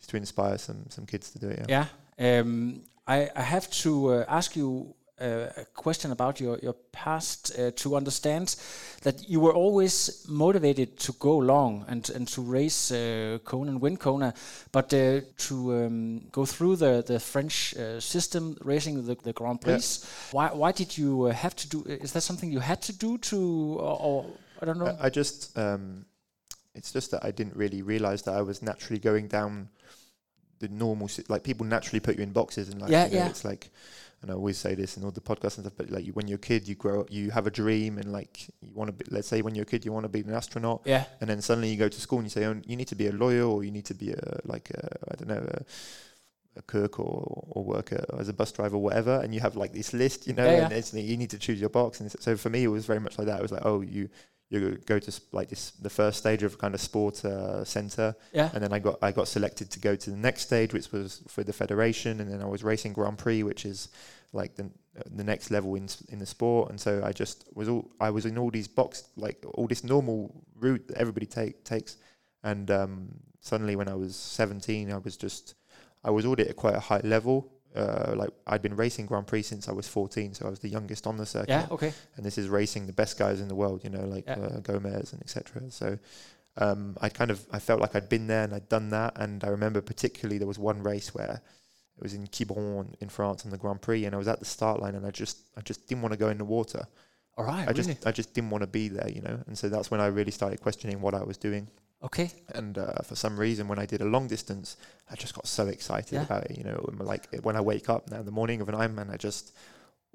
is 0.00 0.06
to 0.08 0.16
inspire 0.16 0.58
some 0.58 0.86
some 0.88 1.06
kids 1.06 1.30
to 1.32 1.38
do 1.38 1.48
it. 1.48 1.66
Yeah. 1.68 1.86
Yeah. 2.18 2.40
Um, 2.40 2.82
I, 3.06 3.30
I 3.36 3.42
have 3.42 3.70
to 3.82 4.08
uh, 4.14 4.24
ask 4.26 4.56
you 4.56 4.94
uh, 5.20 5.48
a 5.56 5.64
question 5.74 6.12
about 6.12 6.40
your 6.40 6.58
your 6.62 6.74
past 6.92 7.58
uh, 7.58 7.70
to 7.76 7.96
understand 7.96 8.56
that 9.02 9.28
you 9.28 9.40
were 9.40 9.52
always 9.52 10.26
motivated 10.28 10.98
to 10.98 11.12
go 11.18 11.36
long 11.38 11.84
and 11.88 12.10
and 12.10 12.28
to 12.28 12.42
race 12.42 12.90
uh, 12.90 13.38
Kona 13.44 13.70
and 13.70 13.80
win 13.80 13.96
Kona, 13.96 14.34
but 14.72 14.92
uh, 14.92 15.20
to 15.38 15.54
um, 15.74 16.20
go 16.32 16.44
through 16.44 16.76
the 16.76 17.02
the 17.06 17.18
French 17.18 17.74
uh, 17.76 18.00
system 18.00 18.56
racing 18.62 19.06
the, 19.06 19.14
the 19.14 19.32
Grand 19.32 19.60
Prix. 19.60 19.72
Yeah. 19.72 20.08
Why 20.32 20.48
why 20.48 20.72
did 20.72 20.98
you 20.98 21.24
uh, 21.24 21.32
have 21.32 21.54
to 21.56 21.68
do? 21.68 21.84
Is 21.86 22.12
that 22.12 22.22
something 22.22 22.52
you 22.52 22.60
had 22.60 22.82
to 22.82 22.92
do 22.92 23.18
to 23.18 23.78
or, 23.80 24.00
or 24.00 24.26
I 24.60 24.64
don't 24.66 24.78
know? 24.78 24.96
I, 25.00 25.10
just 25.10 25.56
um, 25.58 26.06
it's 26.74 26.92
just 26.92 27.10
that 27.10 27.24
I 27.24 27.30
didn't 27.30 27.56
really 27.56 27.82
realize 27.82 28.22
that 28.22 28.34
I 28.34 28.42
was 28.42 28.60
naturally 28.62 28.98
going 28.98 29.28
down 29.28 29.68
the 30.58 30.68
normal 30.68 31.08
like 31.28 31.42
people 31.42 31.66
naturally 31.66 32.00
put 32.00 32.16
you 32.16 32.22
in 32.22 32.32
boxes 32.32 32.68
and 32.68 32.80
like 32.80 32.90
Yeah, 32.90 33.06
you 33.06 33.12
know, 33.12 33.18
yeah. 33.18 33.28
it's 33.28 33.44
like 33.44 33.70
and 34.26 34.32
I 34.32 34.34
always 34.34 34.58
say 34.58 34.74
this 34.74 34.96
in 34.96 35.04
all 35.04 35.12
the 35.12 35.20
podcasts 35.20 35.56
and 35.56 35.64
stuff 35.64 35.74
but 35.76 35.88
like 35.88 36.04
you, 36.04 36.12
when 36.12 36.26
you're 36.26 36.42
a 36.44 36.48
kid 36.50 36.66
you 36.66 36.74
grow 36.74 37.02
up 37.02 37.12
you 37.12 37.30
have 37.30 37.46
a 37.46 37.50
dream 37.50 37.96
and 37.96 38.10
like 38.10 38.48
you 38.60 38.74
want 38.74 38.88
to 38.88 38.92
be 38.92 39.04
let's 39.14 39.28
say 39.28 39.40
when 39.40 39.54
you're 39.54 39.62
a 39.62 39.66
kid 39.66 39.84
you 39.84 39.92
want 39.92 40.02
to 40.02 40.08
be 40.08 40.20
an 40.20 40.34
astronaut. 40.34 40.82
Yeah, 40.84 41.04
and 41.20 41.30
then 41.30 41.40
suddenly 41.40 41.68
you 41.70 41.76
go 41.76 41.88
to 41.88 42.00
school 42.00 42.18
and 42.18 42.26
you 42.26 42.30
say 42.30 42.44
oh, 42.44 42.60
you 42.66 42.76
need 42.76 42.88
to 42.88 42.96
be 42.96 43.06
a 43.06 43.12
lawyer 43.12 43.44
or 43.44 43.62
you 43.62 43.70
need 43.70 43.84
to 43.84 43.94
be 43.94 44.10
a 44.10 44.40
like 44.44 44.68
I 45.10 45.14
don't 45.14 45.28
know 45.28 45.46
a, 45.58 45.62
a 46.56 46.62
cook 46.62 46.98
or 46.98 47.44
or 47.50 47.62
work 47.64 47.92
as 48.18 48.28
a 48.28 48.32
bus 48.32 48.50
driver 48.50 48.74
or 48.76 48.82
whatever. 48.82 49.20
And 49.22 49.32
you 49.32 49.40
have 49.40 49.54
like 49.54 49.72
this 49.72 49.92
list 49.92 50.26
you 50.26 50.34
know 50.34 50.44
Yeah, 50.44 50.68
and 50.68 50.92
yeah. 50.92 51.00
you 51.00 51.16
need 51.16 51.30
to 51.30 51.38
choose 51.38 51.60
your 51.60 51.70
box. 51.70 52.00
And 52.00 52.10
so 52.10 52.36
for 52.36 52.50
me 52.50 52.64
it 52.64 52.68
was 52.68 52.84
very 52.84 53.00
much 53.00 53.18
like 53.18 53.28
that. 53.28 53.38
It 53.38 53.42
was 53.42 53.52
like 53.52 53.64
oh 53.64 53.80
you 53.80 54.08
you 54.48 54.78
go 54.86 54.98
to 54.98 55.20
like 55.32 55.48
this 55.48 55.72
the 55.72 55.90
first 55.90 56.18
stage 56.18 56.42
of 56.42 56.58
kind 56.58 56.74
of 56.74 56.80
sport 56.80 57.24
uh, 57.24 57.64
center 57.64 58.14
yeah, 58.32 58.50
and 58.54 58.62
then 58.62 58.72
I 58.72 58.78
got 58.78 58.98
I 59.02 59.10
got 59.12 59.28
selected 59.28 59.70
to 59.72 59.80
go 59.80 59.96
to 59.96 60.10
the 60.10 60.16
next 60.16 60.42
stage, 60.42 60.72
which 60.72 60.92
was 60.92 61.22
for 61.28 61.42
the 61.42 61.52
federation, 61.52 62.20
and 62.20 62.30
then 62.30 62.40
I 62.40 62.46
was 62.46 62.62
racing 62.62 62.92
Grand 62.92 63.18
Prix, 63.18 63.42
which 63.42 63.64
is 63.64 63.88
like 64.32 64.54
the 64.54 64.70
the 65.10 65.24
next 65.24 65.50
level 65.50 65.74
in 65.74 65.88
in 66.08 66.18
the 66.18 66.26
sport. 66.26 66.70
And 66.70 66.80
so 66.80 67.02
I 67.04 67.12
just 67.12 67.48
was 67.54 67.68
all 67.68 67.90
I 68.00 68.10
was 68.10 68.24
in 68.24 68.38
all 68.38 68.50
these 68.50 68.68
box 68.68 69.04
like 69.16 69.44
all 69.54 69.66
this 69.66 69.82
normal 69.82 70.44
route 70.54 70.86
that 70.88 70.98
everybody 70.98 71.26
take 71.26 71.64
takes, 71.64 71.96
and 72.44 72.70
um, 72.70 73.08
suddenly 73.40 73.76
when 73.76 73.88
I 73.88 73.94
was 73.94 74.14
17, 74.16 74.92
I 74.92 74.98
was 74.98 75.16
just 75.16 75.54
I 76.04 76.10
was 76.10 76.24
already 76.24 76.48
at 76.48 76.56
quite 76.56 76.74
a 76.74 76.80
high 76.80 77.00
level. 77.02 77.52
Uh, 77.76 78.14
like 78.16 78.30
I'd 78.46 78.62
been 78.62 78.76
racing 78.76 79.06
Grand 79.06 79.26
Prix 79.26 79.42
since 79.42 79.68
I 79.68 79.72
was 79.72 79.86
14, 79.86 80.34
so 80.34 80.46
I 80.46 80.50
was 80.50 80.60
the 80.60 80.68
youngest 80.68 81.06
on 81.06 81.16
the 81.16 81.26
circuit 81.26 81.50
yeah. 81.50 81.66
Okay. 81.70 81.92
and 82.16 82.24
this 82.24 82.38
is 82.38 82.48
racing 82.48 82.86
the 82.86 82.92
best 82.92 83.18
guys 83.18 83.40
in 83.40 83.48
the 83.48 83.54
world, 83.54 83.84
you 83.84 83.90
know, 83.90 84.04
like 84.04 84.26
Yeah. 84.26 84.38
uh, 84.38 84.60
Gomez 84.60 85.12
and 85.12 85.20
etc. 85.22 85.70
So 85.70 85.98
um, 86.56 86.96
I 87.00 87.08
kind 87.10 87.30
of 87.30 87.46
I 87.50 87.58
felt 87.58 87.80
like 87.80 87.94
I'd 87.94 88.08
been 88.08 88.26
there 88.26 88.44
and 88.44 88.54
I'd 88.54 88.68
done 88.68 88.88
that, 88.90 89.12
and 89.16 89.44
I 89.44 89.48
remember 89.48 89.80
particularly 89.80 90.38
there 90.38 90.48
was 90.48 90.58
one 90.58 90.82
race 90.82 91.14
where 91.14 91.42
it 91.96 92.02
was 92.02 92.14
in 92.14 92.26
Quiberon 92.26 92.94
in 93.00 93.08
France 93.08 93.44
on 93.44 93.50
the 93.50 93.58
Grand 93.58 93.82
Prix, 93.82 94.04
and 94.04 94.14
I 94.14 94.18
was 94.18 94.28
at 94.28 94.38
the 94.38 94.44
start 94.46 94.80
line, 94.80 94.94
and 94.94 95.06
I 95.06 95.10
just 95.10 95.38
I 95.56 95.60
just 95.60 95.86
didn't 95.86 96.02
want 96.02 96.12
to 96.12 96.18
go 96.18 96.28
in 96.28 96.38
the 96.38 96.44
water. 96.44 96.86
All 97.38 97.44
right. 97.44 97.68
I 97.68 97.72
just? 97.74 98.06
I 98.06 98.12
just 98.12 98.32
didn't 98.32 98.48
want 98.50 98.62
to 98.62 98.66
be 98.66 98.88
there, 98.88 99.10
you 99.10 99.20
know, 99.20 99.38
and 99.46 99.56
so 99.58 99.68
that's 99.68 99.90
when 99.90 100.00
I 100.00 100.06
really 100.06 100.30
started 100.30 100.60
questioning 100.62 101.02
what 101.02 101.14
I 101.14 101.22
was 101.22 101.36
doing. 101.36 101.68
Okay. 102.06 102.28
And 102.58 102.78
uh, 102.78 103.02
for 103.08 103.16
some 103.16 103.34
reason, 103.46 103.68
when 103.70 103.78
I 103.84 103.86
did 103.86 104.00
a 104.00 104.04
long 104.16 104.28
distance, 104.28 104.76
I 105.10 105.14
just 105.22 105.34
got 105.34 105.46
so 105.46 105.64
excited 105.76 106.12
Yeah. 106.14 106.22
about 106.28 106.42
it. 106.50 106.56
You 106.58 106.64
know, 106.64 106.78
like 107.12 107.24
when 107.46 107.56
I 107.56 107.60
wake 107.72 107.88
up 107.94 108.02
now 108.10 108.20
in 108.20 108.26
the 108.30 108.36
morning 108.40 108.60
of 108.62 108.68
an 108.68 108.74
Ironman, 108.84 109.08
I 109.14 109.16
just 109.28 109.52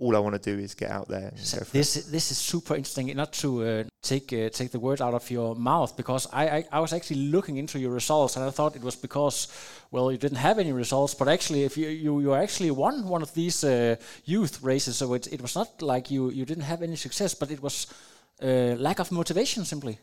all 0.04 0.16
I 0.16 0.20
want 0.20 0.36
to 0.42 0.56
do 0.56 0.56
is 0.66 0.74
get 0.76 0.90
out 0.98 1.08
there 1.10 1.32
So 1.36 1.58
for 1.58 1.64
it. 1.64 1.72
this 1.80 1.94
this 2.16 2.32
is 2.32 2.38
super 2.52 2.76
interesting. 2.76 3.16
Not 3.16 3.32
to 3.44 3.48
uh, 3.64 3.84
take 4.12 4.28
uh, 4.34 4.50
take 4.60 4.70
the 4.72 4.80
word 4.80 5.00
out 5.02 5.14
of 5.14 5.30
your 5.30 5.56
mouth 5.56 5.92
because 5.96 6.28
I, 6.42 6.44
I 6.58 6.60
I 6.72 6.80
was 6.80 6.92
actually 6.94 7.22
looking 7.32 7.58
into 7.58 7.78
your 7.78 7.94
results 7.94 8.36
and 8.38 8.46
I 8.46 8.52
thought 8.52 8.76
it 8.76 8.84
was 8.84 8.96
because 8.96 9.48
well 9.92 10.12
you 10.12 10.18
didn't 10.18 10.42
have 10.48 10.60
any 10.62 10.74
results, 10.74 11.14
but 11.20 11.28
actually 11.28 11.64
if 11.66 11.78
you 11.78 11.88
you, 12.06 12.22
you 12.22 12.34
actually 12.34 12.72
won 12.72 12.96
one 13.12 13.22
of 13.24 13.32
these 13.34 13.68
uh, 13.68 13.96
youth 14.26 14.64
races, 14.64 14.96
so 14.98 15.14
it 15.16 15.28
it 15.28 15.42
was 15.42 15.56
not 15.56 15.68
like 15.82 16.14
you 16.14 16.32
you 16.32 16.46
didn't 16.46 16.66
have 16.66 16.84
any 16.86 16.96
success, 16.96 17.36
but 17.40 17.52
it 17.52 17.60
was 17.62 17.88
uh, 18.44 18.76
lack 18.88 19.00
of 19.00 19.12
motivation 19.12 19.66
simply. 19.66 19.98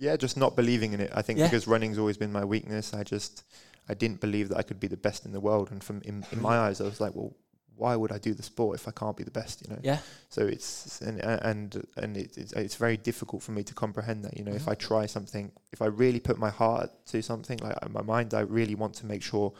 Yeah, 0.00 0.16
just 0.16 0.36
not 0.36 0.56
believing 0.56 0.94
in 0.94 1.00
it. 1.00 1.12
I 1.14 1.22
think 1.22 1.38
Yeah. 1.38 1.46
because 1.46 1.66
running's 1.66 1.98
always 1.98 2.16
been 2.16 2.32
my 2.32 2.44
weakness. 2.44 2.94
I 2.94 3.04
just 3.04 3.44
I 3.88 3.94
didn't 3.94 4.20
believe 4.20 4.48
that 4.48 4.56
I 4.56 4.62
could 4.62 4.80
be 4.80 4.86
the 4.88 4.96
best 4.96 5.26
in 5.26 5.32
the 5.32 5.40
world. 5.40 5.70
And 5.70 5.84
from 5.84 6.00
in, 6.04 6.24
in 6.32 6.40
my 6.40 6.56
hmm. 6.56 6.64
eyes, 6.64 6.80
I 6.80 6.84
was 6.84 7.00
like, 7.00 7.14
well, 7.14 7.36
why 7.76 7.96
would 7.96 8.12
I 8.12 8.18
do 8.18 8.34
the 8.34 8.42
sport 8.42 8.78
if 8.78 8.88
I 8.88 8.92
can't 8.92 9.16
be 9.16 9.24
the 9.24 9.30
best? 9.30 9.62
You 9.62 9.74
know. 9.74 9.80
Yeah. 9.82 9.98
So 10.30 10.46
it's 10.46 11.00
and 11.02 11.20
and 11.20 11.86
and 11.96 12.16
it, 12.16 12.38
it's 12.38 12.52
it's 12.54 12.76
very 12.76 12.96
difficult 12.96 13.42
for 13.42 13.52
me 13.52 13.62
to 13.64 13.74
comprehend 13.74 14.24
that. 14.24 14.38
You 14.38 14.44
know, 14.44 14.52
if 14.52 14.64
hmm. 14.64 14.70
I 14.70 14.74
try 14.74 15.04
something, 15.06 15.52
if 15.70 15.82
I 15.82 15.86
really 15.86 16.20
put 16.20 16.38
my 16.38 16.50
heart 16.50 16.90
to 17.06 17.22
something, 17.22 17.58
like 17.58 17.76
in 17.84 17.92
my 17.92 18.02
mind, 18.02 18.32
I 18.32 18.40
really 18.40 18.74
want 18.74 18.94
to 18.94 19.06
make 19.06 19.22
sure 19.22 19.52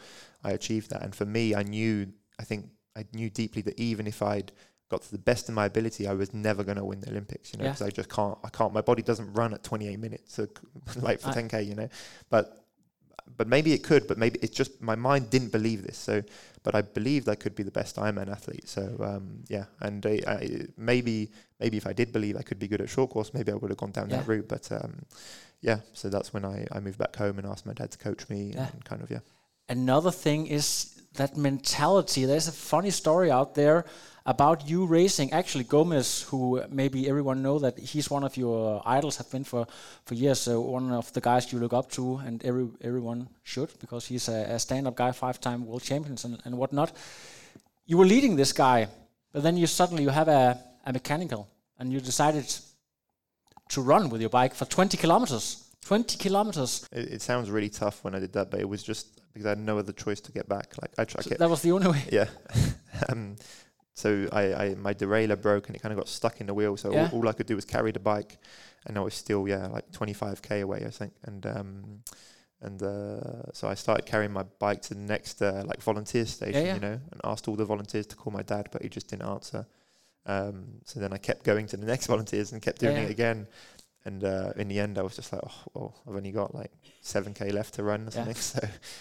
I 0.43 0.51
achieve 0.51 0.87
that. 0.89 1.03
And 1.03 1.13
for 1.13 1.25
me, 1.25 1.53
I 1.53 1.61
knew. 1.63 2.11
I 2.39 2.43
think 2.43 2.69
I 2.95 3.05
knew 3.13 3.29
deeply 3.29 3.61
that 3.63 3.79
even 3.79 4.07
if 4.07 4.23
I'd 4.23 4.51
got 4.91 5.01
to 5.03 5.11
the 5.11 5.17
best 5.31 5.49
of 5.49 5.55
my 5.55 5.65
ability, 5.65 6.05
I 6.07 6.13
was 6.13 6.29
never 6.33 6.63
going 6.63 6.77
to 6.77 6.85
win 6.91 6.99
the 6.99 7.09
Olympics. 7.09 7.51
You 7.51 7.57
know, 7.59 7.65
Yeah. 7.65 7.71
because 7.71 7.87
I 7.87 7.91
just 7.99 8.09
can't. 8.09 8.37
I 8.43 8.49
can't. 8.49 8.73
My 8.73 8.81
body 8.81 9.01
doesn't 9.01 9.29
run 9.33 9.53
at 9.53 9.63
28 9.63 9.99
minutes, 9.99 10.33
so 10.35 10.47
like 11.07 11.19
for 11.21 11.29
I- 11.29 11.33
10k. 11.33 11.65
You 11.65 11.75
know, 11.75 11.89
but 12.29 12.45
but 13.37 13.47
maybe 13.47 13.71
it 13.73 13.81
could. 13.83 14.03
But 14.07 14.17
maybe 14.17 14.37
it's 14.43 14.55
just 14.61 14.71
my 14.81 14.95
mind 14.95 15.29
didn't 15.29 15.51
believe 15.51 15.81
this. 15.87 15.97
So, 15.97 16.21
but 16.63 16.75
I 16.75 16.81
believed 16.81 17.29
I 17.29 17.35
could 17.35 17.55
be 17.55 17.63
the 17.63 17.71
best 17.81 17.95
Ironman 17.95 18.29
athlete. 18.29 18.67
So 18.67 18.83
um, 19.09 19.43
yeah, 19.47 19.65
and 19.79 20.05
I, 20.05 20.15
I, 20.27 20.49
maybe 20.77 21.31
maybe 21.59 21.77
if 21.77 21.87
I 21.87 21.93
did 21.93 22.11
believe 22.11 22.35
I 22.37 22.43
could 22.43 22.59
be 22.59 22.67
good 22.67 22.81
at 22.81 22.89
short 22.89 23.09
course, 23.11 23.33
maybe 23.33 23.51
I 23.51 23.55
would 23.55 23.71
have 23.71 23.77
gone 23.77 23.91
down 23.91 24.09
that 24.09 24.27
route. 24.27 24.47
But 24.47 24.71
um, 24.71 24.93
yeah, 25.61 25.79
so 25.93 26.09
that's 26.09 26.33
when 26.33 26.43
I, 26.43 26.67
I 26.71 26.79
moved 26.79 26.97
back 26.97 27.15
home 27.15 27.37
and 27.39 27.47
asked 27.47 27.65
my 27.65 27.73
dad 27.73 27.91
to 27.91 27.97
coach 27.97 28.27
me 28.29 28.51
Yeah. 28.55 28.67
and 28.73 28.83
kind 28.85 29.01
of 29.01 29.09
yeah. 29.09 29.19
Another 29.69 30.11
thing 30.11 30.47
is 30.47 31.01
that 31.13 31.37
mentality. 31.37 32.25
There's 32.25 32.47
a 32.49 32.51
funny 32.51 32.89
story 32.91 33.29
out 33.31 33.55
there 33.55 33.85
about 34.25 34.69
you 34.69 34.85
racing. 34.85 35.31
Actually, 35.33 35.63
Gomez, 35.63 36.23
who 36.29 36.61
maybe 36.69 37.09
everyone 37.09 37.41
know 37.41 37.59
that 37.59 37.77
he's 37.79 38.09
one 38.09 38.23
of 38.23 38.37
your 38.37 38.81
idols, 38.85 39.17
have 39.17 39.29
been 39.31 39.43
for 39.43 39.65
for 40.05 40.13
years. 40.15 40.39
So 40.41 40.61
one 40.61 40.91
of 40.91 41.11
the 41.13 41.21
guys 41.21 41.51
you 41.51 41.59
look 41.59 41.73
up 41.73 41.89
to, 41.91 42.17
and 42.25 42.43
every 42.45 42.67
everyone 42.81 43.27
should 43.43 43.69
because 43.79 44.05
he's 44.07 44.29
a, 44.29 44.55
a 44.55 44.59
stand-up 44.59 44.95
guy, 44.95 45.11
five-time 45.11 45.65
world 45.65 45.83
champions 45.83 46.25
and, 46.25 46.39
and 46.45 46.57
whatnot. 46.57 46.91
You 47.85 47.97
were 47.97 48.05
leading 48.05 48.35
this 48.37 48.53
guy, 48.53 48.87
but 49.33 49.43
then 49.43 49.57
you 49.57 49.67
suddenly 49.67 50.03
you 50.03 50.09
have 50.11 50.27
a, 50.27 50.57
a 50.85 50.93
mechanical, 50.93 51.47
and 51.79 51.91
you 51.91 51.99
decided 51.99 52.45
to 53.69 53.81
run 53.81 54.09
with 54.09 54.21
your 54.21 54.29
bike 54.29 54.53
for 54.53 54.65
20 54.65 54.97
kilometers. 54.97 55.67
20 55.85 56.17
kilometers. 56.17 56.87
It, 56.91 57.13
it 57.13 57.21
sounds 57.21 57.49
really 57.49 57.69
tough 57.69 58.03
when 58.03 58.13
I 58.15 58.19
did 58.19 58.33
that, 58.33 58.51
but 58.51 58.59
it 58.59 58.69
was 58.69 58.83
just 58.83 59.21
because 59.33 59.45
I 59.45 59.49
had 59.49 59.59
no 59.59 59.79
other 59.79 59.93
choice 59.93 60.21
to 60.21 60.31
get 60.31 60.47
back. 60.47 60.73
Like 60.81 60.91
I, 60.97 61.05
tr- 61.05 61.17
I 61.19 61.21
So 61.23 61.29
kept, 61.29 61.39
that 61.39 61.49
was 61.49 61.61
the 61.61 61.71
only 61.71 61.87
way. 61.87 62.03
yeah. 62.11 62.27
um, 63.09 63.35
so 63.93 64.27
I, 64.31 64.53
I 64.53 64.75
my 64.75 64.93
derailleur 64.93 65.41
broke 65.41 65.67
and 65.67 65.75
it 65.75 65.81
kind 65.81 65.91
of 65.93 65.97
got 65.97 66.07
stuck 66.09 66.41
in 66.41 66.47
the 66.47 66.53
wheel. 66.53 66.77
So 66.77 66.91
Yeah. 66.91 67.09
all, 67.11 67.19
all 67.19 67.29
I 67.29 67.33
could 67.33 67.45
do 67.47 67.55
was 67.55 67.65
carry 67.65 67.91
the 67.91 67.99
bike, 67.99 68.37
and 68.85 68.97
I 68.97 69.01
was 69.01 69.13
still 69.13 69.47
yeah 69.47 69.67
like 69.67 69.91
25k 69.91 70.61
away 70.61 70.83
I 70.85 70.89
think. 70.89 71.13
And 71.23 71.45
um, 71.45 72.03
and 72.61 72.81
uh, 72.83 73.51
so 73.53 73.67
I 73.67 73.73
started 73.73 74.05
carrying 74.05 74.31
my 74.31 74.43
bike 74.59 74.81
to 74.83 74.93
the 74.93 74.99
next 74.99 75.41
uh, 75.41 75.63
like 75.65 75.81
volunteer 75.81 76.25
station, 76.25 76.65
yeah. 76.65 76.73
you 76.75 76.79
know, 76.79 76.99
and 77.11 77.21
asked 77.23 77.47
all 77.47 77.55
the 77.55 77.65
volunteers 77.65 78.05
to 78.07 78.15
call 78.15 78.31
my 78.31 78.43
dad, 78.43 78.69
but 78.71 78.83
he 78.83 78.89
just 78.89 79.07
didn't 79.07 79.27
answer. 79.27 79.65
Um, 80.27 80.65
so 80.85 80.99
then 80.99 81.11
I 81.13 81.17
kept 81.17 81.43
going 81.43 81.65
to 81.67 81.77
the 81.77 81.85
next 81.93 82.05
volunteers 82.07 82.51
and 82.51 82.61
kept 82.61 82.79
doing 82.79 82.95
Yeah, 82.97 83.03
it 83.03 83.11
again. 83.11 83.47
And 84.03 84.23
uh, 84.23 84.53
in 84.55 84.67
the 84.67 84.79
end, 84.79 84.97
I 84.97 85.03
was 85.03 85.15
just 85.15 85.31
like, 85.31 85.41
oh, 85.45 85.61
well, 85.73 85.95
I've 86.07 86.15
only 86.15 86.31
got 86.31 86.55
like 86.55 86.71
7k 87.03 87.53
left 87.53 87.75
to 87.75 87.83
run 87.83 88.01
or 88.01 88.11
Yeah. 88.11 88.11
something. 88.11 88.35
So 88.41 88.59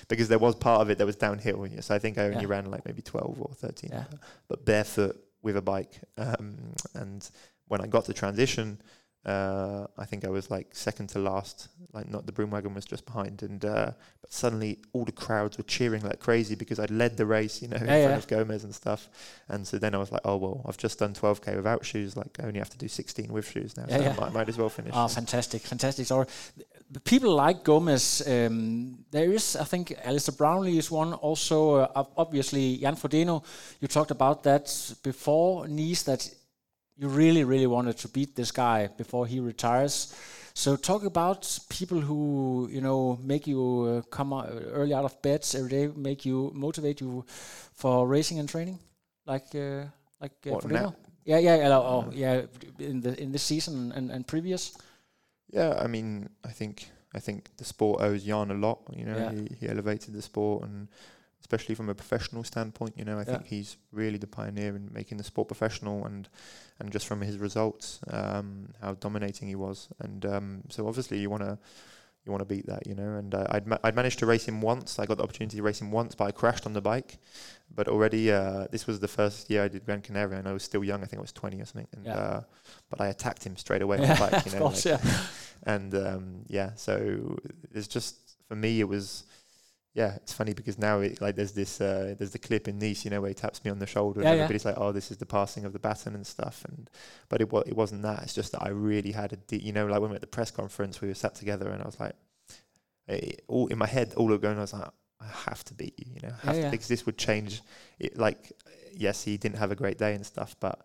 because 0.08 0.28
there 0.28 0.38
was 0.38 0.54
part 0.54 0.82
of 0.82 0.90
it 0.90 0.98
that 0.98 1.06
was 1.06 1.16
downhill, 1.16 1.66
so 1.80 1.94
I 1.94 1.98
think 1.98 2.18
I 2.18 2.24
only 2.24 2.42
Yeah. 2.42 2.48
ran 2.48 2.70
like 2.70 2.84
maybe 2.84 3.00
12 3.02 3.40
or 3.40 3.54
13, 3.54 3.90
Yeah. 3.92 4.04
but 4.48 4.64
barefoot 4.66 5.16
with 5.42 5.56
a 5.56 5.62
bike. 5.62 6.00
Um, 6.18 6.74
and 6.94 7.28
when 7.68 7.80
I 7.80 7.86
got 7.86 8.04
to 8.06 8.12
transition, 8.12 8.82
uh, 9.26 9.86
I 9.98 10.04
think 10.06 10.24
I 10.24 10.28
was 10.30 10.50
like 10.50 10.68
second 10.74 11.08
to 11.10 11.18
last. 11.18 11.68
Like 11.92 12.08
not 12.08 12.24
the 12.24 12.32
broom 12.32 12.50
wagon 12.50 12.72
was 12.74 12.84
just 12.84 13.04
behind, 13.04 13.42
and 13.42 13.62
uh, 13.64 13.90
but 14.20 14.32
suddenly 14.32 14.78
all 14.92 15.04
the 15.04 15.12
crowds 15.12 15.58
were 15.58 15.64
cheering 15.64 16.02
like 16.02 16.20
crazy 16.20 16.54
because 16.54 16.78
I'd 16.78 16.90
led 16.90 17.16
the 17.16 17.26
race, 17.26 17.60
you 17.60 17.68
know, 17.68 17.76
in 17.76 17.82
Yeah, 17.86 18.06
front 18.06 18.10
yeah. 18.10 18.16
of 18.16 18.28
Gomez 18.28 18.64
and 18.64 18.74
stuff. 18.74 19.08
And 19.48 19.66
so 19.66 19.78
then 19.78 19.94
I 19.94 19.98
was 19.98 20.10
like, 20.12 20.22
oh 20.24 20.36
well, 20.36 20.64
I've 20.66 20.78
just 20.78 20.98
done 20.98 21.12
12k 21.14 21.56
without 21.56 21.84
shoes. 21.84 22.16
Like 22.16 22.38
I 22.40 22.44
only 22.46 22.60
have 22.60 22.70
to 22.70 22.78
do 22.78 22.88
16 22.88 23.32
with 23.32 23.46
shoes 23.50 23.76
now, 23.76 23.86
Yeah, 23.88 23.96
so 23.98 24.02
yeah. 24.04 24.14
I 24.16 24.20
might, 24.20 24.32
might 24.32 24.48
as 24.48 24.56
well 24.56 24.68
finish. 24.70 24.92
Oh, 24.96 25.08
fantastic, 25.08 25.62
fantastic. 25.62 26.06
The 26.92 27.00
people 27.00 27.34
like 27.34 27.62
Gomez. 27.62 28.22
Um, 28.26 29.04
there 29.12 29.30
is, 29.32 29.54
I 29.54 29.64
think, 29.64 29.94
Alistair 30.04 30.34
Brownlee 30.36 30.76
is 30.78 30.90
one. 30.90 31.12
Also, 31.14 31.74
uh, 31.76 32.04
obviously, 32.16 32.78
Jan 32.78 32.96
Frodeno. 32.96 33.44
You 33.80 33.86
talked 33.86 34.10
about 34.10 34.42
that 34.44 34.94
before 35.02 35.68
Nice. 35.68 36.02
That 36.02 36.28
you 37.00 37.08
really, 37.08 37.44
really 37.44 37.66
wanted 37.66 37.96
to 37.98 38.08
beat 38.08 38.36
this 38.36 38.52
guy 38.52 38.88
before 38.98 39.26
he 39.26 39.40
retires. 39.40 40.14
So, 40.52 40.76
talk 40.76 41.04
about 41.04 41.58
people 41.70 42.00
who 42.00 42.68
you 42.70 42.80
know 42.82 43.18
make 43.22 43.46
you 43.46 43.62
uh, 43.62 44.02
come 44.10 44.32
early 44.72 44.92
out 44.92 45.04
of 45.04 45.22
bed 45.22 45.46
every 45.54 45.70
day, 45.70 45.86
make 45.96 46.26
you 46.26 46.52
motivate 46.54 47.00
you 47.00 47.24
for 47.72 48.06
racing 48.06 48.38
and 48.38 48.48
training, 48.48 48.78
like 49.26 49.54
uh, 49.54 49.84
like 50.20 50.32
uh, 50.46 50.50
What, 50.50 50.70
now? 50.70 50.94
Yeah, 51.24 51.38
yeah, 51.38 51.56
yeah, 51.56 51.78
oh, 51.78 52.10
yeah. 52.12 52.42
In 52.78 53.00
the 53.00 53.20
in 53.22 53.32
this 53.32 53.42
season 53.42 53.92
and, 53.92 54.10
and 54.10 54.26
previous. 54.26 54.76
Yeah, 55.52 55.82
I 55.84 55.86
mean, 55.86 56.28
I 56.44 56.52
think 56.52 56.90
I 57.14 57.20
think 57.20 57.48
the 57.56 57.64
sport 57.64 58.02
owes 58.02 58.24
Jan 58.24 58.50
a 58.50 58.54
lot. 58.54 58.80
You 58.92 59.04
know, 59.04 59.16
Yeah. 59.16 59.32
he, 59.32 59.56
he 59.60 59.68
elevated 59.68 60.12
the 60.12 60.22
sport, 60.22 60.64
and 60.64 60.88
especially 61.40 61.74
from 61.74 61.88
a 61.88 61.94
professional 61.94 62.44
standpoint. 62.44 62.94
You 62.96 63.04
know, 63.04 63.16
I 63.16 63.20
Yeah. 63.20 63.24
think 63.24 63.46
he's 63.46 63.76
really 63.92 64.18
the 64.18 64.26
pioneer 64.26 64.76
in 64.76 64.90
making 64.92 65.18
the 65.18 65.24
sport 65.24 65.48
professional, 65.48 66.04
and 66.06 66.28
and 66.78 66.90
just 66.92 67.06
from 67.06 67.20
his 67.20 67.36
results, 67.38 68.00
um, 68.10 68.72
how 68.80 68.94
dominating 68.94 69.48
he 69.48 69.54
was. 69.54 69.88
And 69.98 70.24
um, 70.26 70.62
so 70.70 70.86
obviously 70.88 71.18
you 71.18 71.28
want 71.30 71.42
to 71.42 71.58
you 72.26 72.32
want 72.32 72.40
to 72.40 72.44
beat 72.54 72.66
that, 72.66 72.86
you 72.86 72.94
know. 72.94 73.14
And 73.16 73.34
uh, 73.34 73.46
I'd 73.50 73.66
ma- 73.66 73.78
I'd 73.82 73.94
managed 73.96 74.18
to 74.20 74.26
race 74.26 74.46
him 74.46 74.60
once. 74.60 74.98
I 74.98 75.06
got 75.06 75.16
the 75.16 75.22
opportunity 75.24 75.56
to 75.56 75.62
race 75.62 75.80
him 75.80 75.90
once, 75.90 76.14
but 76.14 76.24
I 76.26 76.32
crashed 76.32 76.66
on 76.66 76.74
the 76.74 76.80
bike. 76.82 77.18
But 77.74 77.88
already, 77.88 78.30
uh, 78.30 78.66
this 78.70 78.86
was 78.86 79.00
the 79.00 79.08
first 79.08 79.48
year 79.48 79.62
I 79.64 79.68
did 79.68 79.84
Gran 79.86 80.02
Canaria, 80.02 80.38
and 80.38 80.46
I 80.48 80.52
was 80.52 80.62
still 80.62 80.84
young. 80.84 81.02
I 81.02 81.06
think 81.06 81.18
I 81.18 81.22
was 81.22 81.32
twenty 81.32 81.60
or 81.60 81.64
something. 81.64 81.88
And, 81.96 82.04
Yeah. 82.04 82.16
uh, 82.18 82.42
but 82.90 83.00
I 83.00 83.08
attacked 83.08 83.44
him 83.44 83.56
straight 83.56 83.80
away 83.82 83.96
on 83.98 84.02
the 84.08 84.14
bike. 84.30 84.44
You 84.44 84.52
of 84.52 84.54
know, 84.54 84.58
course, 84.60 84.84
like- 84.84 85.02
yeah. 85.02 85.26
and 85.74 85.94
um, 85.94 86.24
yeah, 86.48 86.74
so 86.74 87.38
it's 87.72 87.88
just 87.88 88.16
for 88.48 88.56
me 88.56 88.80
it 88.80 88.88
was 88.88 89.24
yeah, 89.94 90.14
it's 90.16 90.32
funny 90.32 90.52
because 90.54 90.78
now 90.78 91.00
it, 91.00 91.20
like 91.20 91.34
there's 91.36 91.52
this 91.52 91.80
uh, 91.80 92.14
there's 92.16 92.30
the 92.30 92.38
clip 92.38 92.68
in 92.68 92.78
Nice, 92.78 93.04
you 93.04 93.10
know, 93.10 93.20
where 93.20 93.28
he 93.28 93.34
taps 93.34 93.64
me 93.64 93.70
on 93.70 93.78
the 93.80 93.86
shoulder 93.86 94.20
Yeah, 94.22 94.28
and 94.30 94.36
yeah. 94.38 94.44
everybody's 94.44 94.64
like, 94.64 94.76
oh, 94.78 94.92
this 94.92 95.10
is 95.10 95.16
the 95.16 95.26
passing 95.26 95.64
of 95.64 95.72
the 95.72 95.78
baton 95.80 96.14
and 96.14 96.26
stuff, 96.26 96.64
and 96.68 96.88
but 97.28 97.40
it 97.40 97.48
it 97.66 97.76
wasn't 97.76 98.02
that. 98.02 98.22
It's 98.22 98.34
just 98.34 98.52
that 98.52 98.62
I 98.62 98.68
really 98.68 99.12
had 99.12 99.32
a 99.32 99.36
de- 99.36 99.62
you 99.62 99.72
know, 99.72 99.86
like 99.86 100.00
when 100.00 100.10
we 100.10 100.14
were 100.14 100.14
at 100.16 100.20
the 100.20 100.26
press 100.28 100.50
conference, 100.50 101.00
we 101.00 101.08
were 101.08 101.14
sat 101.14 101.34
together 101.34 101.70
and 101.70 101.82
I 101.82 101.86
was 101.86 101.98
like, 101.98 102.14
eh, 103.08 103.32
all 103.48 103.66
in 103.66 103.78
my 103.78 103.86
head, 103.86 104.14
all 104.16 104.32
of 104.32 104.40
going, 104.40 104.58
I 104.58 104.62
was 104.62 104.72
like. 104.72 104.88
I 105.22 105.26
have 105.50 105.62
to 105.64 105.74
beat 105.74 105.92
you, 105.98 106.06
you 106.14 106.20
know, 106.22 106.34
Yeah, 106.44 106.52
to, 106.52 106.58
yeah. 106.60 106.70
because 106.70 106.88
this 106.88 107.04
would 107.04 107.18
change. 107.18 107.60
It, 107.98 108.16
like, 108.16 108.52
yes, 108.96 109.22
he 109.22 109.36
didn't 109.36 109.58
have 109.58 109.70
a 109.70 109.76
great 109.76 109.98
day 109.98 110.14
and 110.14 110.24
stuff, 110.24 110.56
but 110.60 110.80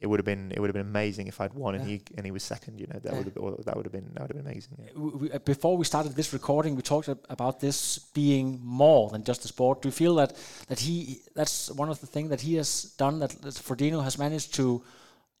it 0.00 0.06
would 0.06 0.18
have 0.20 0.24
been 0.32 0.52
it 0.54 0.58
would 0.60 0.68
have 0.68 0.74
been 0.80 0.86
amazing 0.96 1.26
if 1.26 1.40
I'd 1.40 1.54
won 1.54 1.74
and 1.74 1.84
he 1.90 1.94
and 2.16 2.24
he 2.24 2.30
was 2.30 2.42
second. 2.54 2.78
You 2.80 2.86
know, 2.90 2.98
that 3.02 3.12
Yeah. 3.12 3.18
would 3.18 3.26
have 3.26 3.34
been, 3.34 3.64
that 3.66 3.76
would 3.76 3.86
have 3.88 3.92
been 3.98 4.08
that 4.14 4.20
would 4.22 4.30
have 4.32 4.38
been 4.42 4.50
amazing. 4.52 4.72
Yeah. 4.78 4.92
We- 5.20 5.32
uh, 5.32 5.38
before 5.54 5.76
we 5.76 5.84
started 5.84 6.12
this 6.14 6.32
recording, 6.32 6.76
we 6.76 6.82
talked 6.82 7.08
about 7.36 7.54
this 7.60 7.98
being 8.14 8.46
more 8.62 9.10
than 9.12 9.24
just 9.24 9.44
a 9.44 9.48
sport. 9.48 9.82
Do 9.82 9.88
you 9.88 9.92
feel 10.02 10.14
that 10.16 10.30
that 10.70 10.80
he 10.80 10.96
that's 11.34 11.70
one 11.82 11.88
of 11.94 11.98
the 12.00 12.06
things 12.14 12.28
that 12.30 12.40
he 12.42 12.54
has 12.56 12.70
done 13.04 13.18
that, 13.22 13.30
that 13.42 13.54
Frodeno 13.68 14.02
has 14.04 14.16
managed 14.18 14.54
to, 14.54 14.82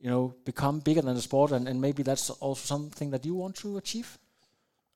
you 0.04 0.10
know, 0.12 0.34
become 0.44 0.80
bigger 0.80 1.02
than 1.02 1.16
a 1.16 1.20
sport, 1.20 1.52
and, 1.52 1.68
and 1.68 1.80
maybe 1.80 2.02
that's 2.02 2.28
also 2.30 2.62
something 2.74 3.10
that 3.10 3.24
you 3.24 3.34
want 3.42 3.54
to 3.56 3.76
achieve? 3.78 4.18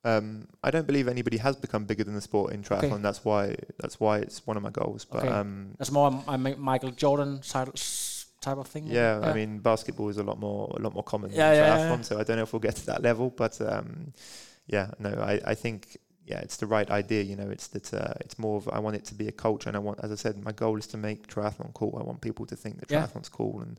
Um, 0.04 0.48
I 0.64 0.72
don't 0.72 0.86
believe 0.88 1.06
anybody 1.06 1.36
has 1.36 1.54
become 1.54 1.84
bigger 1.84 2.02
than 2.02 2.14
the 2.14 2.20
sport 2.20 2.52
in 2.52 2.62
triathlon. 2.64 2.92
Okay. 2.94 3.02
That's 3.02 3.24
why 3.24 3.54
that's 3.78 4.00
why 4.00 4.18
it's 4.18 4.44
one 4.44 4.56
of 4.56 4.62
my 4.64 4.70
goals. 4.70 5.04
But 5.04 5.22
Okay. 5.24 5.28
um, 5.28 5.74
That's 5.78 5.92
more 5.92 6.24
a 6.26 6.36
Mi- 6.36 6.56
Michael 6.56 6.90
Jordan 6.90 7.40
side 7.44 7.68
s- 7.74 8.21
type 8.42 8.58
of 8.58 8.66
thing. 8.66 8.86
yeah, 8.86 9.20
I 9.22 9.32
mean, 9.32 9.58
basketball 9.60 10.08
is 10.10 10.18
a 10.18 10.22
lot 10.22 10.38
more 10.38 10.72
a 10.76 10.80
lot 10.82 10.92
more 10.94 11.04
common 11.04 11.30
Yeah, 11.30 11.50
than 11.54 11.54
yeah, 11.64 11.76
triathlon. 11.76 11.98
yeah. 11.98 12.02
So 12.08 12.18
I 12.20 12.24
don't 12.24 12.36
know 12.36 12.42
if 12.42 12.52
we'll 12.52 12.60
get 12.60 12.76
to 12.76 12.86
that 12.86 13.02
level, 13.02 13.30
but 13.30 13.60
um, 13.60 14.12
yeah, 14.66 14.90
no, 14.98 15.10
I, 15.10 15.40
I 15.52 15.54
think 15.54 15.96
yeah, 16.26 16.40
it's 16.40 16.56
the 16.56 16.66
right 16.66 16.90
idea. 16.90 17.22
You 17.22 17.36
know, 17.36 17.50
it's 17.50 17.68
that 17.68 17.92
uh, 17.94 18.14
it's 18.20 18.38
more 18.38 18.56
of 18.58 18.68
I 18.68 18.78
want 18.78 18.96
it 18.96 19.04
to 19.06 19.14
be 19.14 19.28
a 19.28 19.32
culture, 19.32 19.68
and 19.70 19.76
I 19.76 19.80
want, 19.80 19.98
as 20.04 20.10
I 20.12 20.16
said, 20.16 20.34
my 20.44 20.52
goal 20.52 20.76
is 20.78 20.86
to 20.88 20.96
make 20.96 21.26
triathlon 21.26 21.72
cool. 21.74 21.96
I 22.00 22.04
want 22.04 22.20
people 22.20 22.46
to 22.46 22.56
think 22.56 22.78
that 22.80 22.90
Yeah. 22.90 23.00
triathlon's 23.06 23.28
cool, 23.28 23.60
and 23.60 23.78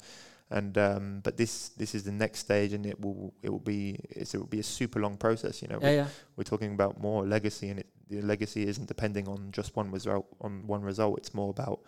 and 0.49 0.77
um, 0.77 1.19
but 1.23 1.37
this 1.37 1.69
this 1.77 1.95
is 1.95 2.03
the 2.03 2.11
next 2.11 2.39
stage, 2.39 2.73
and 2.73 2.85
it 2.85 2.99
will 2.99 3.33
it 3.41 3.49
will 3.49 3.65
be 3.75 3.97
it's, 4.09 4.33
it 4.35 4.39
will 4.39 4.53
be 4.57 4.59
a 4.59 4.63
super 4.77 4.99
long 4.99 5.17
process. 5.17 5.61
You 5.61 5.69
know, 5.69 5.79
yeah, 5.81 5.91
yeah. 6.01 6.07
we're 6.35 6.43
talking 6.53 6.73
about 6.73 6.99
more 6.99 7.25
legacy, 7.25 7.69
and 7.69 7.79
it, 7.79 7.87
the 8.09 8.21
legacy 8.21 8.67
isn't 8.67 8.87
depending 8.87 9.27
on 9.27 9.51
just 9.51 9.75
one 9.75 9.89
result. 9.91 10.25
On 10.41 10.67
one 10.67 10.81
result, 10.83 11.17
it's 11.17 11.33
more 11.33 11.49
about 11.49 11.79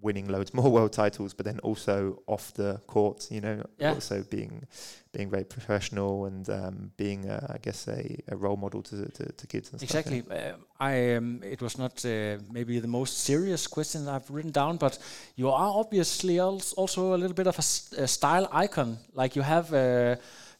winning 0.00 0.28
loads 0.28 0.54
more 0.54 0.70
world 0.70 0.92
titles, 0.92 1.34
but 1.34 1.44
then 1.46 1.58
also 1.60 2.22
off 2.26 2.52
the 2.54 2.80
court. 2.86 3.26
You 3.30 3.40
know, 3.40 3.62
Yeah. 3.78 3.94
also 3.94 4.22
being 4.30 4.66
being 5.12 5.30
very 5.30 5.44
professional 5.44 6.26
and 6.26 6.48
um, 6.50 6.92
being, 6.96 7.28
uh, 7.30 7.54
I 7.54 7.58
guess, 7.58 7.88
a, 7.88 8.18
a 8.28 8.36
role 8.36 8.56
model 8.56 8.82
to, 8.82 8.96
to, 9.10 9.32
to 9.32 9.46
kids 9.46 9.70
and 9.72 9.80
stuff. 9.80 9.90
Exactly. 9.90 10.22
Uh, 10.30 10.52
I 10.78 11.14
um, 11.16 11.40
it 11.42 11.60
was 11.62 11.78
not 11.78 12.04
uh, 12.04 12.36
maybe 12.52 12.78
the 12.80 12.88
most 12.88 13.18
serious 13.24 13.66
question 13.66 14.06
I've 14.08 14.30
written 14.30 14.52
down, 14.52 14.76
but 14.76 14.98
you 15.36 15.48
are 15.48 15.72
obviously 15.80 16.38
als- 16.38 16.74
also 16.74 17.14
a 17.14 17.16
little 17.18 17.34
bit 17.34 17.46
of 17.46 17.58
a 17.58 18.06
style 18.06 18.48
icon. 18.52 18.98
Like 19.14 19.34
you 19.34 19.42
have 19.42 19.72
uh, 19.72 20.16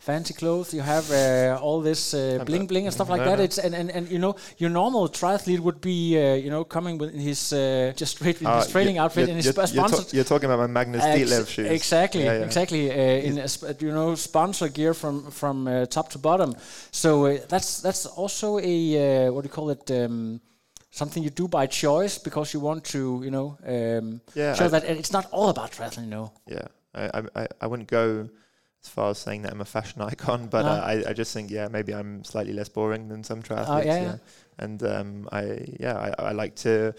fancy 0.09 0.35
clothes, 0.41 0.69
you 0.77 0.83
have 0.95 1.07
uh, 1.13 1.65
all 1.65 1.81
this 1.91 2.03
uh, 2.15 2.21
bling 2.49 2.67
bling 2.71 2.85
and 2.87 2.95
stuff 2.99 3.11
like 3.15 3.25
that. 3.29 3.39
It's 3.47 3.59
and, 3.67 3.75
and, 3.81 3.89
and 3.97 4.05
you 4.15 4.19
know 4.25 4.33
your 4.63 4.71
normal 4.81 5.05
triathlete 5.19 5.61
would 5.67 5.81
be 5.81 5.99
uh, 6.17 6.45
you 6.45 6.51
know 6.55 6.63
coming 6.77 6.95
with 7.01 7.13
his 7.29 7.41
uh, 7.53 7.93
just 8.01 8.13
straight 8.17 8.39
with 8.41 8.49
Uh, 8.49 8.59
his 8.61 8.69
training 8.75 8.97
outfit 9.03 9.21
you're, 9.23 9.29
and 9.33 9.37
his 9.41 9.47
you're, 9.47 9.57
sp- 9.67 9.75
you're, 9.75 9.89
sponsored. 9.89 10.15
you're 10.17 10.31
talking 10.33 10.49
about 10.51 10.61
my 10.67 10.73
Magnus 10.79 11.05
Ex- 11.05 11.17
Ditlev 11.21 11.45
shoes. 11.55 11.71
Exactly, 11.81 12.25
Yeah, 12.25 12.39
yeah. 12.39 12.49
exactly. 12.49 12.83
Uh, 12.91 13.29
in 13.29 13.35
a 13.39 13.49
sp- 13.55 13.77
you 13.87 13.93
know, 13.99 14.09
sponsor 14.29 14.69
gear 14.79 14.95
from 15.03 15.15
from 15.41 15.57
uh, 15.69 15.75
top 15.97 16.07
to 16.15 16.19
bottom. 16.29 16.51
So 17.03 17.11
uh, 17.27 17.31
that's 17.53 17.71
that's 17.87 18.03
also 18.21 18.49
a 18.75 18.77
uh, 19.05 19.33
what 19.33 19.41
do 19.43 19.47
you 19.51 19.55
call 19.59 19.69
it? 19.77 19.85
Um, 19.91 20.41
something 21.01 21.23
you 21.27 21.33
do 21.43 21.47
by 21.59 21.65
choice 21.85 22.15
because 22.29 22.49
you 22.55 22.61
want 22.69 22.83
to, 22.95 22.99
you 23.27 23.31
know, 23.37 23.49
um, 23.75 24.07
Yeah, 24.41 24.55
show 24.59 24.65
I- 24.67 24.73
that 24.75 24.83
it's 25.03 25.13
not 25.19 25.25
all 25.37 25.49
about 25.55 25.69
triathlon. 25.77 26.05
You 26.09 26.13
know. 26.17 26.27
Yeah, 26.55 26.67
I, 26.95 27.21
I- 27.41 27.53
I 27.63 27.67
wouldn't 27.71 27.91
go 28.01 28.29
as 28.89 28.95
far 28.95 29.11
as 29.11 29.19
saying 29.19 29.43
that 29.43 29.53
I'm 29.53 29.61
a 29.61 29.67
fashion 29.67 30.01
icon, 30.13 30.49
but 30.49 30.65
No. 30.65 30.73
uh, 30.73 30.81
I, 30.93 31.11
I 31.11 31.13
just 31.13 31.33
think, 31.35 31.51
yeah, 31.51 31.69
maybe 31.69 31.93
I'm 31.95 32.25
slightly 32.25 32.55
less 32.55 32.71
boring 32.71 33.09
than 33.09 33.23
some 33.23 33.43
triathletes. 33.43 33.69
Oh, 33.69 33.81
yeah, 33.85 34.01
yeah, 34.01 34.03
yeah. 34.13 34.17
and 34.59 34.83
um, 34.83 35.29
I, 35.31 35.43
yeah, 35.79 35.97
I, 36.19 36.31
I 36.31 36.33
like 36.33 36.55
to, 36.67 36.95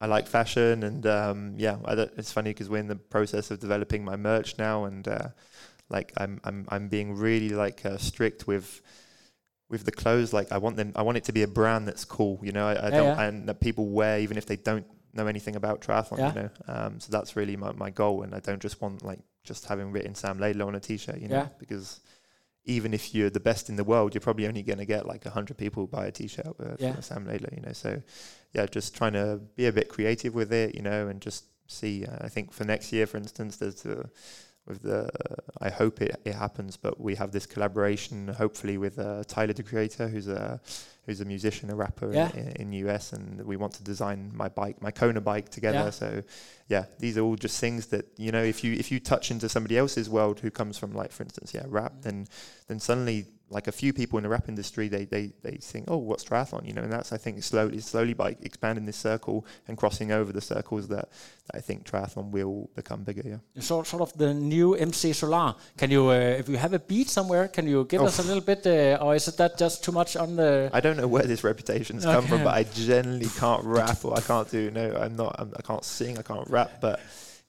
I 0.00 0.06
like 0.06 0.28
fashion, 0.28 0.84
and 0.84 1.04
um, 1.06 1.54
yeah, 1.56 1.76
it's 2.16 2.30
funny 2.30 2.50
because 2.50 2.68
we're 2.70 2.78
in 2.78 2.86
the 2.86 2.96
process 2.96 3.50
of 3.50 3.58
developing 3.58 4.04
my 4.04 4.16
merch 4.16 4.56
now, 4.58 4.84
and 4.84 5.06
uh, 5.08 5.28
like 5.88 6.12
I'm, 6.16 6.40
I'm, 6.44 6.66
I'm 6.68 6.88
being 6.88 7.16
really 7.16 7.50
like 7.50 7.84
uh, 7.84 7.98
strict 7.98 8.46
with. 8.46 8.80
With 9.70 9.84
the 9.84 9.92
clothes, 9.92 10.32
like 10.32 10.50
I 10.50 10.56
want 10.56 10.76
them, 10.76 10.92
I 10.96 11.02
want 11.02 11.18
it 11.18 11.24
to 11.24 11.32
be 11.32 11.42
a 11.42 11.46
brand 11.46 11.86
that's 11.86 12.02
cool, 12.06 12.40
you 12.42 12.52
know. 12.52 12.66
I, 12.66 12.86
I 12.86 12.90
Yeah, 12.90 12.90
don't, 12.90 13.18
yeah. 13.18 13.22
and 13.28 13.46
that 13.50 13.60
people 13.60 13.86
wear 13.90 14.18
even 14.18 14.38
if 14.38 14.46
they 14.46 14.56
don't 14.56 14.86
know 15.12 15.26
anything 15.26 15.56
about 15.56 15.82
triathlon, 15.82 16.18
Yeah. 16.18 16.28
you 16.28 16.40
know. 16.40 16.50
Um, 16.66 17.00
so 17.00 17.12
that's 17.12 17.36
really 17.36 17.54
my, 17.54 17.72
my 17.72 17.90
goal, 17.90 18.22
and 18.22 18.34
I 18.34 18.40
don't 18.40 18.62
just 18.62 18.80
want 18.80 19.04
like 19.04 19.18
just 19.48 19.64
having 19.66 19.90
written 19.90 20.14
Sam 20.14 20.38
Laidlow 20.38 20.66
on 20.68 20.74
a 20.74 20.80
t-shirt, 20.80 21.18
you 21.22 21.28
know, 21.28 21.36
Yeah. 21.42 21.48
because 21.58 22.00
even 22.64 22.92
if 22.92 23.14
you're 23.14 23.30
the 23.30 23.40
best 23.50 23.68
in 23.70 23.76
the 23.76 23.84
world, 23.92 24.14
you're 24.14 24.20
probably 24.28 24.46
only 24.46 24.62
going 24.62 24.78
to 24.78 24.84
get 24.94 25.06
like 25.06 25.24
hundred 25.24 25.56
people 25.56 25.82
who 25.84 25.88
buy 25.88 26.06
a 26.06 26.12
t-shirt 26.12 26.46
uh, 26.46 26.76
Yeah. 26.78 26.92
from 26.92 27.02
Sam 27.02 27.24
Laidlow, 27.26 27.52
you 27.56 27.62
know. 27.62 27.72
So 27.72 27.90
yeah, 28.52 28.66
just 28.66 28.94
trying 28.94 29.14
to 29.14 29.40
be 29.56 29.66
a 29.66 29.72
bit 29.72 29.88
creative 29.88 30.34
with 30.34 30.52
it, 30.52 30.74
you 30.74 30.82
know, 30.82 31.08
and 31.08 31.20
just 31.20 31.44
see. 31.66 32.04
Uh, 32.06 32.18
I 32.26 32.28
think 32.28 32.52
for 32.52 32.64
next 32.64 32.92
year, 32.92 33.06
for 33.06 33.16
instance, 33.16 33.56
there's 33.56 33.82
the 33.82 34.10
with 34.68 34.82
the 34.82 35.08
I 35.60 35.70
hope 35.70 36.00
it, 36.02 36.20
it 36.24 36.34
happens, 36.34 36.76
but 36.76 37.00
we 37.00 37.14
have 37.16 37.32
this 37.32 37.46
collaboration 37.46 38.28
hopefully 38.28 38.78
with 38.78 38.98
uh, 38.98 39.24
Tyler 39.26 39.52
the 39.54 39.62
Creator, 39.62 40.08
who's 40.08 40.28
a 40.28 40.60
who's 41.06 41.20
a 41.22 41.24
musician, 41.24 41.70
a 41.70 41.74
rapper 41.74 42.12
Yeah. 42.12 42.30
in, 42.34 42.48
in 42.60 42.72
US, 42.88 43.12
and 43.12 43.42
we 43.46 43.56
want 43.56 43.72
to 43.74 43.82
design 43.82 44.30
my 44.34 44.48
bike, 44.48 44.82
my 44.82 44.90
Kona 44.90 45.20
bike 45.22 45.48
together. 45.48 45.78
Yeah. 45.78 45.90
So 45.90 46.22
yeah, 46.68 46.84
these 46.98 47.16
are 47.16 47.22
all 47.22 47.36
just 47.36 47.58
things 47.58 47.86
that 47.86 48.06
you 48.18 48.30
know 48.30 48.42
if 48.42 48.62
you 48.62 48.74
if 48.74 48.92
you 48.92 49.00
touch 49.00 49.30
into 49.30 49.48
somebody 49.48 49.78
else's 49.78 50.08
world 50.10 50.40
who 50.40 50.50
comes 50.50 50.76
from 50.78 50.92
like 50.92 51.12
for 51.12 51.22
instance 51.22 51.54
yeah 51.54 51.64
rap, 51.66 51.92
then 52.02 52.26
then 52.68 52.78
suddenly 52.78 53.26
like 53.50 53.66
a 53.66 53.72
few 53.72 53.92
people 53.92 54.18
in 54.18 54.22
the 54.24 54.28
rap 54.28 54.46
industry 54.48 54.88
they 54.88 55.04
they 55.06 55.32
they 55.42 55.56
think 55.56 55.86
oh 55.88 55.96
what's 55.96 56.24
triathlon 56.24 56.66
you 56.66 56.72
know 56.74 56.82
and 56.82 56.92
that's 56.92 57.12
I 57.12 57.16
think 57.16 57.42
slowly 57.42 57.80
slowly 57.80 58.12
by 58.14 58.36
expanding 58.42 58.84
this 58.84 58.96
circle 58.98 59.46
and 59.66 59.76
crossing 59.78 60.12
over 60.12 60.32
the 60.32 60.40
circles 60.42 60.88
that, 60.88 61.08
that 61.46 61.56
I 61.56 61.60
think 61.60 61.84
triathlon 61.90 62.30
will 62.30 62.68
become 62.76 63.04
bigger 63.04 63.22
yeah. 63.24 63.62
Sort 63.62 63.86
sort 63.86 64.02
of 64.02 64.12
the 64.18 64.34
new 64.34 64.74
MC 64.74 65.12
Solaar. 65.12 65.54
Can 65.78 65.90
you, 65.90 66.08
uh, 66.08 66.12
if 66.40 66.48
you 66.48 66.56
have 66.58 66.74
a 66.74 66.78
beat 66.78 67.08
somewhere, 67.08 67.48
can 67.48 67.66
you 67.66 67.84
give 67.84 68.02
Oh. 68.02 68.06
us 68.06 68.18
a 68.18 68.22
little 68.22 68.42
bit, 68.42 68.66
uh, 68.66 68.98
or 69.04 69.14
is 69.14 69.26
it 69.28 69.36
that 69.38 69.56
just 69.58 69.82
too 69.82 69.92
much 69.92 70.14
on 70.16 70.36
the? 70.36 70.68
I 70.72 70.80
don't 70.80 70.96
know 70.96 71.08
where 71.08 71.24
this 71.24 71.42
reputation's 71.42 72.04
come 72.04 72.16
Okay. 72.24 72.28
from, 72.28 72.44
but 72.44 72.54
I 72.54 72.64
generally 72.64 73.30
can't 73.38 73.64
rap 73.78 74.04
or 74.04 74.16
I 74.16 74.20
can't 74.20 74.50
do 74.50 74.70
no. 74.70 74.94
I'm 74.94 75.16
not. 75.16 75.36
I'm, 75.38 75.52
I 75.56 75.62
can't 75.62 75.84
sing. 75.84 76.18
I 76.18 76.22
can't 76.22 76.48
rap. 76.50 76.70
But 76.80 77.00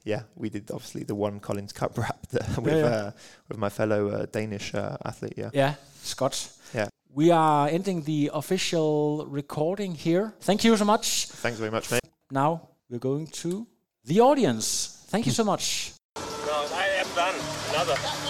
yeah, 0.09 0.23
we 0.35 0.49
did 0.49 0.71
obviously 0.71 1.03
the 1.03 1.15
one 1.15 1.39
Collins 1.39 1.71
Cup 1.71 1.97
rap 2.03 2.27
that 2.31 2.57
with 2.57 2.73
Yeah, 2.73 2.79
yeah. 2.79 2.95
Uh, 2.95 3.11
with 3.47 3.57
my 3.57 3.69
fellow 3.69 4.09
uh, 4.09 4.25
Danish 4.25 4.73
uh, 4.73 4.97
athlete. 5.05 5.35
Yeah. 5.37 5.51
Yeah, 5.53 5.73
Scott. 6.01 6.35
Yeah. 6.73 6.87
We 7.13 7.31
are 7.31 7.67
ending 7.67 8.03
the 8.03 8.31
official 8.33 9.25
recording 9.27 9.95
here. 9.95 10.33
Thank 10.41 10.63
you 10.63 10.75
so 10.77 10.85
much. 10.85 11.27
Thanks 11.27 11.59
very 11.59 11.71
much, 11.71 11.91
mate. 11.91 12.01
Now 12.31 12.69
we're 12.89 12.99
going 12.99 13.27
to 13.43 13.67
the 14.05 14.19
audience. 14.19 15.05
Thank 15.09 15.25
you 15.25 15.31
so 15.31 15.43
much. 15.43 15.93
No, 16.17 16.67
I 16.73 16.85
am 17.01 17.07
done. 17.15 17.35
Another. 17.73 18.28